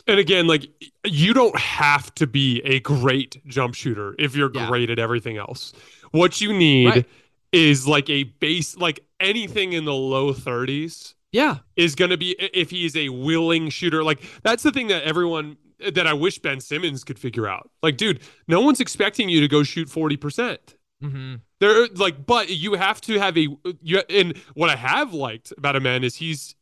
And 0.06 0.18
again, 0.20 0.46
like 0.46 0.68
you 1.04 1.32
don't 1.32 1.56
have 1.58 2.14
to 2.16 2.26
be 2.26 2.60
a 2.64 2.80
great 2.80 3.40
jump 3.46 3.74
shooter 3.74 4.14
if 4.18 4.36
you're 4.36 4.50
Yeah. 4.52 4.66
great 4.68 4.90
at 4.90 4.98
everything 4.98 5.38
else. 5.38 5.72
What 6.10 6.40
you 6.42 6.52
need 6.52 6.86
Right. 6.86 7.06
Is 7.54 7.86
like 7.86 8.10
a 8.10 8.24
base, 8.24 8.76
like 8.76 9.00
anything 9.20 9.72
in 9.74 9.84
the 9.84 9.94
low 9.94 10.32
30s 10.34 11.14
Yeah, 11.30 11.58
is 11.76 11.94
going 11.94 12.10
to 12.10 12.16
be 12.16 12.34
if 12.38 12.70
he 12.70 12.84
is 12.84 12.96
a 12.96 13.10
willing 13.10 13.70
shooter. 13.70 14.02
Like 14.02 14.22
that's 14.42 14.62
the 14.64 14.72
thing 14.72 14.88
that 14.88 15.04
everyone 15.04 15.56
that 15.78 16.06
I 16.06 16.14
wish 16.14 16.38
Ben 16.38 16.60
Simmons 16.60 17.04
could 17.04 17.18
figure 17.18 17.46
out. 17.46 17.70
Like, 17.82 17.96
dude, 17.96 18.20
no 18.48 18.60
one's 18.60 18.80
expecting 18.80 19.28
you 19.28 19.40
to 19.40 19.48
go 19.48 19.62
shoot 19.62 19.88
40%. 19.88 20.58
mm-hmm. 21.02 21.34
There 21.60 21.86
like 21.94 22.26
but 22.26 22.50
you 22.50 22.74
have 22.74 23.00
to 23.02 23.18
have 23.18 23.38
a 23.38 23.48
you 23.80 24.02
and 24.10 24.36
what 24.54 24.68
I 24.70 24.76
have 24.76 25.14
liked 25.14 25.52
about 25.56 25.76
Amen 25.76 26.04
is 26.04 26.16
he's 26.16 26.54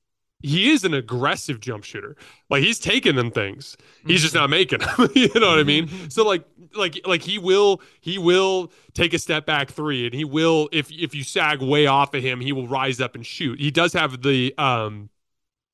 he 0.43 0.71
is 0.71 0.85
an 0.85 0.95
aggressive 0.95 1.61
jump 1.61 1.85
shooter. 1.85 2.17
Like 2.51 2.63
he's 2.63 2.79
taking 2.79 3.17
them 3.17 3.31
things. 3.31 3.77
He's 4.07 4.23
just 4.23 4.35
not 4.35 4.51
making 4.51 4.81
them. 4.81 5.11
you 5.15 5.29
know 5.35 5.49
what 5.49 5.59
I 5.59 5.65
mean? 5.65 5.89
So 6.11 6.25
like 6.25 6.45
like 6.75 7.01
like 7.07 7.23
he 7.23 7.39
will 7.39 7.81
he 8.01 8.19
will 8.19 8.73
take 8.95 9.15
a 9.15 9.19
step 9.19 9.47
back 9.47 9.71
three 9.71 10.07
and 10.07 10.15
he 10.15 10.25
will 10.25 10.69
if 10.73 10.91
if 10.91 11.15
you 11.15 11.25
sag 11.25 11.61
way 11.61 11.87
off 11.87 12.15
of 12.15 12.23
him, 12.23 12.41
he 12.41 12.53
will 12.53 12.69
rise 12.69 13.01
up 13.01 13.15
and 13.15 13.25
shoot. 13.25 13.61
He 13.61 13.71
does 13.71 13.93
have 13.93 14.23
the 14.23 14.55
um 14.59 15.09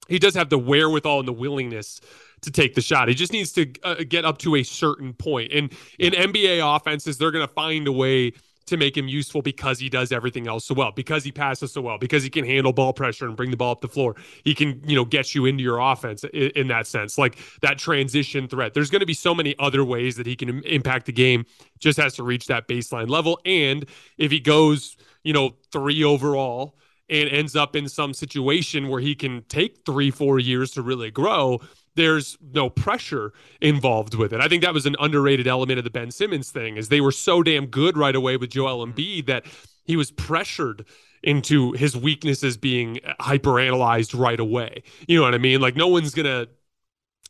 he 0.08 0.18
does 0.18 0.34
have 0.34 0.48
the 0.48 0.58
wherewithal 0.58 1.20
and 1.20 1.28
the 1.28 1.32
willingness 1.32 2.00
to 2.42 2.50
take 2.50 2.74
the 2.74 2.80
shot. 2.80 3.08
He 3.08 3.14
just 3.14 3.32
needs 3.32 3.52
to 3.52 3.70
uh, 3.82 3.96
get 4.08 4.24
up 4.24 4.38
to 4.38 4.56
a 4.56 4.62
certain 4.62 5.12
point. 5.12 5.52
And 5.52 5.72
in 5.98 6.12
NBA 6.12 6.76
offenses, 6.76 7.18
they're 7.18 7.30
going 7.30 7.46
to 7.46 7.52
find 7.52 7.86
a 7.86 7.92
way 7.92 8.32
to 8.68 8.76
make 8.76 8.96
him 8.96 9.08
useful 9.08 9.42
because 9.42 9.78
he 9.78 9.88
does 9.88 10.12
everything 10.12 10.48
else 10.48 10.64
so 10.64 10.74
well, 10.74 10.92
because 10.92 11.24
he 11.24 11.32
passes 11.32 11.72
so 11.72 11.80
well, 11.80 11.98
because 11.98 12.22
he 12.22 12.30
can 12.30 12.44
handle 12.44 12.72
ball 12.72 12.92
pressure 12.92 13.26
and 13.26 13.36
bring 13.36 13.50
the 13.50 13.56
ball 13.56 13.72
up 13.72 13.80
the 13.80 13.88
floor. 13.88 14.16
He 14.44 14.54
can, 14.54 14.82
you 14.86 14.96
know, 14.96 15.04
get 15.04 15.34
you 15.34 15.46
into 15.46 15.62
your 15.62 15.78
offense 15.78 16.24
in, 16.24 16.50
in 16.50 16.68
that 16.68 16.86
sense, 16.86 17.18
like 17.18 17.38
that 17.62 17.78
transition 17.78 18.48
threat. 18.48 18.74
There's 18.74 18.90
going 18.90 19.00
to 19.00 19.06
be 19.06 19.14
so 19.14 19.34
many 19.34 19.54
other 19.58 19.84
ways 19.84 20.16
that 20.16 20.26
he 20.26 20.36
can 20.36 20.48
im- 20.48 20.62
impact 20.64 21.06
the 21.06 21.12
game. 21.12 21.44
Just 21.78 21.98
has 21.98 22.14
to 22.14 22.22
reach 22.22 22.46
that 22.46 22.68
baseline 22.68 23.08
level. 23.08 23.40
And 23.44 23.86
if 24.16 24.30
he 24.30 24.40
goes, 24.40 24.96
you 25.22 25.32
know, 25.32 25.56
three 25.72 26.04
overall 26.04 26.76
and 27.08 27.28
ends 27.28 27.56
up 27.56 27.74
in 27.74 27.88
some 27.88 28.12
situation 28.12 28.88
where 28.88 29.00
he 29.00 29.14
can 29.14 29.42
take 29.48 29.78
three, 29.86 30.10
four 30.10 30.38
years 30.38 30.72
to 30.72 30.82
really 30.82 31.10
grow, 31.10 31.60
there's 31.98 32.38
no 32.54 32.70
pressure 32.70 33.32
involved 33.60 34.14
with 34.14 34.32
it. 34.32 34.40
I 34.40 34.46
think 34.46 34.62
that 34.62 34.72
was 34.72 34.86
an 34.86 34.94
underrated 35.00 35.48
element 35.48 35.78
of 35.78 35.84
the 35.84 35.90
Ben 35.90 36.12
Simmons 36.12 36.50
thing 36.50 36.76
is 36.76 36.88
they 36.88 37.00
were 37.00 37.12
so 37.12 37.42
damn 37.42 37.66
good 37.66 37.96
right 37.96 38.14
away 38.14 38.36
with 38.36 38.50
Joel 38.50 38.86
mm-hmm. 38.86 38.98
Embiid 38.98 39.26
that 39.26 39.44
he 39.84 39.96
was 39.96 40.12
pressured 40.12 40.86
into 41.24 41.72
his 41.72 41.96
weaknesses 41.96 42.56
being 42.56 43.00
hyperanalyzed 43.20 44.18
right 44.18 44.38
away. 44.38 44.84
You 45.08 45.18
know 45.18 45.24
what 45.24 45.34
I 45.34 45.38
mean? 45.38 45.60
Like 45.60 45.74
no 45.74 45.88
one's 45.88 46.14
gonna 46.14 46.46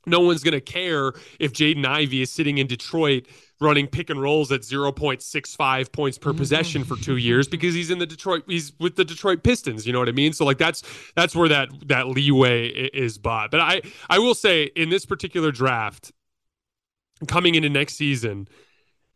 no 0.05 0.21
one's 0.21 0.45
gonna 0.45 0.61
care 0.61 1.15
if 1.41 1.55
Jaden 1.55 1.87
Ivey 1.87 2.21
is 2.21 2.31
sitting 2.31 2.59
in 2.59 2.67
Detroit 2.67 3.27
running 3.61 3.87
pick 3.87 4.11
and 4.11 4.21
rolls 4.21 4.53
at 4.53 4.61
0.65 4.61 5.93
points 5.93 6.19
per 6.19 6.31
mm-hmm. 6.31 6.39
possession 6.39 6.85
for 6.85 6.97
two 6.97 7.17
years 7.17 7.49
because 7.49 7.75
he's 7.75 7.91
in 7.91 7.99
the 7.99 8.07
Detroit 8.07 8.45
he's 8.47 8.73
with 8.79 8.97
the 8.97 9.05
Detroit 9.05 9.43
Pistons. 9.43 9.87
You 9.87 9.93
know 9.93 9.99
what 9.99 10.09
I 10.09 10.13
mean? 10.13 10.33
So 10.33 10.45
like 10.45 10.59
that's 10.59 10.83
that's 11.15 11.35
where 11.35 11.49
that 11.49 11.69
that 11.87 12.09
leeway 12.09 12.69
is 12.69 13.19
bought. 13.19 13.51
But 13.51 13.61
I 13.61 13.83
I 14.09 14.19
will 14.19 14.35
say 14.35 14.65
in 14.65 14.91
this 14.91 15.05
particular 15.05 15.51
draft 15.51 16.13
coming 17.27 17.55
into 17.55 17.69
next 17.69 17.95
season. 17.95 18.49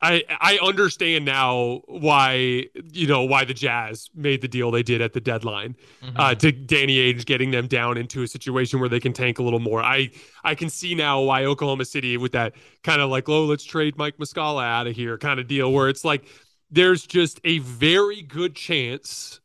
I 0.02 0.24
I 0.28 0.58
understand 0.62 1.24
now 1.24 1.82
why 1.86 2.66
you 2.92 3.06
know 3.06 3.22
why 3.22 3.44
the 3.44 3.54
Jazz 3.54 4.10
made 4.14 4.40
the 4.40 4.48
deal 4.48 4.70
they 4.70 4.82
did 4.82 5.00
at 5.00 5.12
the 5.12 5.20
deadline 5.20 5.76
uh, 6.16 6.34
to 6.34 6.50
Danny 6.50 6.96
Ainge 6.98 7.24
getting 7.24 7.52
them 7.52 7.68
down 7.68 7.96
into 7.96 8.22
a 8.22 8.28
situation 8.28 8.80
where 8.80 8.88
they 8.88 9.00
can 9.00 9.12
tank 9.12 9.38
a 9.38 9.42
little 9.42 9.60
more. 9.60 9.82
I 9.82 10.10
I 10.42 10.54
can 10.54 10.68
see 10.68 10.94
now 10.94 11.20
why 11.22 11.44
Oklahoma 11.44 11.84
City 11.84 12.16
with 12.16 12.32
that 12.32 12.54
kind 12.82 13.00
of 13.00 13.10
like, 13.10 13.28
oh, 13.28 13.44
let's 13.44 13.64
trade 13.64 13.96
Mike 13.96 14.16
Muscala 14.18 14.64
out 14.64 14.86
of 14.88 14.96
here 14.96 15.16
kind 15.18 15.38
of 15.38 15.46
deal, 15.46 15.72
where 15.72 15.88
it's 15.88 16.04
like 16.04 16.24
there's 16.70 17.06
just 17.06 17.40
a 17.44 17.58
very 17.58 18.22
good 18.22 18.56
chance 18.56 19.40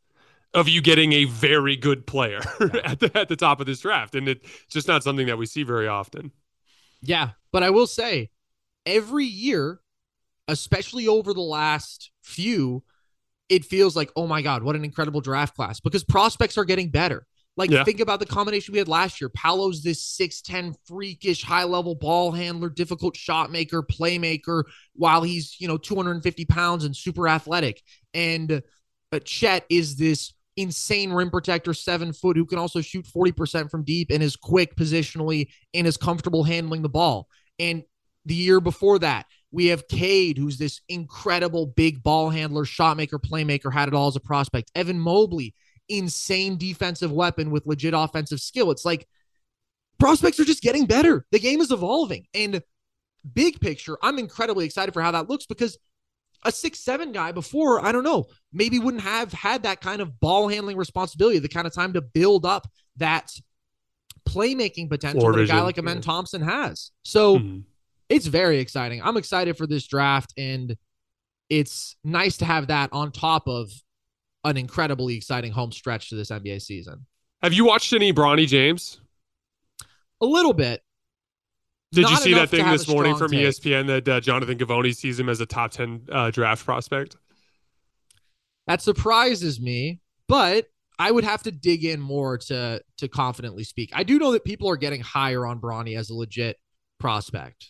of 0.53 0.67
you 0.67 0.81
getting 0.81 1.13
a 1.13 1.25
very 1.25 1.75
good 1.75 2.07
player 2.07 2.39
at 2.83 2.99
the 2.99 3.11
at 3.15 3.29
the 3.29 3.35
top 3.35 3.59
of 3.59 3.67
this 3.67 3.81
draft, 3.81 4.15
and 4.15 4.27
it's 4.27 4.49
just 4.69 4.87
not 4.87 5.03
something 5.03 5.27
that 5.27 5.37
we 5.37 5.45
see 5.45 5.63
very 5.63 5.87
often. 5.87 6.31
Yeah, 7.01 7.31
but 7.51 7.61
I 7.61 7.69
will 7.69 7.85
say 7.85 8.31
every 8.85 9.25
year, 9.25 9.81
especially 10.47 11.07
over 11.07 11.33
the 11.33 11.41
last 11.41 12.11
few, 12.23 12.83
it 13.49 13.65
feels 13.65 13.95
like, 13.95 14.11
oh 14.15 14.27
my 14.27 14.41
God, 14.41 14.63
what 14.63 14.75
an 14.75 14.83
incredible 14.83 15.21
draft 15.21 15.55
class 15.55 15.79
because 15.79 16.03
prospects 16.03 16.57
are 16.57 16.65
getting 16.65 16.89
better. 16.89 17.25
Like, 17.55 17.71
Yeah. 17.71 17.83
think 17.83 18.01
about 18.01 18.19
the 18.19 18.25
combination 18.27 18.73
we 18.73 18.77
had 18.77 18.87
last 18.87 19.19
year. 19.19 19.29
Paolo's 19.29 19.81
this 19.81 20.03
6'10, 20.03 20.75
freakish, 20.85 21.41
high 21.43 21.63
level 21.63 21.95
ball 21.95 22.31
handler, 22.31 22.69
difficult 22.69 23.17
shot 23.17 23.51
maker, 23.51 23.81
playmaker, 23.81 24.63
while 24.93 25.23
he's, 25.23 25.55
you 25.59 25.67
know, 25.67 25.77
250 25.77 26.45
pounds 26.45 26.85
and 26.85 26.95
super 26.95 27.27
athletic. 27.27 27.81
And 28.13 28.61
uh, 29.11 29.19
Chet 29.25 29.65
is 29.69 29.95
this 29.95 30.33
insane 30.55 31.11
rim 31.11 31.31
protector, 31.31 31.73
seven 31.73 32.13
foot, 32.13 32.37
who 32.37 32.45
can 32.45 32.59
also 32.59 32.81
shoot 32.81 33.05
40% 33.05 33.71
from 33.71 33.83
deep 33.83 34.11
and 34.11 34.21
is 34.21 34.35
quick 34.35 34.75
positionally 34.75 35.47
and 35.73 35.87
is 35.87 35.97
comfortable 35.97 36.43
handling 36.43 36.83
the 36.83 36.89
ball. 36.89 37.27
And 37.57 37.83
the 38.25 38.35
year 38.35 38.59
before 38.59 38.99
that, 38.99 39.25
We 39.51 39.67
have 39.67 39.87
Cade, 39.87 40.37
who's 40.37 40.57
this 40.57 40.81
incredible 40.89 41.67
big 41.67 42.03
ball 42.03 42.29
handler, 42.29 42.65
shot 42.65 42.97
maker, 42.97 43.17
playmaker, 43.17 43.71
had 43.71 43.87
it 43.87 43.93
all 43.93 44.07
as 44.07 44.15
a 44.15 44.19
prospect. 44.19 44.71
Evan 44.75 44.99
Mobley, 44.99 45.53
insane 45.89 46.57
defensive 46.57 47.11
weapon 47.11 47.49
with 47.49 47.65
legit 47.65 47.93
offensive 47.93 48.41
skill. 48.41 48.71
It's 48.71 48.83
like 48.85 49.07
prospects 49.99 50.39
are 50.39 50.45
just 50.45 50.61
getting 50.61 50.85
better. 50.85 51.25
The 51.31 51.39
game 51.39 51.61
is 51.61 51.71
evolving. 51.71 52.27
And 52.33 52.61
big 53.33 53.59
picture, 53.61 53.97
I'm 54.01 54.19
incredibly 54.19 54.65
excited 54.65 54.93
for 54.93 55.01
how 55.01 55.11
that 55.11 55.29
looks 55.29 55.45
because 55.45 55.77
a 56.43 56.51
six 56.51 56.79
seven 56.79 57.11
guy 57.11 57.31
before, 57.31 57.83
I 57.83 57.91
don't 57.91 58.03
know, 58.03 58.27
maybe 58.53 58.79
wouldn't 58.79 59.03
have 59.03 59.33
had 59.33 59.63
that 59.63 59.81
kind 59.81 60.01
of 60.01 60.19
ball 60.19 60.47
handling 60.47 60.77
responsibility, 60.77 61.39
the 61.39 61.49
kind 61.49 61.67
of 61.67 61.73
time 61.73 61.93
to 61.93 62.01
build 62.01 62.45
up 62.45 62.67
that 62.97 63.31
playmaking 64.27 64.89
potential 64.89 65.21
Floor 65.21 65.33
that 65.33 65.41
a 65.41 65.47
guy 65.47 65.61
like 65.61 65.77
Amen 65.77 65.97
yeah. 65.97 66.01
Thompson 66.01 66.41
has. 66.41 66.91
So 67.03 67.39
Mhm. 67.39 67.63
It's 68.09 68.27
very 68.27 68.59
exciting. 68.59 69.01
I'm 69.03 69.17
excited 69.17 69.57
for 69.57 69.67
this 69.67 69.87
draft, 69.87 70.33
and 70.37 70.75
it's 71.49 71.95
nice 72.03 72.37
to 72.37 72.45
have 72.45 72.67
that 72.67 72.89
on 72.93 73.11
top 73.11 73.47
of 73.47 73.69
an 74.43 74.57
incredibly 74.57 75.15
exciting 75.15 75.51
home 75.51 75.71
stretch 75.71 76.09
to 76.09 76.15
this 76.15 76.29
NBA 76.29 76.61
season. 76.61 77.05
Have 77.41 77.53
you 77.53 77.65
watched 77.65 77.93
any 77.93 78.13
Bronny 78.13 78.47
James? 78.47 79.01
A 80.21 80.25
little 80.25 80.53
bit. 80.53 80.81
Did 81.91 82.09
you 82.09 82.17
see 82.17 82.33
that 82.33 82.49
thing 82.49 82.65
this 82.65 82.87
morning 82.87 83.15
from 83.15 83.31
take. 83.31 83.47
ESPN 83.47 83.87
that 83.87 84.07
uh, 84.07 84.19
Jonathan 84.19 84.57
Givony 84.57 84.95
sees 84.95 85.19
him 85.19 85.29
as 85.29 85.39
a 85.39 85.45
top 85.45 85.71
10 85.71 86.07
uh, 86.11 86.31
draft 86.31 86.65
prospect? 86.65 87.15
That 88.65 88.81
surprises 88.81 89.61
me, 89.61 90.01
but 90.27 90.67
I 90.99 91.11
would 91.11 91.23
have 91.23 91.43
to 91.43 91.51
dig 91.51 91.85
in 91.85 92.01
more 92.01 92.37
to 92.37 92.81
to 92.97 93.07
confidently 93.07 93.63
speak. 93.63 93.91
I 93.93 94.03
do 94.03 94.19
know 94.19 94.31
that 94.31 94.43
people 94.43 94.69
are 94.69 94.75
getting 94.75 94.99
higher 94.99 95.45
on 95.45 95.61
Bronny 95.61 95.97
as 95.97 96.09
a 96.09 96.15
legit 96.15 96.57
prospect. 96.99 97.67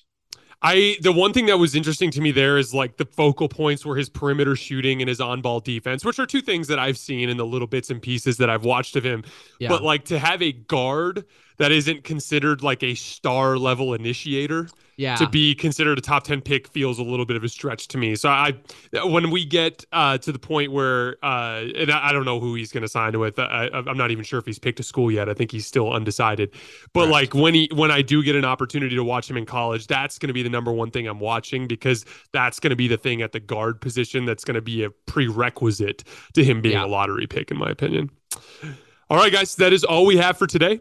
I 0.62 0.98
the 1.02 1.12
one 1.12 1.34
thing 1.34 1.46
that 1.48 1.60
was 1.60 1.76
interesting 1.76 2.10
to 2.12 2.22
me 2.22 2.32
there 2.32 2.58
is 2.58 2.74
like 2.74 2.98
the 2.98 3.06
focal 3.06 3.48
points 3.48 3.86
were 3.86 3.96
his 3.96 4.10
perimeter 4.10 4.56
shooting 4.56 5.02
and 5.02 5.10
his 5.10 5.22
on-ball 5.22 5.60
defense, 5.60 6.04
which 6.04 6.18
are 6.20 6.26
two 6.26 6.42
things 6.42 6.68
that 6.68 6.80
I've 6.80 6.98
seen 6.98 7.30
in 7.30 7.38
the 7.38 7.46
little 7.46 7.68
bits 7.68 7.90
and 7.90 8.02
pieces 8.02 8.38
that 8.38 8.50
I've 8.50 8.66
watched 8.66 8.96
of 8.96 9.04
him. 9.04 9.24
Yeah. 9.60 9.70
But 9.70 9.84
like 9.84 10.06
to 10.06 10.18
have 10.18 10.42
a 10.42 10.52
guard 10.52 11.26
that 11.58 11.72
isn't 11.72 12.04
considered 12.04 12.64
like 12.64 12.82
a 12.82 12.96
star 12.96 13.58
level 13.58 13.94
initiator 13.94 14.68
yeah. 14.98 15.16
to 15.16 15.30
be 15.30 15.56
considered 15.56 15.98
a 15.98 16.02
top 16.02 16.24
10 16.24 16.42
pick 16.42 16.68
feels 16.68 17.00
a 17.00 17.04
little 17.04 17.26
bit 17.26 17.38
of 17.38 17.44
a 17.44 17.50
stretch 17.50 17.88
to 17.90 17.98
me. 17.98 18.16
So 18.16 18.30
I 18.30 18.54
when 19.06 19.30
we 19.32 19.46
get 19.46 19.86
uh, 19.94 20.18
to 20.18 20.32
the 20.32 20.40
point 20.40 20.72
where 20.72 21.18
uh, 21.24 21.64
and 21.76 21.92
I 21.92 22.10
I 22.10 22.12
don't 22.12 22.26
know 22.26 22.40
who 22.40 22.56
he's 22.56 22.72
going 22.72 22.82
to 22.82 22.88
sign 22.88 23.18
with. 23.20 23.38
I, 23.40 23.70
I'm 23.74 23.98
not 23.98 24.12
even 24.12 24.24
sure 24.24 24.40
if 24.40 24.46
he's 24.46 24.60
picked 24.60 24.80
a 24.80 24.84
school 24.84 25.10
yet. 25.12 25.30
I 25.30 25.34
think 25.34 25.52
he's 25.52 25.66
still 25.68 25.94
undecided. 25.94 26.54
But 26.94 27.08
Correct. 27.08 27.12
like 27.12 27.34
when 27.36 27.54
he 27.54 27.70
when 27.74 27.92
I 27.92 28.02
do 28.02 28.24
get 28.24 28.36
an 28.36 28.44
opportunity 28.46 28.96
to 28.96 29.04
watch 29.04 29.30
him 29.30 29.38
in 29.38 29.46
college, 29.46 29.88
that's 29.88 30.18
going 30.20 30.28
to 30.28 30.34
be 30.34 30.44
the 30.44 30.50
number 30.50 30.72
one 30.74 30.92
thing 30.92 31.08
I'm 31.08 31.20
watching 31.20 31.68
because 31.68 32.04
that's 32.34 32.60
going 32.60 32.72
to 32.72 32.76
be 32.76 32.88
the 32.88 32.98
thing 32.98 33.22
at 33.22 33.32
the 33.32 33.40
guard 33.40 33.80
position 33.82 34.26
that's 34.26 34.44
going 34.44 34.56
to 34.56 34.62
be 34.62 34.84
a 34.84 34.90
prerequisite 34.90 36.04
to 36.34 36.44
him 36.44 36.62
being 36.62 36.74
Yeah. 36.76 36.86
a 36.86 36.88
lottery 36.88 37.28
pick 37.28 37.52
in 37.52 37.58
my 37.58 37.70
opinion. 37.70 38.10
All 39.10 39.18
right, 39.18 39.32
guys, 39.32 39.56
that 39.56 39.72
is 39.74 39.84
all 39.84 40.06
we 40.06 40.18
have 40.18 40.38
for 40.38 40.48
today. 40.48 40.80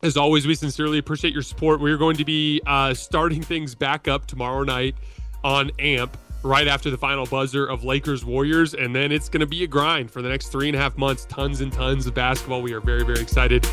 As 0.00 0.16
always, 0.16 0.46
we 0.46 0.54
sincerely 0.54 0.98
appreciate 0.98 1.32
your 1.32 1.42
support. 1.42 1.80
We're 1.80 1.96
going 1.96 2.16
to 2.18 2.24
be 2.24 2.60
uh, 2.66 2.94
starting 2.94 3.42
things 3.42 3.74
back 3.74 4.06
up 4.06 4.26
tomorrow 4.26 4.62
night 4.62 4.94
on 5.42 5.72
AMP 5.80 6.16
right 6.44 6.68
after 6.68 6.88
the 6.88 6.96
final 6.96 7.26
buzzer 7.26 7.66
of 7.66 7.82
Lakers 7.82 8.24
Warriors. 8.24 8.74
And 8.74 8.94
then 8.94 9.10
it's 9.10 9.28
going 9.28 9.40
to 9.40 9.46
be 9.46 9.64
a 9.64 9.66
grind 9.66 10.12
for 10.12 10.22
the 10.22 10.28
next 10.28 10.48
three 10.48 10.68
and 10.68 10.76
a 10.76 10.78
half 10.78 10.96
months. 10.96 11.24
Tons 11.24 11.62
and 11.62 11.72
tons 11.72 12.06
of 12.06 12.14
basketball. 12.14 12.62
We 12.62 12.74
are 12.74 12.80
very, 12.80 13.04
very 13.04 13.20
excited. 13.20 13.66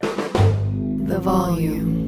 The 0.00 1.18
volume. 1.20 2.07